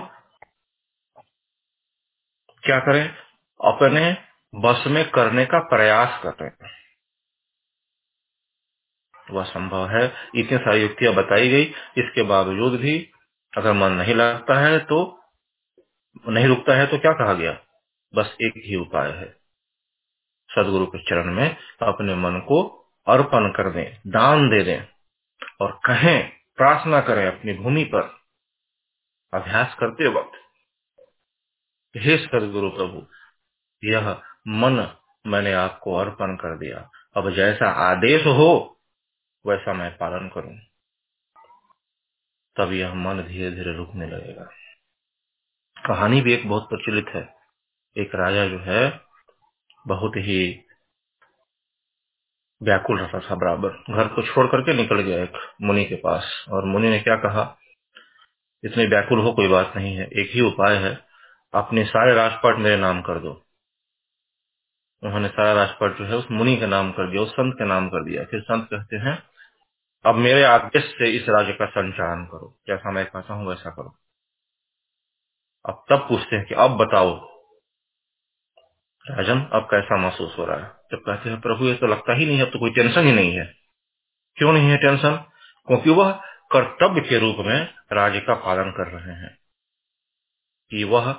क्या 2.64 2.80
करें? 2.80 3.16
अपने 3.66 4.18
बस 4.56 4.84
में 4.88 5.10
करने 5.10 5.46
का 5.46 5.60
प्रयास 5.60 6.22
करें 6.26 6.52
वह 9.32 9.44
संभव 9.44 9.89
है। 9.89 10.14
इतनी 10.36 10.58
सारी 10.58 10.82
युक्तियाँ 10.82 11.14
बताई 11.14 11.50
गई। 11.50 11.64
इसके 11.98 12.24
बावजूद 12.24 12.80
भी 12.82 13.12
अगर 13.58 13.74
मन 13.74 13.91
नहीं 13.91 14.16
लगता 14.16 14.60
है 14.60 14.80
तो 14.80 15.24
नहीं 16.28 16.48
रुकता 16.48 16.78
है 16.78 16.88
तो 16.88 17.00
क्या 17.00 17.14
कहा 17.14 17.34
गया? 17.34 17.60
बस 18.16 18.38
एक 18.41 18.54
ही 18.58 18.76
उपाय 18.76 19.12
है। 19.12 19.43
सदगुरु 20.56 20.86
के 20.86 21.04
चरण 21.04 21.34
में 21.34 21.58
अपने 21.82 22.16
मन 22.16 22.39
को 22.39 22.64
अर्पण 23.08 23.49
कर 23.49 23.72
दें, 23.72 23.97
दान 24.08 24.49
दे 24.49 24.64
दें 24.64 24.82
और 25.62 25.80
कहें, 25.86 26.32
प्रार्थना 26.56 27.01
करें 27.01 27.26
अपनी 27.28 27.54
भूमि 27.54 27.84
पर। 27.84 28.01
अभ्यास 29.34 29.76
करते 29.80 30.08
वक्त, 30.08 30.32
हे 31.97 32.18
सदगुरु 32.18 32.70
प्रभु, 32.70 33.08
यह 33.84 34.22
मन 34.47 34.97
मैंने 35.28 35.54
आपको 35.54 35.95
अर्पण 35.95 36.36
कर 36.36 36.58
दिया। 36.58 36.89
अब 37.18 37.30
जैसा 37.32 37.70
आदेश 37.70 38.26
हो, 38.26 38.80
वैसा 39.45 39.74
मैं 39.74 39.97
पालन 39.97 40.28
करूँ। 40.30 40.60
तब 42.56 42.72
यह 42.74 42.93
मन 42.93 43.22
धीरे 43.22 43.51
धीरे 43.51 43.74
रुकने 43.74 44.08
लगेगा। 44.08 44.43
कहानी 45.88 46.22
भी 46.22 46.34
एक 46.34 46.49
बहुत 46.49 46.70
प्रचलित 46.70 47.08
है। 47.08 47.36
एक 47.97 48.16
राजा 48.16 48.47
जो 48.47 48.60
है 48.60 49.12
बहुत 49.88 50.12
ही 50.16 50.66
व्याकुल 52.64 53.00
रहता 53.00 53.20
था, 53.20 53.36
बराबर। 53.36 53.70
घर 53.70 54.08
को 54.08 54.22
छोड़ 54.22 54.48
करके 54.48 54.74
निकल 54.74 55.02
गया 55.02 55.24
एक 55.24 55.34
मुनि 55.62 55.86
के 55.86 55.96
पास, 55.96 56.46
और 56.50 56.66
मुनि 56.66 56.90
ने 56.90 57.00
क्या 57.00 57.16
कहा, 57.16 57.58
इतने 58.64 58.86
व्याकुल 58.86 59.20
हो 59.20 59.34
कोई 59.34 59.48
बात 59.48 59.74
नहीं 59.76 59.96
है, 59.96 60.06
एक 60.06 60.32
ही 60.34 60.42
उपाय 60.42 60.76
है, 60.76 61.06
अपने 61.54 61.86
सारे 61.86 62.14
राजपाट 62.14 62.58
मेरे 62.58 62.78
नाम 62.78 63.02
कर 63.02 63.20
दो। 63.20 63.46
उन्होंने 65.04 65.28
सारा 65.28 65.54
राजपाट 65.54 65.98
जो 65.98 66.06
है 66.06 66.16
उस 66.16 66.28
मुनि 66.32 66.58
के 66.58 66.68
नाम 66.68 66.92
कर 66.92 67.12
दिया, 67.12 67.22
उस 67.22 67.32
संत 67.32 67.54
के 67.54 67.66
नाम 67.66 67.90
कर 67.90 68.04
दिया। 68.04 68.24
फिर 68.24 68.42
संत 68.42 68.68
कहते 68.72 68.96
हैं, 68.96 69.24
अब 70.06 70.16
मेरे 70.16 70.44
आदेश 70.44 70.84
से 70.84 71.12
इस 71.12 71.30
राज्य 71.30 71.54
का 71.54 71.66
संचालन 71.66 72.26
करो। 72.26 72.58
जैसा 72.68 72.92
मैं 72.92 73.06
कहता 73.06 73.34
हूँ, 73.34 73.48
वैसा 73.48 73.70
करो। 73.70 73.96
अब 75.66 75.86
तब 75.90 75.98
पूछते 76.10 76.36
हैं 76.36 76.46
कि, 76.46 76.56
अब 76.56 76.72
बताओ 76.72 77.33
राजन 79.12 79.49
अब 79.54 79.68
कैसा 79.72 79.97
महसूस 79.97 80.36
हो 80.39 80.45
रहा 80.45 80.58
है? 80.58 80.64
जब 80.64 80.97
कहते 80.97 81.30
हैं, 81.30 81.41
प्रभु, 81.41 81.66
ये 81.66 81.74
तो 81.74 81.88
लगता 81.88 82.14
ही 82.14 82.26
नहीं, 82.26 82.41
अब 82.41 82.47
तो 82.47 82.60
कोई 82.60 82.72
टेंशन 82.72 83.06
ही 83.06 83.12
नहीं 83.12 83.36
है। 83.36 83.54
क्यों 84.36 84.54
नहीं 84.54 84.70
है 84.70 84.78
टेंशन? 84.78 85.16
क्योंकि 85.68 85.89
वह 85.89 86.12
कर्तव्य 86.51 87.01
के 87.01 87.20
रूप 87.20 87.36
में 87.39 87.74
राज्य 87.93 88.20
का 88.20 88.34
पालन 88.34 88.72
कर 88.72 88.88
रहे 88.88 89.16
हैं। 89.16 89.38
कि 90.70 90.84
वह 90.84 91.14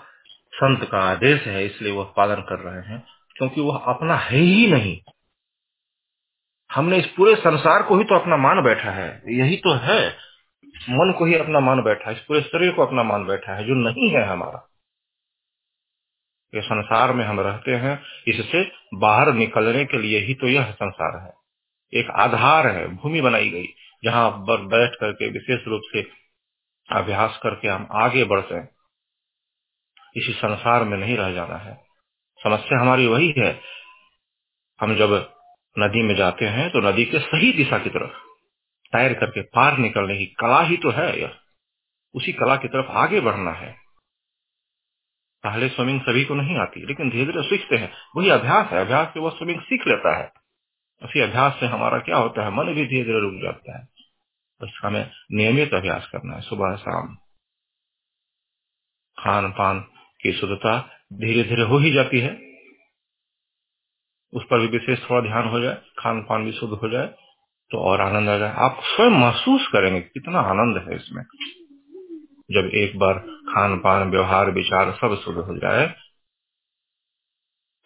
संत 0.54 0.88
का 0.90 0.98
आदेश 0.98 1.42
है, 1.42 1.66
इसलिए 1.66 1.92
वह 1.92 2.12
पालन 2.16 2.34
कर 2.34 2.58
रहे 2.58 2.82
हैं, 2.82 3.06
क्योंकि 3.36 3.60
वह 3.60 3.78
अपना 3.78 4.16
है 4.16 4.38
ही 4.38 4.72
नहीं। 4.72 5.00
हमने 6.72 6.98
इस 6.98 7.06
पूरे 7.06 7.36
संसार 7.36 7.82
को 7.82 7.98
ही 7.98 8.04
तो 8.04 8.14
अपना 8.14 8.36
मान 8.36 8.62
बैठा 8.62 8.90
है। 8.90 9.22
यही 9.28 9.56
तो 9.56 9.74
है। 9.74 10.16
मन 10.90 11.14
को 11.18 11.24
ही 11.24 11.34
अपना 11.34 11.60
मान 11.60 11.82
बैठा 11.82 12.10
है। 12.10 12.16
इस 12.16 12.22
पूरे 12.22 12.40
शरीर 12.40 12.72
को 12.72 12.86
अपना 12.86 13.02
मान 13.02 13.26
बैठा 13.26 13.54
है, 13.54 13.64
जो 13.64 13.74
नहीं 13.74 14.10
है 14.10 14.24
हमारा। 14.24 14.73
ये 16.54 16.60
संसार 16.60 17.12
में 17.12 17.24
हम 17.24 17.40
रहते 17.40 17.74
हैं, 17.74 18.02
इससे 18.28 18.70
बाहर 18.94 19.32
निकलने 19.32 19.84
के 19.84 19.98
लिए 19.98 20.18
ही 20.18 20.34
तो 20.34 20.48
यह 20.48 20.70
संसार 20.72 21.22
है। 21.22 21.32
एक 21.92 22.10
आधार 22.10 22.66
है, 22.66 22.86
भूमि 22.88 23.20
बनाई 23.20 23.50
गई, 23.50 23.66
जहाँ 24.04 24.44
बैठ 24.46 24.94
करके 24.94 25.28
विशेष 25.30 25.66
रूप 25.68 25.82
से 25.92 26.02
अभ्यास 26.88 27.38
करके 27.42 27.68
हम 27.68 27.88
आगे 27.92 28.24
बढ़ते 28.24 28.54
हैं। 28.54 28.68
इसी 30.16 30.32
संसार 30.32 30.84
में 30.84 30.96
नहीं 30.98 31.16
रह 31.16 31.32
जाना 31.32 31.56
है। 31.56 31.74
समस्या 32.40 32.80
हमारी 32.80 33.06
वही 33.06 33.34
है, 33.38 33.60
हम 34.80 34.94
जब 34.96 35.12
नदी 35.78 36.02
में 36.02 36.14
जाते 36.16 36.44
हैं 36.44 36.70
तो 36.70 36.80
नदी 36.80 37.04
के 37.04 37.18
सही 37.18 37.52
दिशा 37.52 37.78
की 37.78 37.90
तरफ़, 37.90 38.16
तैर 38.92 39.14
करके 39.14 39.42
पार 39.42 39.78
निकलने 39.78 40.16
की 40.18 40.26
कला 40.26 40.60
ही 40.60 40.76
तो 40.76 40.90
है 40.90 41.20
यह। 41.20 41.34
उसी 42.14 42.32
कला 42.32 42.56
की 42.56 42.68
तरफ़ 42.68 42.86
आगे 42.86 43.20
बढ़ना 43.20 43.52
है। 43.52 43.83
पहले 45.44 45.68
स्विमिंग 45.68 46.00
सभी 46.00 46.24
को 46.24 46.34
नहीं 46.34 46.56
आती, 46.56 46.86
लेकिन 46.86 47.10
धीरे 47.10 47.32
धीरे 47.32 47.42
सीखते 47.42 47.76
हैं। 47.76 47.92
वही 48.16 48.30
अभ्यास 48.30 48.70
है, 48.72 48.80
अभ्यास 48.80 49.08
से 49.14 49.20
वो 49.20 49.30
स्विमिंग 49.30 49.60
सीख 49.60 49.86
लेता 49.88 50.16
है। 50.18 50.32
उसी 51.02 51.20
अभ्यास 51.20 51.56
से 51.60 51.66
हमारा 51.66 51.98
क्या 51.98 52.16
होता 52.16 52.44
है, 52.44 52.50
मन 52.50 52.64
भी 52.64 52.86
धीरे 52.86 53.04
धीरे 53.04 53.20
रुक 53.20 53.34
जाता 53.42 53.78
है। 53.78 53.88
बस 54.62 54.80
हमें 54.84 55.10
नियमित 55.32 55.74
अभ्यास 55.74 56.08
करना 56.12 56.34
है, 56.36 56.40
सुबह 56.40 56.76
शाम। 56.76 57.16
खान 59.18 59.52
पान 59.52 59.80
की 60.20 60.32
शुद्धता 60.32 60.78
धीरे 61.12 61.42
धीरे 61.42 61.62
हो 61.62 61.78
ही 61.78 61.90
जाती 61.92 62.20
है। 62.20 62.54
उस 64.32 64.44
पर 64.44 64.60
भी 64.60 64.66
विशेष 64.66 65.10
थोड़ा 65.10 65.28
ध्यान 65.28 65.48
हो 65.48 65.60
जाए 65.60 65.74
खान 65.98 66.22
पान 66.22 66.44
भी 66.44 66.52
शुद्ध 66.52 66.74
हो 66.74 66.88
जाए 66.88 67.06
तो 67.70 67.78
और 67.78 68.00
आनंद 68.00 68.28
आ 68.28 68.38
जाए। 68.38 68.54
आप 68.54 68.80
स्वयं 68.84 69.10
महसूस 69.10 69.68
करेंगे 69.68 70.00
कितना 70.00 70.40
आनंद 70.40 70.76
है 70.78 70.96
इसमें। 70.96 71.24
जब 72.50 72.70
एक 72.74 72.98
बार 72.98 73.18
खान 73.50 73.78
पान 73.78 74.10
व्यवहार, 74.10 74.50
विचार 74.50 74.92
सब 74.92 75.20
शुद्ध 75.24 75.38
हो 75.38 75.56
जाए 75.56 75.86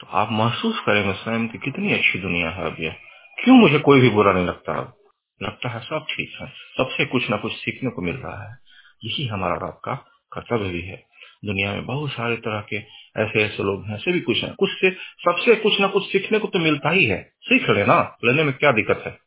तो 0.01 0.07
आप 0.13 0.29
महसूस 0.33 0.81
करेंगे 0.81 1.13
स्वयं 1.15 1.49
की 1.49 1.59
कितनी 1.59 1.93
अच्छी 1.95 2.19
दुनिया 2.19 2.51
है 2.51 2.65
अब 2.67 2.77
यह 2.81 2.97
क्यों 3.39 3.57
मुझे 3.57 3.79
कोई 3.79 4.01
भी 4.01 4.11
बुरा 4.11 4.33
नहीं 4.33 4.47
लगता 4.47 4.79
अब? 4.79 4.95
लगता 5.43 5.69
है 5.69 5.81
सब 5.81 6.07
ठीक 6.11 6.39
है, 6.43 6.49
सबसे 6.79 7.05
कुछ 7.07 7.31
ना 7.31 7.37
कुछ 7.37 7.53
सीखने 7.53 7.91
को 7.91 8.03
मिल 8.03 8.17
रहा 8.17 8.43
है। 8.45 8.59
यही 9.05 9.27
हमारा 9.27 9.55
रब 9.55 9.81
का 9.85 9.95
कर्तव्य 10.33 10.69
भी 10.71 10.83
है। 10.83 10.97
दुनिया 11.45 11.73
में 11.73 11.87
बहुत 11.87 12.11
सारे 12.13 12.37
तरह 12.37 12.61
के 12.61 12.77
ऐसे 13.23 13.43
ऐसे 13.45 13.63
लोग 13.63 13.85
हैं 13.87 13.99
से 13.99 14.13
भी 14.13 14.21
कुछ 14.21 14.45
है। 14.45 14.51
कुछ 14.59 14.71
से, 14.71 14.91
सबसे 15.25 15.57
कुछ 15.57 15.81
ना 15.81 15.89
कुछ 15.89 16.05
सीखने 16.13 16.39
को 16.39 16.49
तो 16.49 16.59
मिलता 16.59 16.91
ही 16.91 17.05
है। 17.07 17.23
सीख 17.43 17.71
लेना 17.71 18.19
लेने 18.25 18.45
में 18.45 18.55
क्या 18.55 18.73
दिक्कत 18.73 19.03
है? 19.07 19.19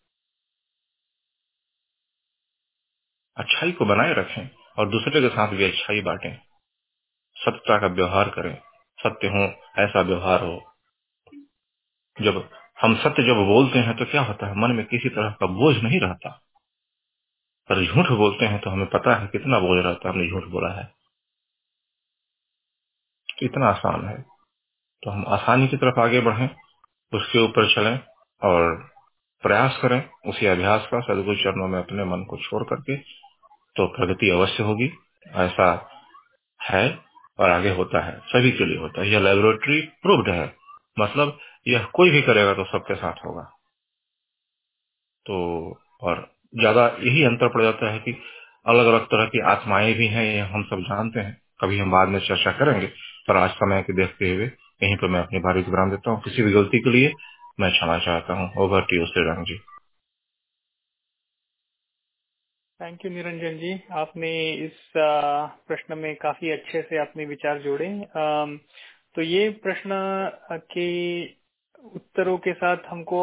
अच्छाई 3.37 3.71
को 3.71 3.85
बनाए 3.85 4.13
रखें। 4.13 4.49
और 4.77 4.89
दूसरे 4.89 5.21
के 5.21 5.29
साथ 5.29 5.47
भी 5.47 5.63
अच्छाई 5.63 6.01
बांटें। 6.01 6.37
सत्यता 7.35 7.79
का 7.79 7.87
व्यवहार 7.87 8.29
करें। 8.29 8.61
सत्य 8.97 9.27
हो, 9.27 9.43
ऐसा 9.83 10.01
व्यवहार 10.01 10.43
हो। 10.43 10.73
जब 12.21 12.49
हम 12.81 12.95
सत्य 12.95 13.23
जब 13.23 13.35
बोलते 13.35 13.79
हैं 13.79 13.97
तो 13.97 14.05
क्या 14.05 14.21
होता 14.21 14.47
है? 14.47 14.53
मन 14.55 14.71
में 14.71 14.85
किसी 14.85 15.09
तरह 15.09 15.29
का 15.31 15.45
बोझ 15.45 15.77
नहीं 15.77 15.99
रहता। 15.99 16.29
पर 17.69 17.85
झूठ 17.85 18.05
बोलते 18.05 18.45
हैं 18.45 18.61
तो 18.61 18.69
हमें 18.69 18.87
पता 18.87 19.15
है 19.15 19.27
कितना 19.27 19.59
बोझ 19.59 19.85
रहता 19.85 20.09
है, 20.09 20.15
हमने 20.15 20.29
झूठ 20.29 20.43
बोला 20.43 20.73
है। 20.73 20.93
इतना 23.43 23.67
आसान 23.67 24.05
है। 24.07 24.21
तो 25.03 25.09
हम 25.09 25.25
आसानी 25.27 25.67
की 25.67 25.77
तरफ़ 25.77 25.99
आगे 25.99 26.21
बढ़ें, 26.21 26.49
उसके 27.13 27.39
ऊपर 27.39 27.75
चलें 27.75 27.99
और 28.43 28.91
प्रयास 29.41 29.79
करें, 29.81 30.09
उसी 30.27 30.45
अभ्यास 30.45 30.87
का 30.91 30.99
सदगुरु 30.99 31.37
चरणों 31.37 31.67
में 31.67 31.79
अपने 31.79 32.03
मन 32.03 32.23
को 32.23 32.37
छोड़ 32.37 32.63
करके 32.63 32.97
तो 33.75 33.87
प्रगति 33.87 34.29
अवश्य 34.29 34.63
होगी, 34.63 34.91
ऐसा 35.37 35.69
है 36.59 36.87
और 37.39 37.49
आगे 37.49 37.69
होता 37.69 38.05
है, 38.05 38.19
सभी 38.27 38.51
के 38.51 38.65
लिए 38.65 38.77
होता 38.77 39.01
है। 39.01 39.09
यह 39.09 39.19
लेबोरेटरी 39.19 39.81
प्रूव्ड 40.01 40.29
है। 40.29 40.45
मतलब 40.99 41.37
यह 41.67 41.87
कोई 41.93 42.09
भी 42.11 42.21
करेगा 42.21 42.53
तो 42.53 42.63
सबके 42.63 42.95
साथ 42.95 43.25
होगा। 43.25 43.43
तो 45.25 45.37
और 46.01 46.27
ज़्यादा 46.59 46.85
यही 47.01 47.23
अंतर 47.23 47.47
पड़ 47.47 47.61
जाता 47.63 47.91
है 47.91 47.99
कि 47.99 48.11
अलग 48.65 48.85
अलग 48.85 49.05
तरह 49.05 49.25
की 49.25 49.41
आत्माएँ 49.41 49.93
भी 49.93 50.07
हैं 50.07 50.25
ये 50.25 50.39
हम 50.47 50.63
सब 50.63 50.81
जानते 50.81 51.19
हैं। 51.19 51.37
कभी 51.61 51.79
हम 51.79 51.91
बाद 51.91 52.07
में 52.07 52.19
चर्चा 52.19 52.51
करेंगे, 52.51 52.87
पर 53.27 53.37
आज 53.37 53.49
समय 53.51 53.81
के 53.81 53.93
देखते 53.93 54.29
हुए 54.29 54.45
यहीं 54.83 54.95
पर 54.97 55.07
मैं 55.07 55.19
अपनी 55.19 55.39
बारी 55.39 55.61
विराम 55.61 55.91
देता 55.91 56.11
हूँ। 56.11 56.21
किसी 56.21 56.43
भी 56.43 56.51
गलती 56.53 56.79
के 56.79 56.89
लिए 56.89 57.13
मैं 57.59 57.71
क्षमा 57.71 57.97
चाहता 57.99 58.33
हूँ। 58.33 58.51
Over 58.57 58.81
to 58.81 59.05
Shri 59.05 59.23
Ram 59.27 59.43
ji. 59.43 59.59
Thank 62.81 63.03
you 63.05 63.09
Niranjan 63.11 63.57
ji 63.57 63.71
आपने 63.93 64.29
इस 64.65 64.77
प्रश्न 64.97 65.97
में 65.97 66.15
काफ़ी 66.21 66.49
अच्छे 66.51 66.81
से 66.81 66.97
अपने 66.97 67.25
विचार 67.25 67.59
जोड़े। 67.61 67.89
तो 69.15 69.21
ये 69.21 69.49
प्रश्न 69.63 69.89
के 70.71 70.87
उत्तरों 71.95 72.37
के 72.37 72.53
साथ 72.53 72.77
हमको 72.87 73.19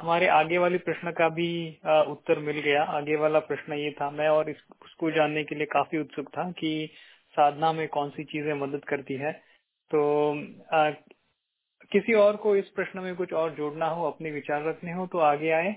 हमारे 0.00 0.26
आगे 0.28 0.58
वाले 0.58 0.78
प्रश्न 0.78 1.10
का 1.18 1.28
भी 1.28 1.48
उत्तर 2.10 2.38
मिल 2.38 2.60
गया। 2.60 2.82
आगे 2.98 3.16
वाला 3.16 3.38
प्रश्न 3.48 3.72
ये 3.72 3.90
था। 4.00 4.10
मैं 4.10 4.28
और 4.28 4.50
इस, 4.50 4.56
उसको 4.84 5.10
जानने 5.10 5.44
के 5.44 5.54
लिए 5.54 5.66
काफ़ी 5.72 5.98
उत्सुक 5.98 6.28
था 6.28 6.50
कि 6.52 6.90
साधना 7.34 7.72
में 7.72 7.86
कौन 7.88 8.10
सी 8.10 8.24
चीज़ें 8.24 8.52
मदद 8.60 8.84
करती 8.88 9.14
है। 9.14 9.32
तो 9.90 10.02
आ, 10.74 10.90
किसी 11.92 12.14
और 12.14 12.36
को 12.36 12.54
इस 12.56 12.68
प्रश्न 12.68 13.00
में 13.00 13.14
कुछ 13.16 13.32
और 13.32 13.54
जोड़ना 13.54 13.86
हो 13.88 14.06
अपने 14.10 14.30
विचार 14.30 14.64
रखने 14.68 14.92
हो 14.92 15.06
तो 15.06 15.18
आगे 15.18 15.50
आए। 15.52 15.74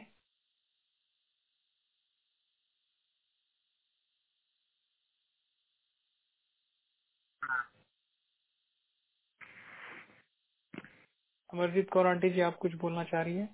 अमरजीत 11.58 11.90
कौर 11.90 12.08
आंटी 12.08 12.30
जी, 12.30 12.42
आप 12.42 12.58
कुछ 12.58 12.74
बोलना 12.76 13.04
चाह 13.04 13.22
रही 13.22 13.36
है? 13.36 13.50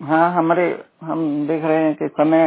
हाँ 0.00 0.32
हमारे, 0.34 0.64
हम 1.02 1.46
देख 1.46 1.64
रहे 1.64 1.84
हैं 1.84 1.94
कि 1.94 2.08
समय 2.08 2.44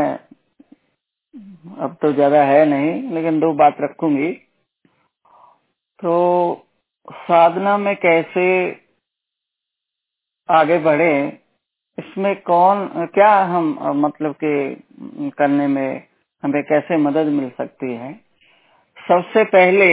अब 1.82 1.96
तो 2.02 2.12
ज़्यादा 2.14 2.44
है 2.44 2.66
नहीं, 2.66 3.14
लेकिन 3.14 3.40
दो 3.40 3.52
बात 3.54 3.78
रखूँगी। 3.82 4.32
तो 6.00 6.16
साधना 7.10 7.78
में 7.78 7.96
कैसे 7.96 8.46
आगे 10.50 10.78
बढ़े, 10.80 11.12
इसमें 11.98 12.36
कौन, 12.42 12.88
क्या 13.16 13.32
हम 13.46 13.78
मतलब 14.06 14.36
के 14.44 15.30
करने 15.32 15.68
में 15.68 16.08
हमें 16.44 16.62
कैसे 16.64 16.98
मदद 16.98 17.32
मिल 17.34 17.50
सकती 17.58 17.94
है? 17.94 18.14
सबसे 18.98 19.44
पहले 19.44 19.90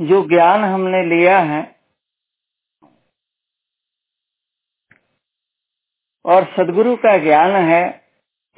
जो 0.00 0.28
ज्ञान 0.28 0.64
हमने 0.64 1.02
लिया 1.04 1.38
है 1.38 1.76
और 6.24 6.44
सदगुरु 6.44 6.96
का 6.96 7.18
ज्ञान 7.18 7.50
है, 7.50 8.04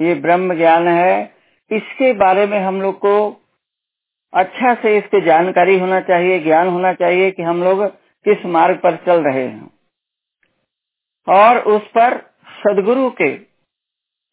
ये 0.01 0.15
ब्रह्म 0.15 0.55
ज्ञान 0.55 0.87
है, 0.87 1.35
इसके 1.71 2.13
बारे 2.13 2.47
में 2.47 2.59
हम 2.59 2.81
लोग 2.81 2.99
को 2.99 3.31
अच्छा 4.33 4.73
से 4.75 4.97
इसकी 4.97 5.21
जानकारी 5.21 5.79
होना 5.79 5.99
चाहिए, 5.99 6.39
ज्ञान 6.39 6.67
होना 6.67 6.93
चाहिए 6.93 7.31
कि 7.31 7.43
हम 7.43 7.63
लोग 7.63 7.85
किस 8.25 8.45
मार्ग 8.45 8.77
पर 8.77 8.95
चल 8.97 9.23
रहे 9.23 9.47
हैं। 9.47 9.71
और 11.29 11.57
उस 11.59 11.81
पर 11.81 12.17
सदगुरु 12.47 13.09
के 13.21 13.47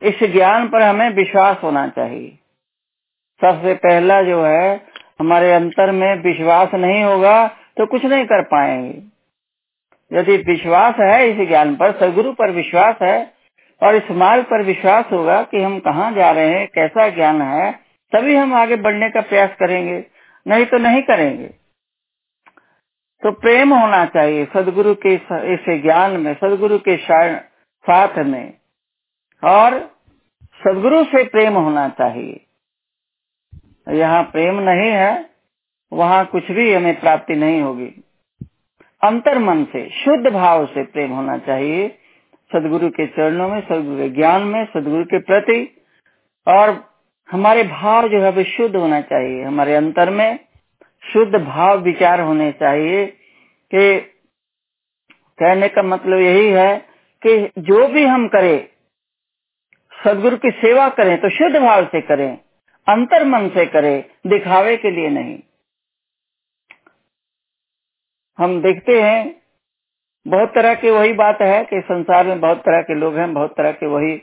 इस 0.02 0.32
ज्ञान 0.32 0.68
पर 0.68 0.82
हमें 0.82 1.10
विश्वास 1.10 1.56
होना 1.62 1.88
चाहिए। 1.88 2.38
सबसे 3.40 3.74
पहला 3.74 4.22
जो 4.22 4.44
है 4.44 4.93
हमारे 5.20 5.52
अंतर 5.52 5.90
में 5.90 6.22
विश्वास 6.22 6.74
नहीं 6.74 7.02
होगा 7.02 7.48
तो 7.48 7.86
कुछ 7.86 8.04
नहीं 8.04 8.24
कर 8.24 8.42
पाएँगे। 8.42 9.02
यदि 10.12 10.36
विश्वास 10.36 10.94
है 11.00 11.28
इस 11.28 11.48
ज्ञान 11.48 11.76
पर, 11.76 11.92
सदगुरु 11.92 12.32
पर 12.32 12.50
विश्वास 12.50 12.96
है 13.02 13.32
और 13.82 13.94
इस 13.94 14.10
मार्ग 14.10 14.44
पर 14.44 14.62
विश्वास 14.62 15.04
होगा 15.12 15.42
कि 15.42 15.62
हम 15.62 15.78
कहाँ 15.78 16.12
जा 16.12 16.30
रहे 16.30 16.48
हैं, 16.48 16.68
कैसा 16.74 17.08
ज्ञान 17.08 17.42
है, 17.42 17.72
तभी 18.12 18.34
हम 18.36 18.54
आगे 18.54 18.76
बढ़ने 18.76 19.10
का 19.10 19.20
प्रयास 19.20 19.50
करेंगे, 19.60 20.04
नहीं 20.46 20.66
तो 20.66 20.78
नहीं 20.78 21.02
करेंगे। 21.02 21.46
तो 23.22 23.30
प्रेम 23.30 23.74
होना 23.74 24.04
चाहिए 24.06 24.46
सदगुरु 24.54 24.94
के 24.94 25.14
इस 25.54 25.82
ज्ञान 25.82 26.10
में, 26.10 26.34
सदगुरु 26.34 26.78
के 26.78 26.96
साथ 26.96 28.18
में। 28.18 28.54
और 29.44 29.90
सदगुरु 30.64 31.04
से 31.04 31.24
प्रेम 31.24 31.54
होना 31.54 31.88
चाहिए। 31.88 32.40
यहाँ 33.92 34.22
प्रेम 34.22 34.54
नहीं 34.54 34.90
है, 34.90 35.30
वहाँ 35.92 36.26
कुछ 36.26 36.50
भी 36.50 36.74
हमें 36.74 37.00
प्राप्ति 37.00 37.34
नहीं 37.34 37.62
होगी। 37.62 38.04
अंतर 39.04 39.38
मन 39.38 39.64
से, 39.64 39.90
शुद्ध 39.90 40.26
भाव 40.30 40.66
से 40.66 40.84
प्रेम 40.84 41.10
होना 41.10 41.38
चाहिए। 41.38 41.98
सदगुरु 42.52 42.88
के 42.88 43.06
चरणों 43.06 43.48
में, 43.48 43.60
सदगुरु 43.60 43.96
के 43.96 44.10
ज्ञान 44.10 44.42
में, 44.42 44.64
सदगुरु 44.64 45.04
के 45.04 45.18
प्रति। 45.18 45.76
और 46.48 46.94
हमारे 47.30 47.62
भाव 47.64 48.08
जो 48.08 48.22
है, 48.22 48.30
वो 48.30 48.44
शुद्ध 48.44 48.76
होना 48.76 49.00
चाहिए। 49.00 49.42
हमारे 49.44 49.74
अंतर 49.74 50.10
में 50.10 50.38
शुद्ध 51.12 51.34
भाव 51.34 51.78
विचार 51.78 52.20
होने 52.20 52.52
चाहिए 52.52 53.06
कि 53.74 54.00
कहने 55.38 55.68
का 55.68 55.82
मतलब 55.82 56.18
यही 56.18 56.48
है 56.48 56.86
कि 57.26 57.50
जो 57.58 57.88
भी 57.88 58.04
हम 58.04 58.28
करें, 58.28 58.68
सदगुरु 60.04 60.36
की 60.36 60.50
सेवा 60.50 60.88
करें 60.88 61.20
तो 61.20 61.30
शुद्ध 61.30 61.56
भाव 61.56 61.84
से 61.84 62.00
करें। 62.00 62.38
अंतर 62.88 63.24
मन 63.24 63.48
से 63.48 63.66
करे, 63.66 64.10
दिखावे 64.26 64.76
के 64.76 64.90
लिए 64.90 65.08
नहीं। 65.08 65.38
हम 68.38 68.62
देखते 68.62 69.02
हैं, 69.02 69.42
बहुत 70.28 70.48
तरह 70.48 70.74
की 70.74 70.90
वही 70.90 71.12
बात 71.12 71.38
है 71.42 71.64
कि 71.64 71.80
संसार 71.80 72.26
में 72.26 72.40
बहुत 72.40 72.58
तरह 72.58 72.82
के 72.82 72.94
लोग 72.94 73.16
हैं, 73.16 73.34
बहुत 73.34 73.54
तरह 73.56 73.72
के 73.72 73.86
वही, 73.86 74.22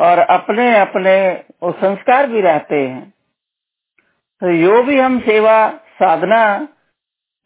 और 0.00 0.18
अपने 0.18 0.78
अपने 0.78 1.44
वो 1.62 1.72
संस्कार 1.72 2.26
भी 2.26 2.40
रहते 2.40 2.88
हैं। 2.88 3.10
तो 4.40 4.56
जो 4.56 4.82
भी 4.82 4.98
हम 4.98 5.20
सेवा 5.20 5.70
साधना 5.70 6.68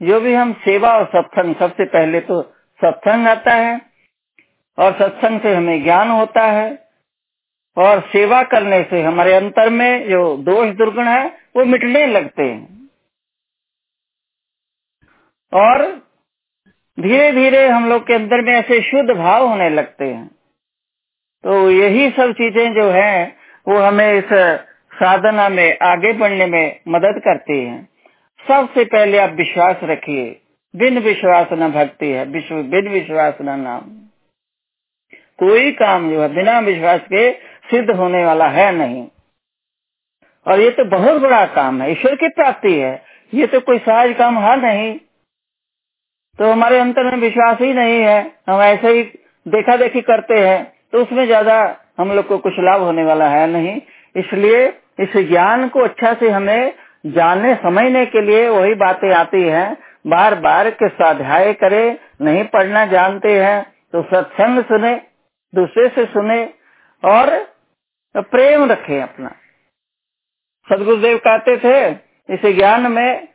जो 0.02 0.20
भी 0.20 0.34
हम 0.34 0.52
सेवा 0.52 0.96
और 0.96 1.04
सत्संग, 1.04 1.56
सबसे 1.56 1.84
पहले 1.84 2.20
तो 2.20 2.42
सत्संग 2.80 3.28
आता 3.28 3.52
है, 3.52 3.80
और 4.78 4.92
सत्संग 4.92 5.40
से 5.40 5.54
हमें 5.54 5.82
ज्ञान 5.84 6.10
होता 6.10 6.42
है। 6.42 6.83
और 7.76 8.00
सेवा 8.00 8.42
करने 8.42 8.82
से 8.90 9.02
हमारे 9.02 9.34
अंतर 9.34 9.70
में 9.70 10.08
जो 10.10 10.36
दोष 10.36 10.68
दुर्गुण 10.68 11.04
है, 11.04 11.26
वो 11.56 11.64
मिटने 11.64 12.06
लगते 12.06 12.42
हैं। 12.42 12.90
और 15.52 15.86
धीरे 17.00 17.32
धीरे 17.32 17.68
हम 17.68 17.88
लोग 17.88 18.06
के 18.06 18.14
अंदर 18.14 18.42
में 18.42 18.52
ऐसे 18.52 18.80
शुद्ध 18.80 19.10
भाव 19.10 19.46
होने 19.48 19.70
लगते 19.70 20.04
हैं। 20.04 20.28
तो 21.44 21.70
यही 21.70 22.10
सब 22.10 22.32
चीज़ें 22.32 22.74
जो 22.74 22.90
है, 22.90 23.36
वो 23.68 23.78
हमें 23.78 24.12
इस 24.14 24.28
साधना 24.94 25.48
में 25.48 25.78
आगे 25.82 26.12
बढ़ने 26.12 26.46
में 26.46 26.80
मदद 26.88 27.20
करती 27.24 27.64
हैं। 27.64 27.88
सबसे 28.48 28.84
पहले 28.84 29.18
आप 29.18 29.30
विश्वास 29.30 29.76
रखिए। 29.82 30.40
बिन 30.76 30.98
विश्वास 30.98 31.48
न 31.52 31.68
भक्ति 31.72 32.06
है 32.06 32.24
बिन 32.70 32.88
विश्वास 32.88 33.34
न 33.40 33.60
नाम। 33.60 33.80
कोई 35.38 35.72
काम 35.72 36.10
जो 36.10 36.22
है, 36.22 36.28
बिना 36.34 36.58
विश्वास 36.60 37.00
के 37.00 37.30
सिद्ध 37.64 37.90
होने 37.92 38.24
वाला 38.24 38.46
है 38.50 38.70
नहीं। 38.74 39.06
और 40.46 40.60
ये 40.60 40.70
तो 40.72 40.84
बहुत 40.90 41.20
बड़ा 41.22 41.44
काम 41.54 41.80
है, 41.82 41.90
ईश्वर 41.92 42.14
की 42.16 42.28
प्राप्ति 42.30 42.74
है। 42.74 43.02
ये 43.32 43.46
तो 43.46 43.60
कोई 43.62 43.78
सहज 43.80 44.14
काम 44.18 44.38
है 44.38 44.56
नहीं। 44.60 44.94
तो 46.38 46.50
हमारे 46.52 46.78
अंतर 46.78 47.04
में 47.04 47.20
विश्वास 47.20 47.60
ही 47.60 47.72
नहीं 47.74 48.00
है। 48.00 48.20
हम 48.48 48.60
ऐसे 48.62 48.88
ही 48.88 49.02
देखा 49.46 49.76
देखी 49.76 50.00
करते 50.02 50.38
हैं 50.38 50.62
तो 50.92 51.02
उसमें 51.02 51.24
ज़्यादा 51.26 51.56
हम 51.98 52.12
लोग 52.12 52.26
को 52.28 52.38
कुछ 52.38 52.54
लाभ 52.60 52.82
होने 52.82 53.04
वाला 53.04 53.28
है 53.28 53.46
नहीं। 53.48 53.80
इसलिए 54.16 54.66
इस 55.00 55.16
ज्ञान 55.28 55.68
को 55.68 55.80
अच्छा 55.80 56.12
से 56.14 56.30
हमें 56.30 56.74
जानने, 57.06 57.54
समझने 57.56 58.04
के 58.06 58.20
लिए 58.22 58.48
वही 58.48 58.74
बातें 58.76 59.10
आती 59.14 59.42
हैं। 59.44 59.76
बार 60.06 60.34
बार 60.40 60.70
के 60.72 60.88
स्वाध्याय 60.90 61.52
करे, 61.54 61.98
नहीं 62.22 62.44
पढ़ना 62.46 62.84
जानते 62.86 63.32
हैं 63.34 63.62
तो 63.92 64.02
सत्संग 64.04 64.62
सुने, 64.64 64.94
दूसरे 65.52 65.88
से 65.88 66.04
सुने, 66.06 66.44
और 67.02 67.30
प्रेम 68.22 68.72
रखे 68.72 69.00
अपना। 69.00 69.28
सदगुरुदेव 70.72 71.18
कहते 71.18 71.56
थे, 71.56 71.90
इस 72.34 72.56
ज्ञान 72.56 72.92
में 72.92 73.28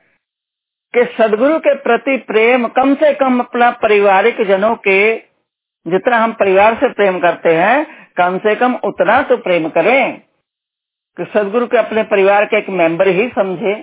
कि 0.98 1.16
सदगुरु 1.18 1.60
के 1.60 1.76
प्रति 1.76 2.18
प्रेम 2.18 2.68
कम 2.68 2.96
से 2.96 3.14
कम 3.14 3.40
अपना 3.40 3.72
पारिवारिक 3.72 4.42
जनों 4.42 4.76
के 4.76 5.18
जितना 5.88 6.18
हम 6.18 6.32
परिवार 6.32 6.76
से 6.76 6.90
प्रेम 6.90 7.20
करते 7.20 7.56
हैं, 7.56 8.08
कम 8.18 8.38
से 8.38 8.56
कम 8.56 8.76
उतना 8.76 9.22
तो 9.22 9.38
प्रेम 9.38 9.70
करें। 9.70 10.22
कि 11.18 11.26
सदगुरु 11.34 11.68
के 11.68 11.78
अपने 11.78 12.04
परिवार 12.04 12.46
के 12.46 12.58
एक 12.58 12.70
मेंबर 12.70 13.08
ही 13.08 13.30
समझे। 13.30 13.76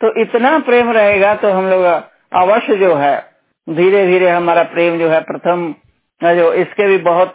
तो 0.00 0.20
इतना 0.20 0.58
प्रेम 0.58 0.90
रहेगा 0.90 1.34
तो 1.34 1.50
हम 1.50 1.70
लोग 1.70 1.84
अवश्य 2.32 2.76
जो 2.76 2.94
है 2.94 3.32
धीरे 3.68 4.06
धीरे 4.06 4.30
हमारा 4.30 4.62
प्रेम 4.62 4.98
जो 4.98 5.08
है 5.08 5.20
प्रथम, 5.20 5.74
जो 6.22 6.52
इसके 6.52 6.86
भी 6.86 6.98
बहुत 6.98 7.32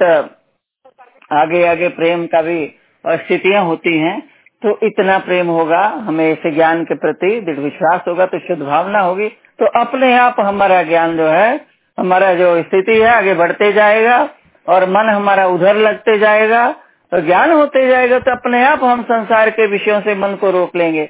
आगे 1.32 1.66
आगे 1.68 1.88
प्रेम 1.92 2.26
का 2.26 2.42
भी 2.42 2.60
स्थितियाँ 3.06 3.64
होती 3.66 3.98
हैं 3.98 4.20
तो 4.62 4.78
इतना 4.84 5.18
प्रेम 5.20 5.48
होगा, 5.50 5.82
हमें 6.06 6.26
ऐसे 6.26 6.52
ज्ञान 6.52 6.84
के 6.84 6.96
प्रति 6.98 7.30
दृढ़ 7.42 7.60
विश्वास 7.60 8.02
होगा 8.08 8.26
तो 8.26 8.40
शुद्ध 8.40 8.62
भावना 8.62 9.00
होगी। 9.02 9.28
तो 9.28 9.66
अपने 9.80 10.14
आप 10.18 10.40
हमारा 10.40 10.82
ज्ञान 10.84 11.16
जो 11.18 11.28
है, 11.28 11.60
हमारा 11.98 12.34
जो 12.34 12.56
स्थिति 12.64 12.94
है, 12.94 13.10
आगे 13.10 13.34
बढ़ते 13.36 13.72
जाएगा, 13.74 14.18
और 14.66 14.86
मन 14.90 15.10
हमारा 15.10 15.46
उधर 15.48 15.76
लगते 15.78 16.18
जाएगा 16.20 16.66
तो 17.12 17.22
ज्ञान 17.22 17.52
होते 17.52 17.88
जाएगा 17.88 18.20
तो 18.20 18.32
अपने 18.32 18.64
आप 18.66 18.84
हम 18.84 19.04
संसार 19.06 19.50
के 19.52 19.68
विषयों 19.68 20.00
से 20.02 20.16
मन 20.18 20.36
को 20.36 20.50
रोक 20.52 20.76
लेंगे। 20.76 21.10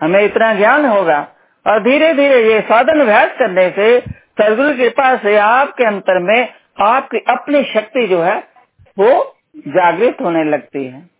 हमें 0.00 0.22
इतना 0.22 0.52
ज्ञान 0.54 0.84
होगा, 0.86 1.18
और 1.66 1.82
धीरे 1.82 2.12
धीरे 2.14 2.42
ये 2.44 2.60
साधन 2.62 3.00
अभ्यास 3.00 3.30
करने 3.38 3.68
से, 3.70 3.98
सदगुरु 4.00 4.72
कृपा 4.74 5.14
से 5.18 5.36
आपके 5.38 5.84
अंतर 5.86 6.22
में, 6.22 6.48
आपकी 6.82 7.18
अपनी 7.30 7.62
शक्ति 7.66 8.06
जो 8.06 8.20
है 8.22 8.42
वो 8.98 9.36
जागृत 9.58 10.16
होने 10.20 10.44
लगती 10.44 10.84
है। 10.84 11.10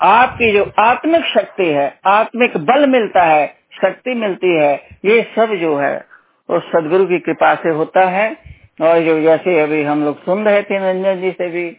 आपकी 0.00 0.52
जो 0.52 0.72
आत्मिक 0.78 1.24
शक्ति 1.24 1.66
है, 1.66 2.00
आत्मिक 2.06 2.56
बल 2.56 2.86
मिलता 2.86 3.22
है, 3.22 3.46
शक्ति 3.82 4.14
मिलती 4.14 4.56
है, 4.56 4.74
ये 5.04 5.32
सब 5.36 5.54
जो 5.54 5.76
है, 5.76 5.96
वो 6.50 6.60
सदगुरु 6.60 7.06
की 7.06 7.18
कृपा 7.18 7.54
से 7.54 7.68
होता 7.68 8.00
है। 8.00 8.54
और 8.80 9.00
जो 9.00 9.20
जैसे 9.20 9.60
अभी 9.60 9.82
हम 9.82 10.04
लोग 10.04 10.24
सुन 10.24 10.44
रहे 10.44 10.62
थे 10.62 10.78
रंजन 10.78 11.20
जी 11.20 11.30
से 11.30 11.48
भी 11.48 11.70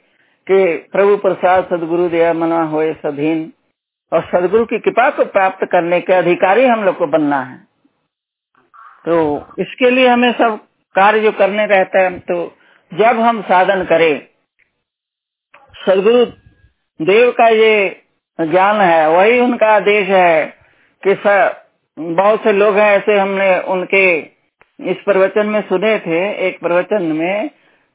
कि 0.47 0.75
प्रभु 0.91 1.17
प्रसाद 1.17 1.65
सदगुरु 1.65 2.09
दया 2.09 2.33
मना 2.33 2.63
हुए 2.63 2.93
सधीन 2.93 3.53
और 4.13 4.21
सदगुरु 4.21 4.65
की 4.65 4.79
कृपा 4.79 5.09
को 5.09 5.25
प्राप्त 5.25 5.65
करने 5.71 5.99
के 6.01 6.13
अधिकारी 6.13 6.65
हम 6.65 6.83
लोग 6.83 6.97
को 6.97 7.07
बनना 7.07 7.41
है। 7.41 7.57
तो 9.05 9.45
इसके 9.59 9.89
लिए 9.89 10.07
हमें 10.07 10.31
सब 10.31 10.57
कार्य 10.95 11.19
जो 11.19 11.31
करने 11.31 11.65
रहता 11.65 12.01
है 12.01 12.19
तो 12.19 12.57
जब 12.97 13.19
हम 13.19 13.41
साधन 13.41 13.83
करें, 13.85 14.27
सदगुरु 15.85 16.25
देव 17.01 17.31
का 17.31 17.47
ये 17.47 18.01
ज्ञान 18.41 18.81
है, 18.81 19.09
वही 19.09 19.39
उनका 19.39 19.67
आदेश 19.67 20.07
है 20.09 20.45
कि 21.03 21.15
सर 21.15 21.65
बहुत 21.99 22.43
से 22.43 22.51
लोग 22.53 22.77
हैं 22.77 22.91
ऐसे 22.97 23.17
हमने 23.19 23.59
उनके 23.59 24.19
इस 24.91 24.97
प्रवचन 25.05 25.45
में 25.45 25.61
सुने 25.61 25.99
थे, 25.99 26.47
एक 26.47 26.59
प्रवचन 26.59 27.03
में, 27.03 27.49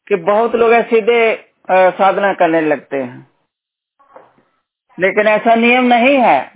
कि 0.08 0.16
बहुत 0.16 0.54
लोग 0.54 0.74
सीधे 0.84 1.20
साधना 1.70 2.32
करने 2.32 2.60
लगते 2.60 2.96
हैं। 2.96 3.30
लेकिन 5.00 5.28
ऐसा 5.28 5.54
नियम 5.54 5.84
नहीं 5.84 6.16
है। 6.16 6.52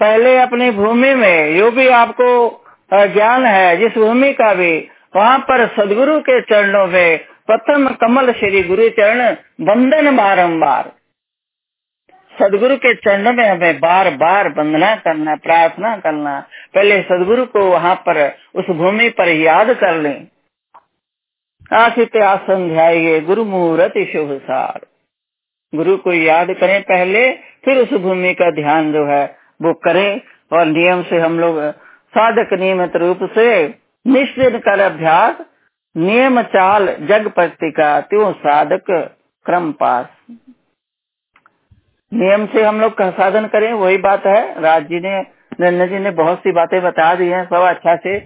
पहले 0.00 0.36
अपनी 0.38 0.70
भूमि 0.70 1.14
में, 1.14 1.56
जो 1.58 1.70
भी 1.70 1.88
आपको 1.88 2.28
ज्ञान 2.94 3.46
है, 3.46 3.76
जिस 3.76 3.94
भूमि 3.94 4.32
का 4.32 4.52
भी 4.54 4.88
वहाँ 5.16 5.38
पर 5.38 5.66
सदगुरु 5.66 6.20
के 6.20 6.40
चरणों 6.40 6.86
में 6.86 7.18
प्रथम 7.18 7.88
कमल 7.88 8.32
श्री 8.32 8.62
गुरु 8.62 8.88
चरण 8.88 9.36
बंदन 9.60 10.16
बारंबार। 10.16 10.92
सदगुरु 12.40 12.76
के 12.76 12.94
चरण 12.94 13.32
में 13.32 13.48
हमें 13.48 13.80
बार 13.80 14.10
बार 14.10 14.48
वंदना 14.48 14.96
करना, 14.96 15.36
प्रार्थना 15.36 15.96
करना, 15.96 16.48
पहले 16.74 17.02
सदगुरु 17.02 17.44
को 17.44 17.60
वहाँ 17.60 17.94
पर, 17.94 18.36
उस 18.54 18.64
भूमि 18.70 19.08
पर 19.08 19.28
याद 19.28 19.70
कर 19.70 19.94
लें। 19.94 20.26
आसन 21.72 23.22
गुरु 23.26 23.44
मुहूर्त 23.44 23.92
शुभ 24.12 24.40
सार। 24.42 24.80
गुरु 25.74 25.96
को 25.96 26.12
याद 26.12 26.50
करें 26.50 26.82
पहले, 26.82 27.32
फिर 27.64 27.78
उस 27.78 27.92
भूमि 27.92 28.34
का 28.34 28.50
ध्यान 28.50 28.92
जो 28.92 29.06
है, 29.06 29.36
वो 29.62 29.74
करें। 29.74 30.20
और 30.52 30.66
नियम 30.66 31.02
से 31.02 31.18
हम 31.18 31.40
लोग 31.40 31.60
साधक 32.08 32.48
नियमित 32.52 32.96
रूप 32.96 33.18
से 33.22 33.68
निश्चित 34.08 34.62
कर 34.64 34.80
अभ्यास, 34.80 35.36
नियम 35.96 36.42
चाल, 36.42 36.86
जग 36.86 37.32
का 37.64 38.00
त्यों 38.00 38.32
साधक, 38.32 39.14
क्रम 39.46 39.72
पास 39.72 40.06
नियम 42.12 42.46
से 42.46 42.62
हम 42.62 42.80
लोग 42.80 42.94
का 42.94 43.10
साधन 43.10 43.46
करें, 43.46 43.72
वही 43.72 43.96
बात 43.96 44.26
है। 44.26 44.60
राज 44.60 44.82
जी 44.82 45.00
ने 45.00 45.20
नन्ना 45.60 45.86
जी 45.86 45.98
ने 45.98 46.10
बहुत 46.10 46.38
सी 46.38 46.52
बातें 46.52 46.82
बता 46.82 47.14
दी 47.14 47.26
हैं, 47.26 47.44
सब 47.46 47.56
अच्छा 47.56 47.96
से। 47.96 48.18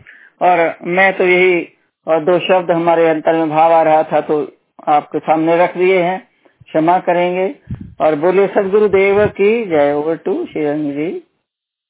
और 0.43 0.75
मैं 0.83 1.17
तो 1.17 1.25
यही, 1.25 1.69
और 2.07 2.25
दो 2.25 2.39
शब्द 2.39 2.71
हमारे 2.71 3.09
अंतर 3.09 3.33
में 3.33 3.51
भाव 3.51 3.73
आ 3.73 3.83
रहा 3.83 4.03
था 4.03 4.21
तो 4.21 4.53
आपके 4.89 5.19
सामने 5.19 5.57
रख 5.57 5.77
दिए 5.77 6.03
हैं। 6.03 6.29
क्षमा 6.67 6.99
करेंगे। 6.99 7.55
और 8.01 8.15
बोले 8.15 8.47
सदगुरु 8.47 8.89
देव 8.89 9.27
की 9.27 9.65
जय। 9.65 9.93
Over 9.93 10.17
to 10.17 10.47
Shrirang 10.47 10.93
ji. 10.93 11.23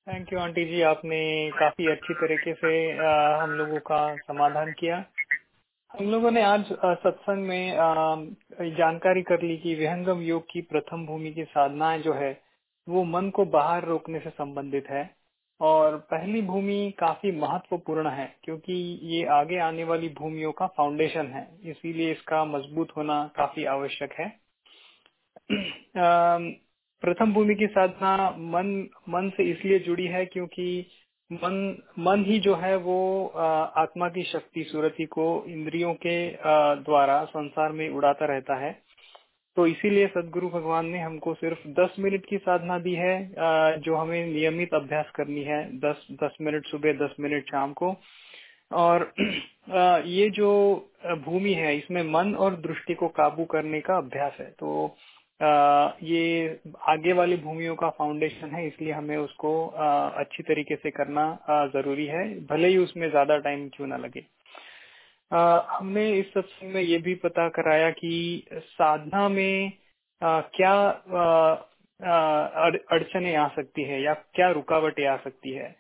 Thank 0.06 0.32
you 0.32 0.38
aunty 0.40 0.64
ji. 0.66 0.80
आपने 0.82 1.18
काफ़ी 1.50 1.86
अच्छी 1.92 2.14
तरीके 2.14 2.54
से 2.54 2.70
आ, 3.06 3.42
हम 3.42 3.50
लोगों 3.50 3.78
का 3.80 3.98
समाधान 4.18 4.72
किया। 4.72 4.96
हम 5.90 6.10
लोगों 6.10 6.30
ने 6.30 6.42
आज 6.42 6.64
सत्संग 7.02 7.46
में 7.48 7.72
जानकारी 8.76 9.22
कर 9.22 9.42
ली 9.42 9.56
कि 9.58 9.74
विहंगम 9.74 10.22
योग 10.22 10.44
की 10.52 10.60
प्रथम 10.62 11.06
भूमि 11.06 11.32
की 11.32 11.44
साधनाएँ 11.44 12.00
जो 12.02 12.14
है 12.14 12.32
वो 12.88 13.04
मन 13.04 13.30
को 13.30 13.44
बाहर 13.52 13.84
रोकने 13.84 14.20
से 14.20 14.30
संबंधित 14.30 14.90
है। 14.90 15.04
और 15.60 15.96
पहली 16.10 16.42
भूमि 16.42 16.92
काफ़ी 16.98 17.32
महत्वपूर्ण 17.32 18.10
है 18.10 18.26
क्योंकि 18.44 18.74
ये 19.14 19.24
आगे 19.32 19.58
आने 19.60 19.84
वाली 19.84 20.08
भूमियों 20.18 20.52
का 20.52 20.66
फाउंडेशन 20.78 21.26
है। 21.34 21.46
इसीलिए 21.70 22.12
इसका 22.12 22.44
मज़बूत 22.46 22.96
होना 22.96 23.24
काफ़ी 23.36 23.64
आवश्यक 23.76 24.12
है। 24.20 24.28
प्रथम 27.02 27.32
भूमि 27.34 27.54
की 27.54 27.66
साधना 27.66 28.16
मन 28.50 28.68
मन 29.08 29.30
से 29.36 29.50
इसलिए 29.50 29.78
जुड़ी 29.78 30.06
है 30.06 30.24
क्योंकि 30.26 30.66
मन 31.30 31.54
मन 31.98 32.24
ही 32.24 32.38
जो 32.38 32.54
है 32.54 32.76
वो 32.76 33.26
आत्मा 33.76 34.08
की 34.08 34.22
शक्ति 34.22 34.62
सूरती 34.62 35.06
को 35.06 35.24
इंद्रियों 35.48 35.94
के 36.06 36.16
द्वारा 36.82 37.22
संसार 37.24 37.72
में 37.72 37.88
उड़ाता 37.90 38.26
रहता 38.26 38.56
है। 38.56 38.72
तो 39.56 39.66
इसीलिए 39.66 40.06
सदगुरु 40.06 40.48
भगवान 40.48 40.86
ने 40.86 41.00
हमको 41.00 41.34
सिर्फ़ 41.34 41.66
10 41.80 41.98
मिनट 41.98 42.26
की 42.26 42.38
साधना 42.38 42.78
दी 42.78 42.94
है 42.94 43.14
जो 43.80 43.96
हमें 43.96 44.26
नियमित 44.26 44.74
अभ्यास 44.74 45.10
करनी 45.14 45.42
है 45.42 45.60
10 45.80 46.06
10 46.22 46.36
मिनट 46.40 46.66
सुबह 46.66 46.92
10 46.98 47.16
मिनट 47.20 47.50
शाम 47.50 47.72
को। 47.72 47.94
और 48.72 49.12
ये 50.06 50.28
जो 50.30 50.50
भूमि 51.24 51.52
है, 51.54 51.76
इसमें 51.76 52.02
मन 52.04 52.34
और 52.34 52.54
दृष्टि 52.60 52.94
को 52.94 53.08
काबू 53.10 53.44
करने 53.46 53.80
का 53.80 53.96
अभ्यास 53.96 54.36
है। 54.40 54.46
तो 54.50 54.96
ये 55.42 56.60
आगे 56.88 57.12
वाली 57.12 57.36
भूमियों 57.38 57.74
का 57.76 57.88
फाउंडेशन 57.90 58.50
है, 58.50 58.66
इसलिए 58.66 58.92
हमें 58.92 59.16
उसको 59.16 59.66
अच्छी 59.66 60.42
तरीके 60.42 60.76
से 60.76 60.90
करना 60.92 61.24
ज़रूरी 61.74 62.06
है। 62.06 62.24
भले 62.46 62.68
ही 62.68 62.76
उसमें 62.78 63.08
ज़्यादा 63.10 63.38
टाइम 63.40 63.68
क्यों 63.68 63.86
ना 63.86 63.96
लगे। 63.96 64.24
हमने 65.30 66.08
इस 66.12 66.26
सत्संग 66.28 66.72
में 66.74 66.80
ये 66.82 66.98
भी 67.00 67.14
पता 67.20 67.48
कराया 67.50 67.90
कि 67.92 68.46
साधना 68.52 69.28
में 69.28 69.72
क्या 70.22 70.74
अड़चने 72.90 73.34
आ 73.36 73.46
सकती 73.48 73.82
है 73.84 74.02
या 74.02 74.14
क्या 74.34 74.50
रुकावटें 74.52 75.06
आ 75.06 75.16
सकती 75.18 75.52
है। 75.52 75.70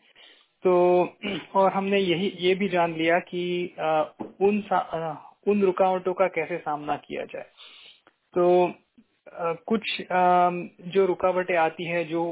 तो 0.64 0.72
और 1.54 1.72
हमने 1.72 1.98
यही, 1.98 2.32
ये 2.38 2.54
भी 2.54 2.68
जान 2.68 2.94
लिया 2.94 3.18
कि 3.28 3.74
उन 4.40 4.62
उन 5.48 5.62
रुकावटों 5.62 6.12
का 6.14 6.26
कैसे 6.30 6.56
सामना 6.58 6.96
किया 6.98 7.24
जाए। 7.24 7.46
तो 8.34 8.42
कुछ 9.66 9.96
जो 10.94 11.04
रुकावटें 11.06 11.56
आती 11.56 11.84
है, 11.84 12.04
जो 12.04 12.22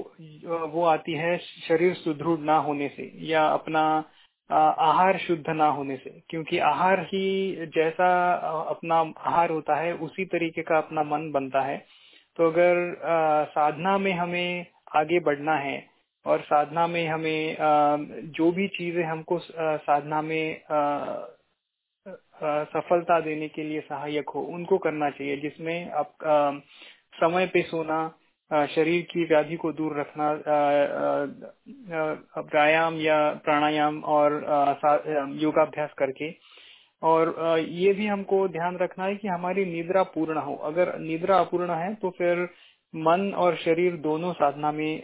वो 0.73 0.85
आती 0.87 1.13
है 1.15 1.37
शरीर 1.69 1.95
सुदृढ़ 1.95 2.39
ना 2.41 2.57
होने 2.59 2.89
से 2.97 3.11
या 3.29 3.47
अपना 3.49 3.83
आहार 4.51 5.19
शुद्ध 5.19 5.45
ना 5.49 5.67
होने 5.69 5.97
से। 5.97 6.11
क्योंकि 6.31 6.59
आहार 6.59 7.01
ही 7.13 7.67
जैसा 7.77 8.11
अपना 8.71 8.97
आहार 9.27 9.51
होता 9.51 9.77
है, 9.81 9.93
उसी 9.95 10.25
तरीके 10.25 10.63
का 10.63 10.79
अपना 10.79 11.03
मन 11.03 11.31
बनता 11.33 11.61
है। 11.63 11.77
तो 12.39 12.51
अगर 12.51 13.47
साधना 13.55 13.97
में 13.99 14.13
हमें 14.15 14.67
आगे 14.97 15.21
बढ़ना 15.21 15.55
है 15.59 15.79
और 16.27 16.41
साधना 16.41 16.87
में 16.87 17.07
हमें 17.09 17.57
जो 18.37 18.51
भी 18.53 18.67
चीज़ें 18.69 19.03
हमको 19.05 19.39
साधना 19.41 20.23
में 20.23 20.61
सफलता 22.43 23.21
देने 23.21 23.49
के 23.49 23.63
लिए 23.65 23.81
सहायक 23.81 24.31
हो, 24.31 24.41
उनको 24.43 24.79
करना 24.79 25.11
चाहिए, 25.11 25.37
जिसमें 25.37 25.91
आप 25.93 26.15
समय 27.15 27.47
पे 27.47 27.63
सोना 27.65 28.67
शरीर 28.71 29.03
की 29.11 29.25
व्याधि 29.25 29.57
को 29.57 29.73
दूर 29.73 29.99
रखना 30.01 30.31
व्यायाम 32.45 32.97
या 33.01 33.19
प्राणायाम 33.45 34.03
और 34.09 34.33
योगाभ्यास 35.41 35.91
करके। 35.99 36.31
और 37.03 37.59
ये 37.61 37.93
भी 37.93 38.07
हमको 38.07 38.47
ध्यान 38.49 38.77
रखना 38.79 39.05
है 39.05 39.15
कि 39.17 39.29
हमारी 39.29 39.65
निद्रा 39.67 40.03
पूर्ण 40.15 40.39
हो। 40.39 40.55
अगर 40.65 40.99
निद्रा 40.99 41.39
अपूर्ण 41.39 41.75
है 41.75 41.95
तो 41.95 42.11
फिर 42.11 42.43
मन 42.95 43.33
और 43.37 43.57
शरीर 43.57 43.97
दोनों 44.01 44.33
साधना 44.33 44.73
में 44.73 45.03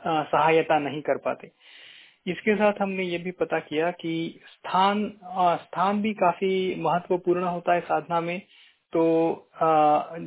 सहायता 0.00 0.78
नहीं 0.78 1.00
कर 1.02 1.18
पाते। 1.18 1.50
इसके 2.26 2.54
साथ 2.56 2.80
हमने 2.80 3.04
ये 3.04 3.18
भी 3.18 3.30
पता 3.32 3.58
किया 3.60 3.90
कि 3.92 4.40
स्थान 4.46 5.10
स्थान 5.60 6.00
भी 6.02 6.12
काफ़ी 6.14 6.82
महत्वपूर्ण 6.82 7.44
होता 7.44 7.74
है 7.74 7.80
साधना 7.82 8.20
में। 8.20 8.40
तो 8.92 9.02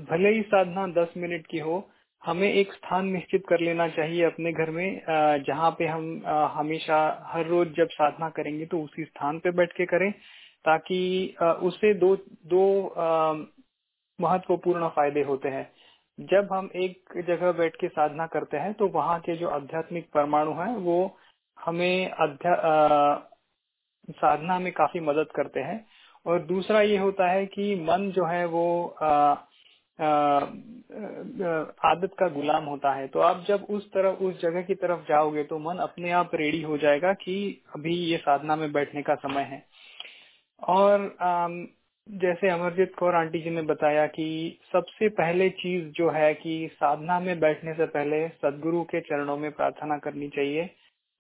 भले 0.10 0.30
ही 0.30 0.42
साधना 0.44 0.86
दस 0.94 1.14
मिनट 1.18 1.46
की 1.48 1.60
हो, 1.60 1.90
हमें 2.24 2.52
एक 2.52 2.74
स्थान 2.74 3.08
निश्चित 3.08 3.44
कर 3.50 3.60
लेना 3.60 3.88
चाहिए 3.90 4.24
अपने 4.26 4.52
घर 4.54 4.70
में 4.72 5.02
जहाँ 5.48 5.72
पे 5.80 5.86
हम 5.88 6.22
हमेशा 6.54 6.98
हर 7.28 7.48
रोज 7.48 7.74
जब 7.78 7.88
साधना 7.92 8.30
करेंगे 8.32 8.66
तो 8.66 8.82
उसी 8.84 9.04
स्थान 9.06 9.40
पे 9.40 9.52
बैठ 9.52 9.72
के 9.74 9.86
करें, 9.86 10.12
ताकि 10.66 11.36
उससे 11.64 11.94
दो 11.96 12.16
दो 12.48 12.66
महत्वपूर्ण 14.20 14.88
फ़ायदे 14.90 15.22
होते 15.24 15.50
हैं। 15.50 15.70
जब 16.20 16.48
हम 16.52 16.70
एक 16.78 17.22
जगह 17.28 17.52
बैठ 17.54 17.76
के 17.76 17.88
साधना 17.90 18.26
करते 18.30 18.58
हैं 18.58 18.74
तो 18.74 18.88
वहाँ 18.90 19.20
के 19.20 19.36
जो 19.38 19.48
आध्यात्मिक 19.50 20.08
परमाणु 20.14 20.52
हैं, 20.54 20.76
वो 20.78 21.18
हमें 21.66 22.10
अध्या 22.10 22.56
साधना 24.10 24.60
में 24.60 24.72
काफ़ी 24.74 25.00
मदद 25.00 25.28
करते 25.36 25.60
हैं। 25.60 25.86
और 26.26 26.40
दूसरा 26.40 26.82
ये 26.82 26.98
होता 26.98 27.30
है 27.32 27.46
कि 27.46 27.76
मन 27.76 28.12
जो 28.12 28.26
है 28.26 28.46
वो 28.46 28.88
आ, 28.88 29.34
आ, 30.02 30.38
आदत 31.92 32.16
का 32.20 32.28
गुलाम 32.28 32.64
होता 32.64 32.94
है। 32.94 33.08
तो 33.08 33.20
आप 33.20 33.46
जब 33.48 33.68
उस 33.70 33.88
तरफ़ 33.90 34.20
उस 34.20 34.42
जगह 34.42 34.62
की 34.62 34.76
तरफ़ 34.76 35.00
जाओगे 35.00 35.44
तो 35.44 35.60
मन 35.60 35.78
अपने 35.78 36.12
आप 36.12 36.32
रेडी 36.36 36.62
हो 36.62 36.78
जाएगा 36.78 37.14
कि 37.14 37.62
अभी 37.76 37.96
ये 37.96 38.18
साधना 38.18 38.56
में 38.56 38.72
बैठने 38.72 39.02
का 39.02 39.16
समय 39.16 39.42
है। 39.42 39.64
और 40.68 41.18
आ, 41.22 41.48
जैसे 42.10 42.50
अमरजीत 42.50 42.96
कौर 42.96 43.16
आंटी 43.16 43.40
जी 43.42 43.50
ने 43.50 43.62
बताया 43.62 44.08
कि 44.08 44.60
सबसे 44.74 45.10
पहले 45.10 45.50
चीज़ 45.50 45.90
जो 45.90 46.10
है 46.10 46.34
कि 46.34 46.70
साधना 46.74 47.20
में 47.20 47.40
बैठने 47.40 47.74
से 47.74 47.86
पहले 47.86 48.28
सदगुरु 48.28 48.84
के 48.84 49.02
चरणों 49.02 49.38
में 49.38 49.52
प्रार्थना 49.52 49.98
करनी 49.98 50.30
चाहिए। 50.30 50.70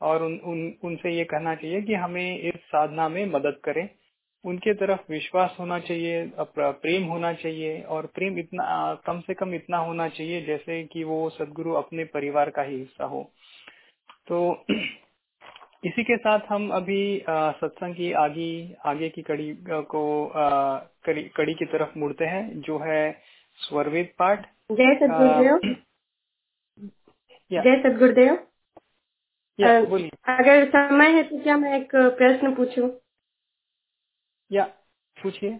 और 0.03 0.23
उन, 0.23 0.37
उन 0.43 0.73
उनसे 0.83 1.11
ये 1.11 1.23
कहना 1.23 1.55
चाहिए 1.55 1.81
कि 1.81 1.93
हमें 1.93 2.39
इस 2.39 2.55
साधना 2.55 3.09
में 3.09 3.25
मदद 3.25 3.59
करें। 3.63 3.87
उनके 4.45 4.73
तरफ़ 4.73 5.11
विश्वास 5.11 5.55
होना 5.59 5.79
चाहिए 5.79 6.31
प्रेम 6.39 7.03
होना 7.03 7.33
चाहिए 7.33 7.81
और 7.89 8.05
प्रेम 8.05 8.39
इतना 8.39 8.93
कम 9.05 9.19
से 9.19 9.33
कम 9.33 9.53
इतना 9.53 9.77
होना 9.77 10.07
चाहिए 10.09 10.41
जैसे 10.41 10.83
कि 10.83 11.03
वो 11.03 11.29
सदगुरु 11.29 11.73
अपने 11.73 12.03
परिवार 12.03 12.49
का 12.49 12.61
ही 12.61 12.79
हिस्सा 12.79 13.05
हो। 13.05 13.23
तो 14.27 14.65
इसी 15.85 16.03
के 16.03 16.17
साथ 16.17 16.39
हम 16.49 16.69
अभी 16.71 17.23
सत्संग 17.29 17.95
की 17.95 18.11
आगे 18.13 18.51
आगे 18.85 19.09
की 19.09 19.21
कड़ी 19.21 19.53
को 19.69 20.03
आ, 20.27 20.77
कड़ी, 21.05 21.23
कड़ी 21.23 21.53
की 21.53 21.65
तरफ़ 21.65 21.97
मुड़ते 21.99 22.25
हैं 22.25 22.61
जो 22.61 22.77
है 22.79 23.11
स्वरवेद 23.59 24.13
पाठ। 24.19 24.45
जय 24.71 24.95
सदगुरुदेव। 24.95 25.75
जय 27.63 27.81
सदगुरुदेव। 27.83 28.37
बोलिए। 29.59 30.09
अगर 30.33 30.65
समय 30.69 31.11
है 31.11 31.23
तो 31.23 31.39
क्या 31.43 31.57
मैं 31.57 31.75
एक 31.79 31.95
प्रश्न 31.95 32.53
पूछूँ? 32.55 32.89
या 34.51 34.63
पूछिए। 35.17 35.59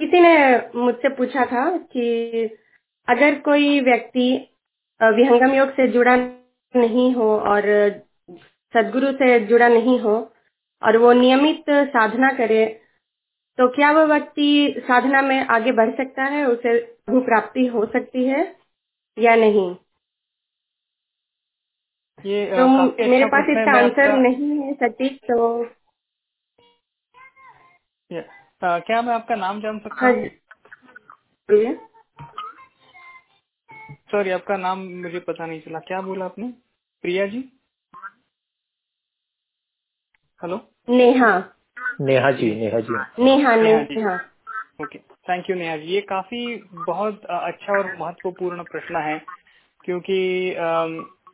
किसी 0.00 0.20
ने 0.20 0.34
मुझसे 0.76 1.08
पूछा 1.08 1.44
था 1.46 1.64
कि 1.92 2.44
अगर 3.08 3.40
कोई 3.40 3.80
व्यक्ति 3.80 4.28
विहंगम 5.00 5.54
योग 5.54 5.70
से 5.70 5.86
जुड़ा 5.88 6.16
नहीं 6.74 7.12
हो 7.14 7.28
और 7.40 7.64
सदगुरु 8.74 9.12
से 9.12 9.38
जुड़ा 9.46 9.68
नहीं 9.68 9.98
हो 10.00 10.14
और 10.82 10.96
वो 10.96 11.12
नियमित 11.12 11.64
साधना 11.70 12.30
करे 12.32 12.64
तो 13.58 13.68
क्या 13.68 13.90
वो 13.92 14.06
व्यक्ति 14.06 14.74
साधना 14.78 15.22
में 15.22 15.38
आगे 15.46 15.72
बढ़ 15.72 15.90
सकता 15.96 16.24
है 16.24 16.44
उसे 16.46 16.78
प्राप्ति 17.10 17.66
हो 17.66 17.84
सकती 17.86 18.24
है 18.24 18.40
या 19.16 19.34
नहीं? 19.36 19.74
ये 22.26 22.46
तो 22.46 22.68
मेरे 23.08 23.24
पास 23.24 23.44
इसका 23.50 23.78
आंसर 23.78 24.16
नहीं 24.16 24.58
है 24.58 24.74
सटीक 24.74 25.20
तो 25.24 25.62
आ, 28.64 28.78
क्या 28.78 29.02
मैं 29.02 29.14
आपका 29.14 29.34
नाम 29.34 29.60
जान 29.60 29.78
सकता 29.78 30.06
हूँ? 30.06 30.28
सॉरी 34.12 34.30
आपका 34.30 34.56
नाम 34.56 34.78
मुझे 34.78 35.18
पता 35.18 35.46
नहीं 35.46 35.60
चला। 35.60 35.78
क्या 35.78 36.00
बोला 36.00 36.24
आपने? 36.24 36.48
Priya 37.02 37.26
ji? 37.26 37.52
Hello? 40.42 40.60
Neha. 40.88 41.54
Neha 42.00 42.30
ji 42.30 42.54
Neha 42.54 42.80
ji. 42.80 42.94
Neha 43.24 43.54
Neha 43.56 44.14
okay 44.82 44.98
thank 44.98 45.50
you 45.50 45.56
Neha 45.56 45.76
ji. 45.76 45.84
ये 45.84 46.00
काफ़ी 46.00 46.56
बहुत 46.72 47.24
अच्छा 47.24 47.78
और 47.78 47.96
महत्वपूर्ण 47.96 48.62
प्रश्न 48.62 48.96
है 48.96 49.22
क्योंकि 49.84 50.54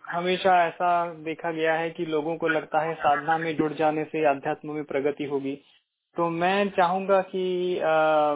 हमेशा 0.09 0.67
ऐसा 0.67 0.91
देखा 1.25 1.51
गया 1.53 1.75
है 1.75 1.91
कि 1.91 2.05
लोगों 2.07 2.37
को 2.37 2.49
लगता 2.49 2.81
है 2.81 2.95
साधना 2.95 3.39
में 3.39 3.57
जुड़ 3.57 3.73
जाने 3.73 4.05
से 4.05 4.25
अध्यात्म 4.27 4.73
में 4.73 4.85
प्रगति 4.85 5.25
होगी। 5.25 5.55
तो 6.17 6.29
मैं 6.31 6.69
चाहूँगा 6.71 7.21
कि 7.23 7.79
आ, 7.79 8.35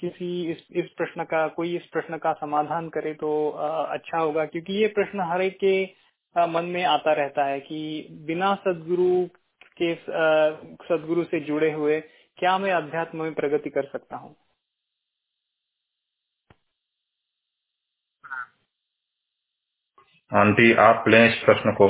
किसी 0.00 0.50
इस 0.52 0.66
इस 0.76 0.86
प्रश्न 0.96 1.24
का 1.24 1.46
कोई 1.48 1.76
इस 1.76 1.82
प्रश्न 1.92 2.18
का 2.18 2.32
समाधान 2.32 2.88
करे 2.88 3.14
तो 3.14 3.50
आ, 3.50 3.68
अच्छा 3.84 4.18
होगा 4.18 4.44
क्योंकि 4.46 4.72
ये 4.82 4.88
प्रश्न 4.88 5.20
हर 5.32 5.42
एक 5.42 5.58
के 5.60 5.84
आ, 6.36 6.46
मन 6.46 6.64
में 6.64 6.84
आता 6.84 7.12
रहता 7.12 7.44
है 7.44 7.60
कि 7.60 8.08
बिना 8.26 8.54
सदगुरु 8.54 9.26
के 9.82 9.94
सदगुरु 10.88 11.24
से 11.24 11.40
जुड़े 11.40 11.72
हुए 11.72 12.00
क्या 12.38 12.58
मैं 12.58 12.72
अध्यात्म 12.72 13.22
में 13.22 13.34
प्रगति 13.34 13.70
कर 13.70 13.84
सकता 13.84 14.16
हूँ? 14.16 14.36
आंटी, 20.34 20.72
आप 20.72 21.08
लें 21.08 21.28
इस 21.28 21.42
प्रश्न 21.44 21.72
को। 21.72 21.88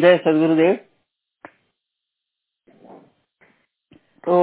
जय 0.00 0.16
सदगुरुदेव। 0.18 0.74
तो 4.24 4.36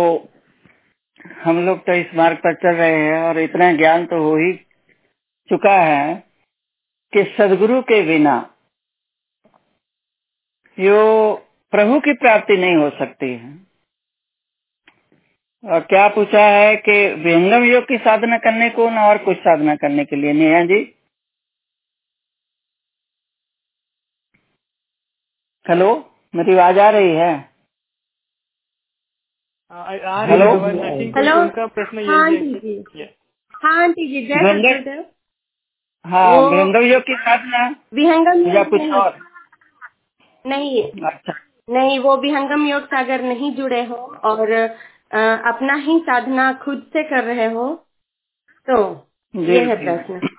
हम 1.43 1.65
लोग 1.65 1.79
तो 1.79 1.93
इस 1.93 2.13
मार्ग 2.15 2.37
पर 2.37 2.55
चल 2.55 2.75
रहे 2.75 2.95
हैं 2.95 3.21
और 3.23 3.39
इतना 3.39 3.71
ज्ञान 3.73 4.05
तो 4.05 4.21
हो 4.23 4.35
ही 4.35 4.53
चुका 5.49 5.75
है 5.79 6.15
कि 7.13 7.23
सदगुरु 7.37 7.81
के 7.81 8.01
बिना 8.03 8.37
यो 10.77 11.01
प्रभु 11.71 11.99
की 11.99 12.13
प्राप्ति 12.13 12.57
नहीं 12.57 12.75
हो 12.75 12.89
सकती 12.89 13.33
है। 13.33 13.70
क्या 15.63 16.07
पूछा 16.07 16.39
है 16.39 16.75
कि 16.75 16.93
विहंगम 17.13 17.63
योग 17.63 17.83
की 17.83 17.97
साधना 17.97 18.37
करने 18.37 18.69
को 18.69 18.89
न 18.89 18.97
और 18.97 19.17
कुछ 19.17 19.37
साधना 19.37 19.75
करने 19.75 20.05
के 20.05 20.15
लिए? 20.15 20.33
नेहा 20.33 20.61
जी? 20.65 20.79
हेलो 25.69 26.09
मेरी 26.35 26.57
आवाज़ 26.57 26.79
आ 26.79 26.89
रही 26.89 27.09
है? 27.09 27.51
हेलो 30.29 30.45
हेलो 31.17 31.41
उनका 31.41 31.65
प्रश्न 31.65 32.09
हाँ 32.09 32.31
जी 32.31 32.53
जी। 32.53 33.09
हाँ 33.63 33.87
जय 33.87 34.23
विहंगम 34.43 35.03
हाँ 36.05 36.49
विहंगम 36.49 36.81
योग 36.81 37.01
की 37.01 37.15
साधना? 37.15 37.75
विहंगम 37.93 38.51
या 38.55 38.63
कुछ 38.63 38.81
नहीं- 38.81 38.93
और? 38.93 39.17
नहीं। 40.45 40.83
अच्छा। 40.83 41.33
नहीं 41.69 41.99
वो 41.99 42.17
विहंगम 42.17 42.67
योग 42.67 42.85
से 42.85 42.99
अगर 42.99 43.21
नहीं 43.21 43.55
जुड़े 43.55 43.83
हो 43.85 43.95
और 43.95 44.53
अपना 45.13 45.73
ही 45.75 45.97
साधना 45.99 46.51
खुद 46.53 46.83
से 46.93 47.03
कर 47.03 47.23
रहे 47.23 47.45
हो 47.45 47.67
तो 48.67 48.77
ये 49.35 49.59
है 49.65 49.75
प्रश्न। 49.77 50.29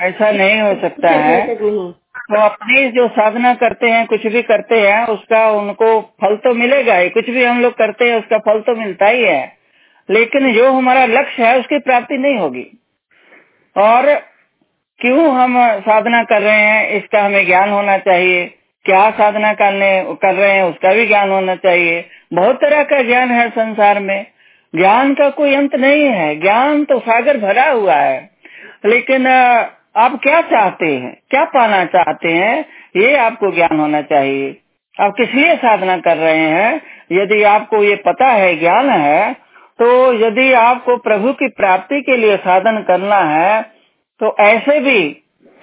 ऐसा 0.00 0.30
नहीं 0.32 0.60
हो 0.60 0.74
सकता 0.80 1.10
है। 1.10 1.54
तो 1.54 2.40
अपनी 2.40 2.88
जो 2.92 3.06
साधना 3.08 3.54
करते 3.54 3.90
हैं 3.90 4.06
कुछ 4.06 4.26
भी 4.26 4.42
करते 4.42 4.80
हैं 4.80 5.06
उसका 5.06 5.46
उनको 5.50 6.00
फल 6.22 6.36
तो 6.36 6.54
मिलेगा 6.54 6.94
ही। 6.94 7.08
कुछ 7.08 7.30
भी 7.30 7.44
हम 7.44 7.60
लोग 7.60 7.72
करते 7.72 8.10
हैं 8.10 8.18
उसका 8.18 8.38
फल 8.38 8.60
तो 8.60 8.74
मिलता 8.76 9.06
ही 9.06 9.22
है। 9.24 9.56
लेकिन 10.08 10.52
जो 10.54 10.70
हमारा 10.72 11.04
लक्ष्य 11.06 11.46
है 11.46 11.58
उसकी 11.60 11.78
प्राप्ति 11.78 12.18
नहीं 12.18 12.38
होगी। 12.38 12.66
और 13.76 14.14
क्यों 15.00 15.30
हम 15.34 15.56
साधना 15.80 16.22
कर 16.24 16.42
रहे 16.42 16.60
हैं 16.60 16.90
इसका 16.90 17.24
हमें 17.24 17.44
ज्ञान 17.46 17.70
होना 17.70 17.96
चाहिए। 17.98 18.46
क्या 18.84 19.10
साधना 19.10 19.52
करने 19.54 19.90
कर 20.22 20.34
रहे 20.34 20.52
हैं 20.52 20.62
उसका 20.62 20.92
भी 20.94 21.06
ज्ञान 21.06 21.30
होना 21.30 21.54
चाहिए। 21.56 22.00
बहुत 22.32 22.56
तरह 22.56 22.82
का 22.82 23.00
ज्ञान 23.02 23.30
है 23.30 23.48
संसार 23.50 24.00
में। 24.00 24.26
ज्ञान 24.74 25.14
का 25.14 25.28
कोई 25.30 25.54
अंत 25.54 25.74
नहीं 25.74 26.04
है। 26.04 26.34
ज्ञान 26.40 26.84
तो 26.84 26.98
सागर 26.98 27.36
भरा 27.38 27.70
हुआ 27.70 27.94
है। 27.94 28.30
लेकिन 28.86 29.26
आप 29.26 30.18
क्या 30.22 30.40
चाहते 30.42 30.86
हैं? 30.86 31.16
क्या 31.30 31.44
पाना 31.44 31.84
चाहते 31.86 32.28
हैं? 32.28 32.64
ये 32.96 33.16
आपको 33.16 33.50
ज्ञान 33.50 33.78
होना 33.80 34.02
चाहिए। 34.02 34.56
आप 34.96 35.14
किस 35.16 35.34
लिए 35.34 35.54
साधना 35.56 35.96
कर 35.96 36.16
रहे 36.16 36.48
हैं? 36.48 36.80
यदि 37.12 37.42
आपको 37.42 37.82
ये 37.84 37.96
पता 37.96 38.26
है, 38.26 38.54
ज्ञान 38.58 38.90
है 38.90 39.32
तो 39.78 39.88
यदि 40.16 40.52
आपको 40.52 40.96
प्रभु 40.96 41.32
की 41.32 41.48
प्राप्ति 41.48 42.00
के 42.02 42.16
लिए 42.16 42.36
साधन 42.36 42.84
करना 42.88 43.16
है 43.16 43.62
तो 44.20 44.34
ऐसे 44.40 44.78
भी 44.80 45.00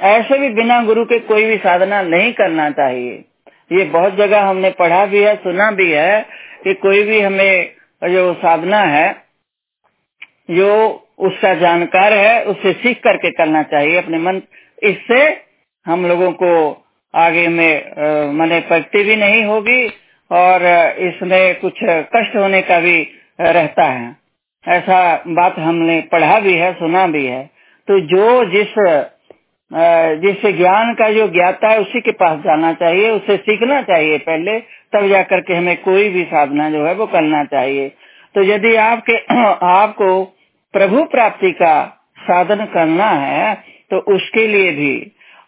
ऐसे 0.02 0.38
भी 0.38 0.50
बिना 0.50 0.82
गुरु 0.84 1.04
के 1.06 1.20
कोई 1.20 1.46
भी 1.46 1.58
साधना 1.58 2.02
नहीं 2.02 2.32
करना 2.34 2.70
चाहिए। 2.70 3.24
ये 3.72 3.84
बहुत 3.86 4.16
जगह 4.16 4.42
हमने 4.42 4.70
पढ़ा 4.70 5.06
भी 5.06 5.22
है, 5.22 5.36
सुना 5.36 5.70
भी 5.72 5.92
है 5.92 6.26
कि 6.66 6.74
कोई 6.74 7.04
भी 7.04 7.20
हमें 7.22 7.76
जो 8.02 8.34
साधना 8.34 8.80
है, 8.80 9.10
जो 10.52 10.72
उसका 11.20 11.54
जानकार 11.54 12.14
है 12.14 12.44
उससे 12.44 12.74
सीख 12.74 13.00
करके 13.00 13.30
करना 13.32 13.62
चाहिए 13.64 13.98
अपने 13.98 14.18
मन। 14.18 14.42
इससे 14.84 15.22
हम 15.86 16.06
लोगों 16.06 16.32
को 16.32 16.52
आगे 17.14 17.48
में 17.48 18.34
मने 18.34 18.60
प्रगति 18.60 19.04
भी 19.04 19.16
नहीं 19.16 19.44
होगी 19.44 19.88
और 20.32 20.66
इसमें 21.00 21.60
कुछ 21.60 21.80
कष्ट 22.16 22.36
होने 22.36 22.62
का 22.62 22.80
भी 22.80 22.98
रहता 23.42 23.84
है। 23.84 24.16
ऐसा 24.66 25.00
बात 25.28 25.60
हमने 25.60 26.00
पढ़ा 26.12 26.40
भी 26.40 26.54
है, 26.54 26.74
सुना 26.74 27.06
भी 27.08 27.26
है। 27.26 27.44
तो 27.88 28.00
जो 28.08 28.46
जिस 28.52 28.74
अ, 29.76 29.84
जिस 30.16 30.46
ज्ञान 30.58 30.94
का 30.94 31.10
जो 31.10 31.28
ज्ञाता 31.28 31.70
है 31.70 31.80
उसी 31.82 32.02
के 32.02 32.12
पास 32.12 32.38
जाना 32.40 32.72
चाहिए 32.74 33.10
उससे 33.12 33.38
सीखना 33.38 33.82
चाहिए 33.82 34.18
पहले 34.18 34.60
तब 34.94 35.08
जाकर 35.08 35.42
के 35.42 35.54
हमें 35.54 35.76
कोई 35.82 36.10
भी 36.10 36.24
साधना 36.24 36.70
जो 36.70 36.86
है 36.86 36.94
वो 36.94 37.06
करना 37.08 37.44
चाहिए। 37.46 37.90
तो 38.36 38.44
यदि 38.44 38.76
आपके 38.76 39.18
आपको 39.68 40.24
प्रभु 40.74 41.04
प्राप्ति 41.06 41.52
का 41.52 41.76
साधन 42.22 42.66
करना 42.66 43.10
है 43.10 43.54
तो 43.92 44.00
उसके 44.16 44.48
लिए 44.48 44.72
भी 44.72 44.94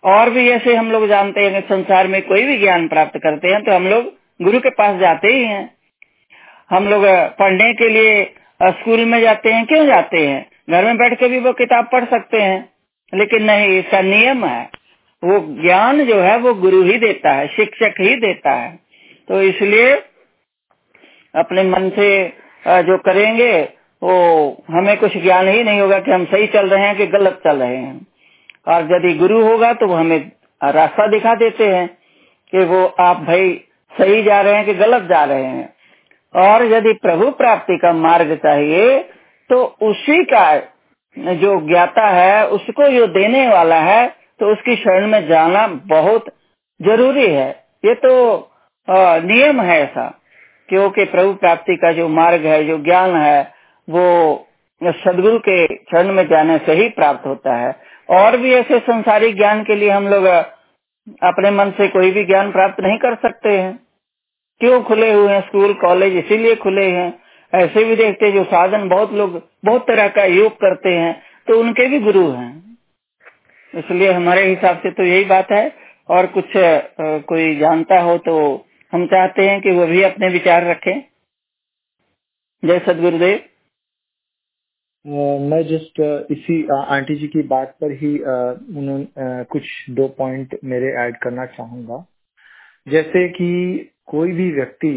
और 0.03 0.30
भी 0.30 0.49
ऐसे 0.49 0.75
हम 0.75 0.91
लोग 0.91 1.07
जानते 1.07 1.41
हैं 1.41 1.53
कि 1.53 1.67
संसार 1.67 2.07
में 2.07 2.21
कोई 2.21 2.43
भी 2.43 2.57
ज्ञान 2.57 2.88
प्राप्त 2.88 3.17
करते 3.17 3.47
हैं 3.47 3.63
तो 3.63 3.75
हम 3.75 3.88
लोग 3.88 4.13
गुरु 4.41 4.59
के 4.59 4.69
पास 4.69 4.99
जाते 4.99 5.28
ही 5.28 5.43
हैं। 5.43 5.69
हम 6.69 6.88
लोग 6.88 7.05
पढ़ने 7.39 7.73
के 7.73 7.89
लिए 7.89 8.23
स्कूल 8.61 9.05
में 9.05 9.19
जाते 9.21 9.51
हैं 9.53 9.65
क्यों 9.65 9.86
जाते 9.86 10.28
हैं? 10.28 10.45
घर 10.69 10.86
में 10.86 10.97
बैठ 10.97 11.13
के 11.19 11.28
भी 11.28 11.39
वो 11.39 11.53
किताब 11.53 11.89
पढ़ 11.91 12.05
सकते 12.05 12.41
हैं। 12.41 12.59
लेकिन 13.14 13.43
नहीं, 13.43 13.80
इसका 13.80 14.01
नियम 14.01 14.45
है। 14.45 14.70
वो 15.24 15.39
ज्ञान 15.62 16.03
जो 16.05 16.20
है, 16.20 16.38
वो 16.38 16.53
गुरु 16.53 16.82
ही 16.84 16.97
देता 16.97 17.32
है, 17.32 17.47
शिक्षक 17.47 17.93
ही 17.99 18.16
देता 18.16 18.51
है। 18.51 18.80
तो 19.28 19.41
इसलिए 19.41 19.93
अपने 21.36 21.64
मन 21.64 21.89
से 21.89 22.34
जो 22.68 22.97
करेंगे, 22.97 23.70
वो 24.03 24.64
हमें 24.70 24.97
कुछ 24.97 25.18
ज्ञान 25.18 25.47
ही 25.47 25.64
नहीं 25.64 25.80
होगा 25.82 25.99
कि 25.99 26.12
हम 26.12 26.26
सही 26.26 26.47
चल 26.47 26.70
रहे 26.70 26.86
हैं 26.88 26.95
कि 26.97 27.05
गलत 27.08 27.39
चल 27.43 27.58
रहे 27.58 27.78
हैं। 27.78 28.08
और 28.68 28.91
यदि 28.91 29.14
गुरु 29.14 29.41
होगा 29.43 29.74
तो 29.74 29.88
वो 29.88 29.95
हमें 29.95 30.32
रास्ता 30.64 31.08
दिखा 31.08 31.34
देते 31.36 31.68
हैं 31.68 31.88
कि 32.53 32.64
वो 32.66 32.86
आप 32.99 33.18
भाई 33.18 33.62
सही 33.93 34.22
जा 34.24 34.41
रहे 34.41 34.53
हैं 34.53 34.66
कि 34.66 34.74
गलत 34.74 35.03
जा 35.03 35.24
रहे 35.24 35.43
हैं। 35.43 35.74
और 36.36 36.66
यदि 36.66 36.93
प्रभु 36.93 37.30
प्राप्ति 37.32 37.78
का 37.78 37.93
मार्ग 37.93 38.36
चाहिए 38.36 38.99
तो 39.49 39.64
उसी 39.82 40.24
का 40.24 40.43
जो 41.18 41.59
ज्ञाता 41.68 42.07
है, 42.07 42.47
उसको 42.47 42.89
जो 42.89 43.07
देने 43.09 43.47
वाला 43.47 43.80
है 43.82 44.07
तो 44.39 44.51
उसकी 44.51 44.76
शरण 44.76 45.07
में 45.07 45.28
जाना 45.28 45.65
बहुत 45.88 46.26
ज़रूरी 46.80 47.28
है। 47.28 47.49
ये 47.84 47.93
तो 47.95 48.11
नियम 48.88 49.61
है 49.61 49.80
ऐसा, 49.82 50.07
क्योंकि 50.70 51.05
प्रभु 51.05 51.34
प्राप्ति 51.36 51.76
का 51.76 51.91
जो 51.91 52.07
मार्ग 52.09 52.45
है, 52.45 52.63
जो 52.63 52.78
ज्ञान 52.80 53.15
है, 53.15 53.41
वो 53.88 54.03
सदगुरु 54.82 55.39
के 55.39 55.65
शरण 55.68 56.11
में 56.13 56.24
जाने 56.28 56.57
से 56.57 56.74
ही 56.74 56.88
प्राप्त 56.91 57.26
होता 57.26 57.55
है। 57.55 57.76
और 58.09 58.38
भी 58.38 58.53
ऐसे 58.53 58.80
संसारिक 58.82 59.36
ज्ञान 59.38 59.63
के 59.63 59.76
लिए 59.76 59.89
हम 59.89 60.07
लोग 60.07 60.26
अपने 60.26 61.51
मन 61.51 61.72
से 61.78 61.88
कोई 61.88 62.11
भी 62.11 62.24
ज्ञान 62.26 62.51
प्राप्त 62.51 62.82
नहीं 62.82 62.97
कर 62.97 63.15
सकते 63.18 63.49
हैं। 63.51 63.80
क्यों 64.61 64.82
खुले 64.84 65.11
हुए 65.13 65.34
हैं? 65.34 65.41
स्कूल, 65.41 65.74
कॉलेज 65.76 66.15
इसीलिए 66.18 66.55
खुले 66.57 66.86
हैं 66.89 67.09
ऐसे 67.54 67.84
भी 67.86 67.95
देखते 67.95 68.26
हैं 68.26 68.34
जो 68.34 68.43
साधन 68.45 68.88
बहुत 68.89 69.14
लोग 69.14 69.41
बहुत 69.66 69.82
तरह 69.88 70.08
का 70.16 70.24
योग 70.26 70.54
करते 70.62 70.89
हैं 70.89 71.14
तो 71.48 71.60
उनके 71.60 71.88
भी 71.89 72.00
गुरु 72.02 72.30
हैं। 72.32 72.78
इसलिए 73.74 74.12
हमारे 74.12 74.45
हिसाब 74.45 74.78
से 74.78 74.91
तो 74.91 75.04
यही 75.04 75.26
बात 75.26 75.52
है। 75.52 75.72
और 76.10 76.26
कुछ 76.28 76.56
अ, 76.58 76.80
कोई 77.30 77.56
जानता 77.58 78.00
हो 78.02 78.18
तो 78.26 78.36
हम 78.93 79.06
चाहते 79.08 79.50
हैं 79.50 79.60
कि 79.62 79.72
वो 79.72 79.86
भी 79.88 80.02
अपने 80.04 80.28
विचार 80.30 80.66
रखें। 80.66 81.02
जय 82.64 82.80
सदगुरुदेव। 82.88 83.39
मैं 85.41 85.62
जस्ट 85.68 86.00
इसी 86.32 86.56
आंटी 86.76 87.16
जी 87.16 87.28
की 87.28 87.41
बात 87.48 87.76
पर 87.82 87.91
ही 88.02 88.18
उन्होंने 88.20 89.43
कुछ 89.52 89.64
दो 89.89 90.08
पॉइंट 90.18 90.58
मेरे 90.64 90.88
ऐड 91.04 91.18
करना 91.24 91.45
चाहूँगा। 91.48 92.04
जैसे 92.88 93.28
कि 93.30 93.50
कोई 94.08 94.32
भी 94.32 94.52
व्यक्ति 94.54 94.93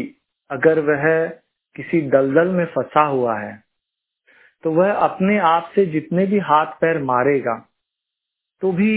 अगर 0.49 0.79
वह 0.81 1.05
किसी 1.75 2.01
दलदल 2.01 2.47
में 2.47 2.65
फंसा 2.65 3.03
हुआ 3.03 3.39
है 3.39 3.63
तो 4.63 4.71
वह 4.71 4.93
अपने 4.93 5.39
आप 5.39 5.71
से 5.75 5.85
जितने 5.85 6.25
भी 6.27 6.39
हाथ 6.39 6.65
पैर 6.81 7.03
मारेगा 7.03 7.55
तो 8.61 8.71
भी 8.71 8.93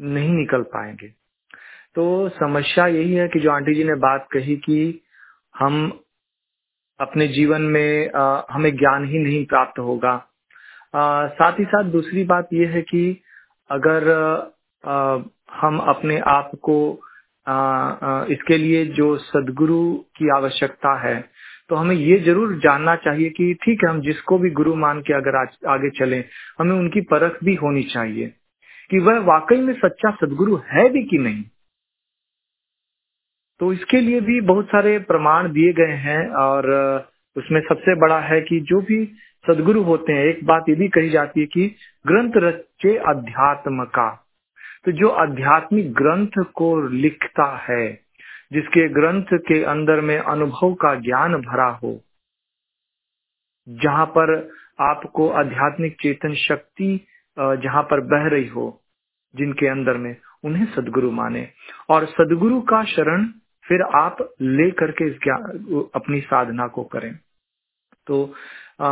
नहीं 0.00 0.30
निकल 0.30 0.62
पाएँगे। 0.62 1.08
तो 1.94 2.28
समस्या 2.28 2.86
यही 2.86 3.14
है 3.14 3.28
कि 3.28 3.40
जो 3.40 3.50
आंटी 3.52 3.74
जी 3.74 3.84
ने 3.84 3.94
बात 3.94 4.28
कही 4.32 4.56
कि 4.56 5.02
हम 5.54 6.00
अपने 7.00 7.28
जीवन 7.28 7.62
में 7.62 8.08
अ, 8.08 8.46
हमें 8.50 8.76
ज्ञान 8.76 9.04
ही 9.04 9.18
नहीं 9.18 9.46
प्राप्त 9.46 9.78
होगा। 9.78 10.14
अ, 10.94 11.28
साथ 11.28 11.60
ही 11.60 11.64
साथ 11.64 11.84
दूसरी 11.84 12.24
बात 12.24 12.48
यह 12.52 12.70
है 12.70 12.82
कि 12.82 13.22
अगर 13.70 14.08
अ, 14.84 15.24
हम 15.52 15.78
अपने 15.78 16.18
आप 16.20 16.50
को 16.62 16.78
अ, 17.46 17.52
अ, 17.52 18.26
इसके 18.30 18.58
लिए 18.58 18.86
जो 18.86 19.16
सदगुरु 19.18 19.94
की 19.94 20.30
आवश्यकता 20.36 21.00
है 21.08 21.30
तो 21.70 21.76
हमें 21.76 21.94
ये 21.96 22.18
ज़रूर 22.18 22.54
जानना 22.58 22.94
चाहिए 22.96 23.30
कि 23.30 23.52
ठीक 23.54 23.84
है, 23.84 23.90
हम 23.90 24.00
जिसको 24.00 24.38
भी 24.38 24.50
गुरु 24.50 24.74
मान 24.74 25.00
के 25.00 25.14
अगर 25.14 25.36
आज 25.36 25.56
आगे 25.68 25.90
चलें, 25.90 26.22
हमें 26.58 26.76
उनकी 26.76 27.00
परख 27.00 27.38
भी 27.44 27.54
होनी 27.54 27.82
चाहिए 27.82 28.32
कि 28.90 28.98
वह 28.98 29.18
वाकई 29.26 29.60
में 29.60 29.74
सच्चा 29.74 30.10
सदगुरु 30.10 30.56
है 30.72 30.88
भी 30.88 31.02
कि 31.02 31.18
नहीं। 31.18 31.42
तो 33.60 33.72
इसके 33.72 34.00
लिए 34.00 34.20
भी 34.20 34.40
बहुत 34.40 34.66
सारे 34.66 34.98
प्रमाण 35.08 35.52
दिए 35.52 35.72
गए 35.72 35.94
हैं 36.00 36.28
और 36.38 36.68
उसमें 37.36 37.60
सबसे 37.60 37.94
बड़ा 38.00 38.20
है 38.20 38.40
कि 38.40 38.60
जो 38.60 38.80
भी 38.80 39.04
सदगुरु 39.44 39.82
होते 39.82 40.12
हैं, 40.12 40.24
एक 40.24 40.44
बात 40.44 40.68
ये 40.68 40.74
भी 40.74 40.88
कही 40.88 41.10
जाती 41.10 41.40
है 41.40 41.46
कि 41.46 41.66
ग्रंथ 42.06 42.32
रचे 42.36 42.96
अध्यात्म 43.08 43.84
का। 43.84 44.08
तो 44.84 44.92
जो 44.92 45.08
आध्यात्मिक 45.20 45.92
ग्रंथ 45.92 46.42
को 46.54 46.68
लिखता 46.88 47.46
है 47.68 47.86
जिसके 48.52 48.88
ग्रंथ 48.88 49.38
के 49.48 49.62
अंदर 49.64 50.00
में 50.00 50.18
अनुभव 50.18 50.74
का 50.74 50.94
ज्ञान 50.94 51.34
भरा 51.34 51.68
हो 51.82 52.00
जहाँ 53.68 54.06
पर 54.06 54.50
आपको 54.80 55.28
आध्यात्मिक 55.30 55.96
चेतन 56.02 56.34
शक्ति 56.34 57.06
जहाँ 57.38 57.82
पर 57.82 58.00
बह 58.00 58.28
रही 58.28 58.46
हो 58.48 58.82
जिनके 59.34 59.66
अंदर 59.68 59.96
में 59.96 60.16
उन्हें 60.44 60.66
सदगुरु 60.66 61.10
माने। 61.10 61.48
और 61.90 62.04
सदगुरु 62.06 62.60
का 62.60 62.84
शरण 62.84 63.26
फिर 63.64 63.82
आप 63.82 64.16
ले 64.40 64.70
करके 64.70 65.08
इस 65.10 65.16
अपनी 65.94 66.20
साधना 66.20 66.66
को 66.66 66.84
करें। 66.84 67.18
तो 68.06 68.34
आ, 68.80 68.88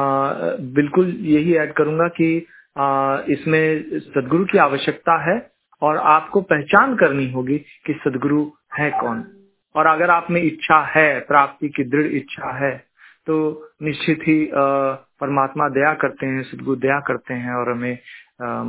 बिल्कुल 0.74 1.08
यही 1.08 1.54
ऐड 1.56 1.72
करूँगा 1.72 2.08
कि 2.08 2.46
आ, 2.78 3.18
इसमें 3.28 4.00
सदगुरु 4.00 4.44
की 4.44 4.58
आवश्यकता 4.58 5.16
है 5.22 5.50
और 5.82 5.96
आपको 5.96 6.40
पहचान 6.42 6.96
करनी 6.96 7.30
होगी 7.32 7.58
कि 7.58 7.92
सदगुरु 8.04 8.44
है 8.78 8.90
कौन। 8.90 9.43
और 9.74 9.86
अगर 9.86 10.10
आप 10.10 10.26
में 10.30 10.40
इच्छा 10.42 10.80
है, 10.86 11.20
प्राप्ति 11.20 11.68
की 11.68 11.84
दृढ़ 11.84 12.06
इच्छा 12.06 12.50
है 12.56 12.76
तो 13.26 13.36
निश्चित 13.82 14.20
ही 14.22 14.50
परमात्मा 14.54 15.68
दया 15.68 15.92
करते 15.94 16.26
हैं, 16.26 16.42
सदगुरु 16.42 16.76
दया 16.76 16.98
करते 17.00 17.34
हैं 17.34 17.54
और 17.54 17.70
हमें 17.70 17.98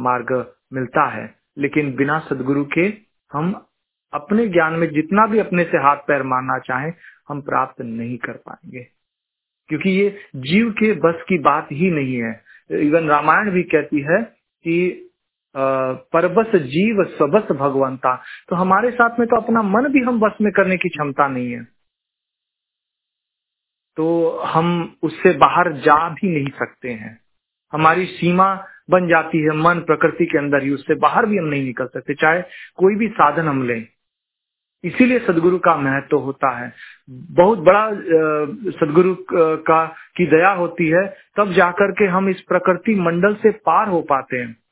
मार्ग 0.03 0.31
मिलता 0.73 1.07
है। 1.09 1.33
लेकिन 1.57 1.93
बिना 1.95 2.19
सदगुरु 2.19 2.63
के 2.73 2.93
हम 3.31 3.53
अपने 4.13 4.47
ज्ञान 4.47 4.73
में 4.73 4.87
जितना 4.89 5.25
भी 5.27 5.39
अपने 5.39 5.63
से 5.63 5.77
हाथ 5.77 5.97
पैर 6.07 6.23
मारना 6.23 6.57
चाहें, 6.59 6.93
हम 7.29 7.41
प्राप्त 7.41 7.81
नहीं 7.81 8.17
कर 8.17 8.33
पाएँगे। 8.45 8.87
क्योंकि 9.69 9.89
ये 9.89 10.09
जीव 10.35 10.69
के 10.71 10.91
बस 10.99 11.23
की 11.29 11.37
बात 11.39 11.67
ही 11.71 11.89
नहीं 11.91 12.17
है। 12.21 12.41
इवन 12.81 13.07
रामायण 13.09 13.49
भी 13.51 13.63
कहती 13.63 14.01
है 14.01 14.21
कि 14.65 15.04
परबस 15.57 16.55
जीव 16.55 17.03
सबस 17.03 17.51
भगवंता। 17.51 18.23
तो 18.49 18.55
हमारे 18.55 18.91
साथ 18.91 19.19
में 19.19 19.27
तो 19.27 19.35
अपना 19.35 19.61
मन 19.61 19.87
भी 19.87 19.99
हम 19.99 20.19
बस 20.19 20.31
में 20.41 20.51
करने 20.51 20.77
की 20.77 20.89
क्षमता 20.89 21.27
नहीं 21.27 21.51
है। 21.51 21.63
तो 23.97 24.39
हम 24.45 24.95
उससे 25.03 25.33
बाहर 25.33 25.71
जा 25.73 26.09
भी 26.09 26.29
नहीं 26.29 26.47
सकते 26.47 26.89
हैं। 26.89 27.21
हमारी 27.73 28.05
सीमा 28.05 28.67
बन 28.89 29.07
जाती 29.07 29.41
है 29.41 29.51
मन 29.51 29.79
प्रकृति 29.79 30.25
के 30.25 30.37
अंदर 30.37 30.63
ही, 30.63 30.69
उससे 30.71 30.95
बाहर 30.95 31.25
भी 31.25 31.37
हम 31.37 31.45
नहीं 31.45 31.63
निकल 31.63 31.85
सकते। 31.85 32.13
चाहे 32.13 32.41
कोई 32.75 32.95
भी 32.95 33.07
साधन 33.07 33.47
हम 33.47 33.63
लें। 33.63 33.87
इसीलिए 34.83 35.19
सदगुरु 35.19 35.57
का 35.57 35.75
महत्व 35.77 36.07
तो 36.11 36.19
होता 36.19 36.49
है। 36.49 36.73
बहुत 37.09 37.59
बड़ा 37.59 37.91
सदगुरु 38.71 39.15
का, 39.31 39.85
की 39.85 40.25
दया 40.25 40.49
होती 40.49 40.87
है, 40.89 41.17
तब 41.37 41.51
जाकर 41.51 41.91
के 41.91 42.05
हम 42.05 42.29
इस 42.29 42.41
प्रकृति 42.41 42.95
मंडल 42.95 43.35
से 43.35 43.51
पार 43.51 43.87
हो 43.87 44.01
पाते 44.01 44.37
हैं। 44.37 44.64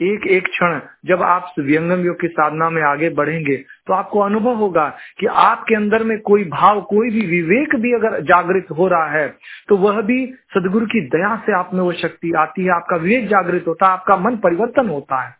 एक 0.00 0.26
एक 0.26 0.46
क्षण 0.46 0.78
जब 1.06 1.22
आप 1.22 1.52
व्यंगम 1.58 2.04
योग 2.04 2.20
की 2.20 2.28
साधना 2.28 2.68
में 2.70 2.82
आगे 2.82 3.08
बढ़ेंगे 3.10 3.56
तो 3.56 3.94
आपको 3.94 4.20
अनुभव 4.20 4.54
होगा 4.54 4.88
कि 5.20 5.26
आपके 5.26 5.74
अंदर 5.74 6.04
में 6.04 6.18
कोई 6.20 6.44
भाव, 6.44 6.80
कोई 6.82 7.10
भी 7.10 7.26
विवेक 7.26 7.74
भी 7.76 7.92
अगर 7.92 8.20
जागृत 8.22 8.70
हो 8.78 8.88
रहा 8.88 9.10
है 9.10 9.26
तो 9.68 9.76
वह 9.76 10.00
भी 10.02 10.24
सदगुरु 10.54 10.86
की 10.86 11.00
दया 11.08 11.34
से 11.36 11.52
आप 11.52 11.74
में 11.74 11.80
वो 11.80 11.92
शक्ति 11.94 12.32
आती 12.38 12.64
है, 12.64 12.70
आपका 12.70 12.96
विवेक 12.96 13.28
जागृत 13.28 13.64
होता 13.68 13.86
है, 13.86 13.92
आपका 13.92 14.16
मन 14.16 14.36
परिवर्तन 14.36 14.88
होता 14.88 15.22
है। 15.22 15.34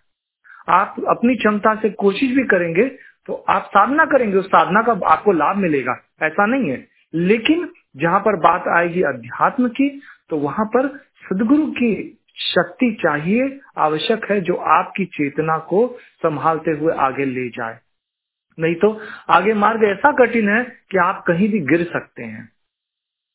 आप 0.68 0.96
अपनी 1.08 1.36
क्षमता 1.36 1.74
से 1.74 1.90
कोशिश 1.90 2.30
भी 2.30 2.44
करेंगे 2.44 2.84
तो 3.28 3.44
आप 3.48 3.64
साधना 3.66 4.04
करेंगे, 4.04 4.36
उस 4.36 4.46
साधना 4.46 4.82
का 4.82 5.00
आपको 5.06 5.32
लाभ 5.32 5.56
मिलेगा, 5.56 5.96
ऐसा 6.22 6.46
नहीं 6.46 6.70
है। 6.70 6.84
लेकिन 7.14 7.68
जहाँ 7.96 8.20
पर 8.20 8.36
बात 8.40 8.68
आएगी 8.68 9.02
अध्यात्म 9.02 9.68
की 9.70 9.88
तो 10.30 10.36
वहाँ 10.38 10.66
पर 10.66 10.88
सदगुरु 11.24 11.66
की 11.72 11.92
शक्ति 12.40 12.96
चाहिए 13.00 13.60
आवश्यक 13.78 14.30
है 14.30 14.40
जो 14.40 14.54
आपकी 14.54 15.04
चेतना 15.04 15.58
को 15.58 15.98
संभालते 16.22 16.70
हुए 16.70 16.94
आगे 16.94 17.24
ले 17.24 17.48
जाए। 17.48 17.78
नहीं 18.58 18.74
तो 18.74 19.00
आगे 19.30 19.54
मार्ग 19.54 19.84
ऐसा 19.84 20.12
कठिन 20.12 20.48
है 20.48 20.64
कि 20.64 20.98
आप 20.98 21.24
कहीं 21.26 21.48
भी 21.48 21.60
गिर 21.60 21.84
सकते 21.84 22.22
हैं 22.22 22.48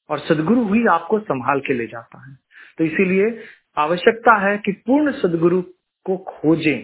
और 0.10 0.20
सदगुरु 0.20 0.74
ही 0.74 0.86
आपको 0.88 1.20
संभाल 1.20 1.60
के 1.60 1.74
ले 1.74 1.88
जाता 1.88 2.30
है। 2.30 2.38
तो 2.78 2.84
इसीलिए 2.84 3.44
आवश्यकता 3.78 4.36
है 4.36 4.58
कि 4.58 4.72
पूर्ण 4.72 5.12
सदगुरु 5.12 5.62
को 6.06 6.18
खोजें, 6.18 6.84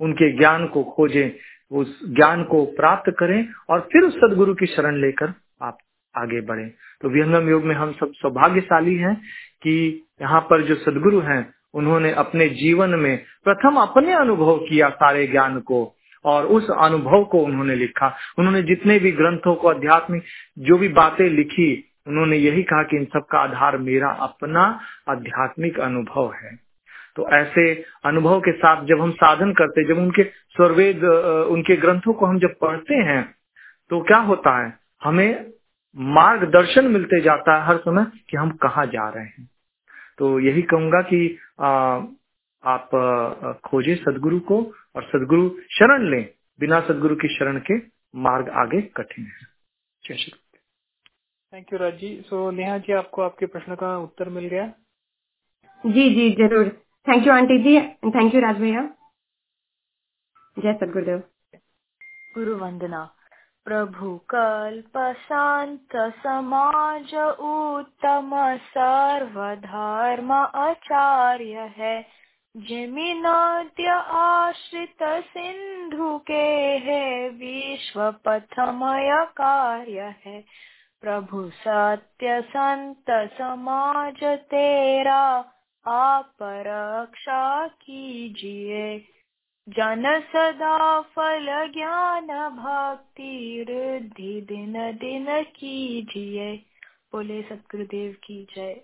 उनके 0.00 0.36
ज्ञान 0.38 0.66
को 0.66 0.84
खोजें, 0.84 1.30
उस 1.72 2.14
ज्ञान 2.14 2.44
को 2.44 2.64
प्राप्त 2.64 3.12
करें 3.18 3.48
और 3.70 3.80
फिर 3.80 4.02
उस 4.02 4.16
सदगुरु 4.16 4.54
की 4.54 4.66
शरण 4.66 5.00
लेकर 5.00 5.34
आप 5.62 5.78
आगे 6.16 6.40
बढ़े। 6.40 6.66
तो 7.02 7.08
विहंगम 7.08 7.48
योग 7.48 7.64
में 7.64 7.74
हम 7.74 7.92
सब 7.92 8.12
सौभाग्यशाली 8.12 8.96
हैं 8.96 9.14
कि 9.62 10.04
यहाँ 10.22 10.40
पर 10.40 10.62
जो 10.62 10.74
सदगुरु 10.76 11.20
हैं, 11.20 11.42
उन्होंने 11.74 12.12
अपने 12.14 12.48
जीवन 12.54 12.90
में 12.96 13.16
प्रथम 13.44 13.76
अपने 13.76 14.12
अनुभव 14.12 14.58
किया 14.58 14.88
सारे 14.90 15.26
ज्ञान 15.26 15.58
को 15.60 15.84
और 16.24 16.46
उस 16.46 16.70
अनुभव 16.70 17.24
को 17.24 17.38
उन्होंने 17.40 17.74
लिखा। 17.76 18.14
उन्होंने 18.38 18.62
जितने 18.62 18.98
भी 18.98 19.12
ग्रंथों 19.12 19.54
को, 19.54 19.68
आध्यात्मिक 19.68 20.22
जो 20.58 20.78
भी 20.78 20.88
बातें 20.90 21.28
लिखी, 21.28 21.72
उन्होंने 22.06 22.36
यही 22.36 22.62
कहा 22.62 22.82
कि 22.82 22.96
इन 22.96 23.04
सब 23.04 23.26
का 23.30 23.38
आधार 23.38 23.76
मेरा 23.78 24.10
अपना 24.22 24.62
आध्यात्मिक 25.08 25.78
अनुभव 25.80 26.32
है। 26.34 26.54
तो 27.16 27.28
ऐसे 27.30 27.72
अनुभव 28.04 28.40
के 28.40 28.52
साथ 28.52 28.84
जब 28.86 29.00
हम 29.00 29.10
साधन 29.12 29.52
करते, 29.52 29.84
जब 29.88 29.98
उनके 29.98 30.22
स्वर्वेद 30.22 31.04
उनके 31.04 31.76
ग्रंथों 31.76 32.12
को 32.12 32.26
हम 32.26 32.38
जब 32.38 32.54
पढ़ते 32.60 32.94
हैं 33.04 33.22
तो 33.90 34.00
क्या 34.00 34.18
होता 34.20 34.56
है? 34.58 34.72
हमें 35.02 35.46
मार्गदर्शन 35.96 36.86
मिलते 36.88 37.20
जाता 37.20 37.56
है 37.56 37.66
हर 37.66 37.76
समय 37.78 38.06
कि 38.30 38.36
हम 38.36 38.50
कहा 38.62 38.84
जा 38.86 39.08
रहे 39.08 39.24
हैं। 39.24 39.48
तो 40.22 40.28
यही 40.40 40.62
कहूँगा 40.70 41.00
कि 41.04 41.18
आ, 41.60 41.70
आप 42.64 42.90
खोजे 43.64 43.94
सदगुरु 43.96 44.38
को 44.48 44.58
और 44.96 45.04
सदगुरु 45.04 45.48
शरण 45.72 46.08
लें 46.10 46.22
बिना 46.60 46.80
सदगुरु 46.80 47.14
की 47.16 47.28
शरण 47.28 47.58
के 47.60 47.78
मार्ग 48.18 48.48
आगे 48.60 48.80
कठिन 48.96 49.24
है। 49.26 49.46
जय 50.04 50.14
Shri 50.14 50.32
thank 51.52 51.72
you 51.72 51.78
Raj 51.78 51.94
ji 51.94 52.10
so 52.26 52.50
Neha 52.50 52.76
ji 52.78 52.92
आपको 52.92 53.22
आपके 53.22 53.46
प्रश्न 53.46 53.74
का 53.74 53.96
उत्तर 53.98 54.28
मिल 54.28 54.46
गया? 54.46 54.66
जी 55.84 56.08
जी 56.14 56.30
ज़रूर। 56.36 56.68
Thank 57.06 57.26
you 57.26 57.32
aunty 57.32 57.58
ji 57.62 57.78
thank 58.10 58.34
you 58.34 58.40
Raj 58.40 58.60
भैया 58.60 58.82
जय 60.56 60.72
सदगुरुदेव। 60.74 61.18
गुरु 62.34 62.56
वंदना। 62.56 63.02
प्रभु 63.64 64.20
कल्प 64.34 65.14
शांत 65.28 65.96
समाज 65.96 67.14
उत्तम 67.40 68.30
सर्वधर्म 68.56 70.32
आचार्य 70.54 71.72
है। 71.76 72.06
जिमि 72.56 73.22
नद्य 73.26 73.88
आश्रित 74.10 75.02
सिंधु 75.02 76.18
के 76.18 76.76
है 76.78 77.28
विश्व 77.28 78.14
पथमय 78.24 79.26
कार्य 79.36 80.14
है। 80.24 80.44
प्रभु 81.00 81.50
सत्य 81.50 82.42
संत 82.42 83.04
समाज 83.10 84.24
तेरा, 84.24 85.44
आप 85.86 86.32
रक्षा 86.42 87.66
कीजिए। 87.66 89.11
जन 89.68 90.20
सदा 90.20 91.00
फल 91.00 91.46
ज्ञान 91.72 92.26
भक्ति 92.56 93.64
रिद्धि 93.68 94.40
दिन 94.40 94.72
दिन 94.92 95.26
कीजिए 95.56 96.54
बोले 97.12 97.42
सतगुरुदेव 97.42 98.12
की 98.24 98.46
जय 98.56 98.80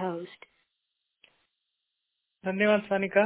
होस्ट 0.00 0.44
धन्यवाद 2.44 2.82
सानिका। 2.82 3.24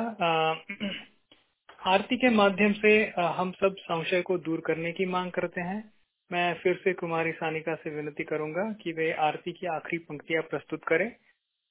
आरती 1.86 2.16
के 2.16 2.30
माध्यम 2.30 2.72
से 2.72 2.92
हम 3.18 3.50
सब 3.52 3.76
संशय 3.78 4.22
को 4.22 4.38
दूर 4.38 4.62
करने 4.66 4.92
की 4.92 5.06
मांग 5.06 5.30
करते 5.32 5.60
हैं। 5.60 5.92
मैं 6.30 6.54
फिर 6.54 6.80
से 6.84 6.92
कुमारी 6.92 7.32
सानिका 7.32 7.74
से 7.74 7.90
विनती 7.90 8.24
करूँगा 8.24 8.72
कि 8.72 8.92
वे 8.92 9.12
आरती 9.22 9.52
की 9.52 9.66
आखिरी 9.66 9.98
पंक्तियाँ 9.98 10.42
प्रस्तुत 10.42 10.84
करें। 10.84 11.10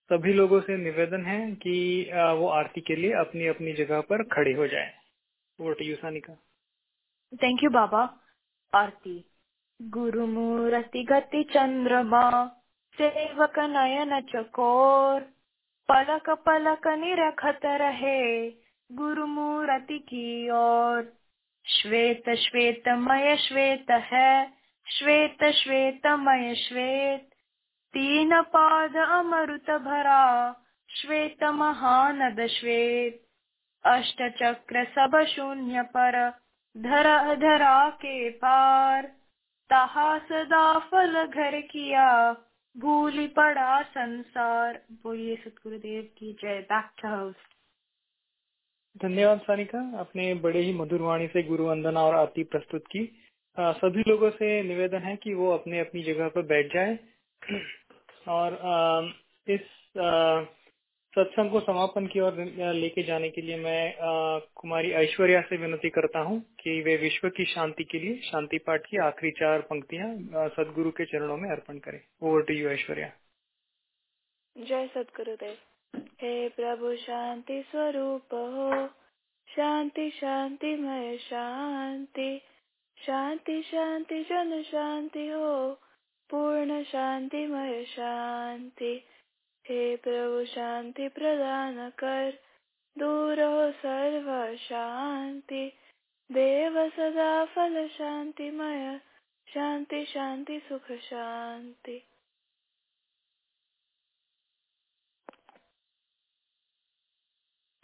सभी 0.09 0.33
लोगों 0.33 0.61
से 0.61 0.77
निवेदन 0.77 1.25
है 1.25 1.39
कि 1.55 1.77
वो 2.13 2.47
आरती 2.49 2.81
के 2.81 2.95
लिए 2.95 3.11
अपनी 3.19 3.47
अपनी 3.47 3.73
जगह 3.73 4.01
पर 4.01 4.23
खड़े 4.23 4.53
हो 4.53 4.67
जाएँ। 4.67 4.93
Over 5.59 5.75
to 5.75 5.83
you, 5.83 5.97
Sanika. 5.97 6.37
Thank 7.41 7.61
you. 7.61 7.69
आरती 8.73 9.25
गति 11.03 11.43
चंद्रमा 11.43 12.45
सेवक 12.97 13.59
नयन 13.59 14.21
चकोर 14.21 15.21
पलक 15.89 16.29
पलक 16.45 16.87
निरखत 16.87 17.59
रहे 17.81 18.49
गुरुमूर्ति 18.89 19.99
की 19.99 20.49
ओर 20.49 21.13
श्वेत 21.65 22.37
श्वेतमय 22.37 23.37
श्वेत 23.37 23.91
है 23.91 24.53
श्वेत 24.87 25.43
श्वेतमय 25.53 26.55
श्वेत 26.55 27.29
तीन 27.93 28.41
पाद 28.41 28.95
अमृत 28.95 29.71
भरा 29.81 30.55
श्वेत 30.89 31.43
महानद 31.53 32.45
श्वेत 32.49 33.24
अष्ट 33.85 34.21
चक्र 34.43 34.83
सब 34.83 35.25
शून्य 35.25 35.81
पर 35.81 36.29
धरा 36.77 37.35
धरा 37.35 37.89
के 37.89 38.29
पार। 38.29 39.03
तहा 39.69 40.17
सदा 40.17 40.79
फल 40.79 41.27
घर 41.27 41.61
किया 41.61 42.31
भूल 42.77 43.27
पड़ा 43.27 43.81
संसार। 43.81 44.81
बोलिए 44.91 45.35
सतगुरुदेव 45.35 46.09
की 46.17 46.33
जय 46.33 46.67
बैक 46.73 47.35
धन्यवाद 48.97 49.39
सानिका 49.39 49.99
आपने 49.99 50.33
बड़े 50.33 50.59
ही 50.59 50.73
मधुर 50.73 51.01
वाणी 51.01 51.27
से 51.27 51.43
गुरु 51.43 51.65
वंदना 51.65 52.01
और 52.01 52.15
आरती 52.15 52.43
प्रस्तुत 52.43 52.83
की। 52.87 53.21
आ, 53.59 53.71
सभी 53.71 54.03
लोगों 54.07 54.29
से 54.29 54.63
निवेदन 54.63 54.97
है 54.97 55.15
कि 55.15 55.33
वो 55.33 55.51
अपने 55.51 55.79
अपनी 55.79 56.03
जगह 56.03 56.27
पर 56.27 56.41
बैठ 56.41 56.73
जाए। 56.73 56.99
और 58.27 58.53
आ, 58.63 59.01
इस 59.47 59.61
आ, 59.97 60.41
सत्संग 61.15 61.51
को 61.51 61.59
समापन 61.59 62.07
की 62.07 62.19
ओर 62.19 62.33
लेके 62.73 63.03
जाने 63.03 63.29
के 63.29 63.41
लिए 63.41 63.57
मैं 63.57 63.95
आ, 63.95 64.39
कुमारी 64.55 64.91
ऐश्वर्या 64.91 65.41
से 65.41 65.57
विनती 65.57 65.89
करता 65.89 66.19
हूँ 66.19 66.55
कि 66.59 66.81
वे 66.81 66.97
विश्व 66.97 67.29
की 67.29 67.45
शांति 67.45 67.83
के 67.83 67.99
लिए 67.99 68.17
शांति 68.17 68.57
पाठ 68.57 68.81
की 68.89 68.97
आखिरी 68.97 69.31
चार 69.31 69.61
पंक्तियाँ 69.61 70.15
सदगुरु 70.49 70.91
के 70.91 71.05
चरणों 71.05 71.37
में 71.37 71.49
अर्पण 71.49 71.77
करें। 71.77 71.99
Over 72.21 72.41
to 72.41 72.53
you 72.53 72.69
Aishwarya. 72.69 73.11
जय 74.57 74.87
सदगुरुदेव। 74.87 75.57
हे 76.21 76.49
प्रभु 76.49 76.95
शांति 76.95 77.63
स्वरूप 77.71 78.33
हो। 78.33 78.87
शांति 79.55 80.09
शांति 80.09 80.75
मय 80.75 81.17
शांति। 81.17 82.41
शांति 82.97 83.61
शांति 83.61 84.23
जन 84.23 84.63
शांति 84.63 85.27
हो। 85.27 85.73
पूर्ण 86.29 86.83
शांतिमय 86.83 87.83
शांति। 87.85 89.03
हे 89.69 89.95
प्रभु 89.95 90.45
शांति 90.45 91.07
प्रदान 91.07 91.89
कर। 91.89 92.33
दूर 92.97 93.41
हो 93.41 93.71
सर्व 93.71 94.55
शांति। 94.55 95.73
देव 96.31 96.89
सदा 96.89 97.45
फल 97.45 97.87
शांतिमय। 97.87 98.99
शांति 99.47 100.05
शांति 100.05 100.59
सुख 100.59 100.91
शांति। 100.91 102.03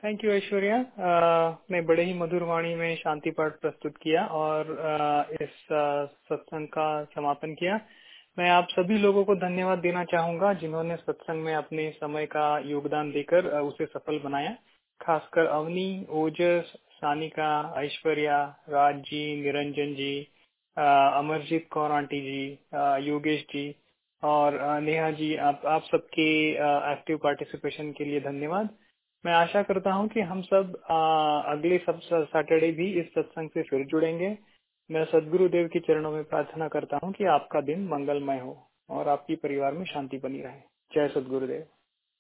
थैंक 0.03 0.23
यू 0.23 0.32
ऐश्वर्या 0.32 0.86
ने 1.71 1.82
बड़े 1.82 2.03
ही 2.03 2.13
मधुर 2.13 2.43
वाणी 2.43 2.75
में 2.75 2.95
शांति 2.95 3.32
पाठ 3.32 3.59
प्रस्तुत 3.59 3.97
किया 3.97 4.25
और 4.25 4.63
uh, 4.65 5.41
इस 5.41 5.67
uh, 5.71 6.07
सत्संग 6.29 6.67
का 6.67 7.03
समापन 7.03 7.53
किया। 7.53 7.79
मैं 8.41 8.49
आप 8.49 8.67
सभी 8.71 8.97
लोगों 8.97 9.23
को 9.25 9.33
धन्यवाद 9.35 9.79
देना 9.79 10.03
चाहूँगा 10.03 10.51
जिन्होंने 10.53 10.95
सत्संग 10.95 11.43
में 11.43 11.53
अपने 11.55 11.89
समय 11.91 12.25
का 12.25 12.45
योगदान 12.59 13.11
देकर 13.11 13.47
उसे 13.59 13.85
सफल 13.85 14.17
बनाया। 14.19 14.51
खासकर 15.01 15.45
अवनी 15.47 16.05
ओजस 16.11 16.71
सानिका 16.93 17.51
ऐश्वर्या 17.83 18.39
राज 18.69 18.95
जी 19.01 19.21
निरंजन 19.43 19.93
जी 19.93 20.15
अमरजीत 20.77 21.67
कौर 21.71 21.91
आंटी 21.91 22.21
जी 22.21 22.41
योगेश 23.09 23.41
जी 23.51 23.65
और 24.23 24.59
नेहा 24.81 25.11
जी 25.11 25.35
आप 25.49 25.65
आप 25.67 25.83
सबके 25.91 26.29
एक्टिव 26.91 27.17
पार्टिसिपेशन 27.23 27.91
के 27.91 28.05
लिए 28.05 28.19
धन्यवाद। 28.21 28.69
मैं 29.23 29.33
आशा 29.33 29.61
करता 29.63 29.93
हूँ 29.93 30.07
कि 30.09 30.21
हम 30.21 30.41
सब 30.43 30.77
आ, 30.91 30.97
अगले 31.53 31.77
सब 31.77 31.99
सैटरडे 32.03 32.71
भी 32.71 32.91
इस 33.01 33.13
सत्संग 33.15 33.49
से 33.49 33.63
फिर 33.63 33.85
जुड़ेंगे। 33.85 34.37
मैं 34.91 35.05
सदगुरुदेव 35.05 35.67
के 35.67 35.79
चरणों 35.79 36.11
में 36.11 36.23
प्रार्थना 36.23 36.67
करता 36.67 36.99
हूँ 37.03 37.13
कि 37.13 37.25
आपका 37.25 37.61
दिन 37.61 37.87
मंगलमय 37.87 38.39
हो 38.39 38.69
और 38.89 39.07
आपकी 39.07 39.35
परिवार 39.35 39.73
में 39.73 39.85
शांति 39.85 40.17
बनी 40.17 40.41
रहे। 40.41 40.59
जय 40.95 41.07
सदगुरुदेव। 41.07 41.65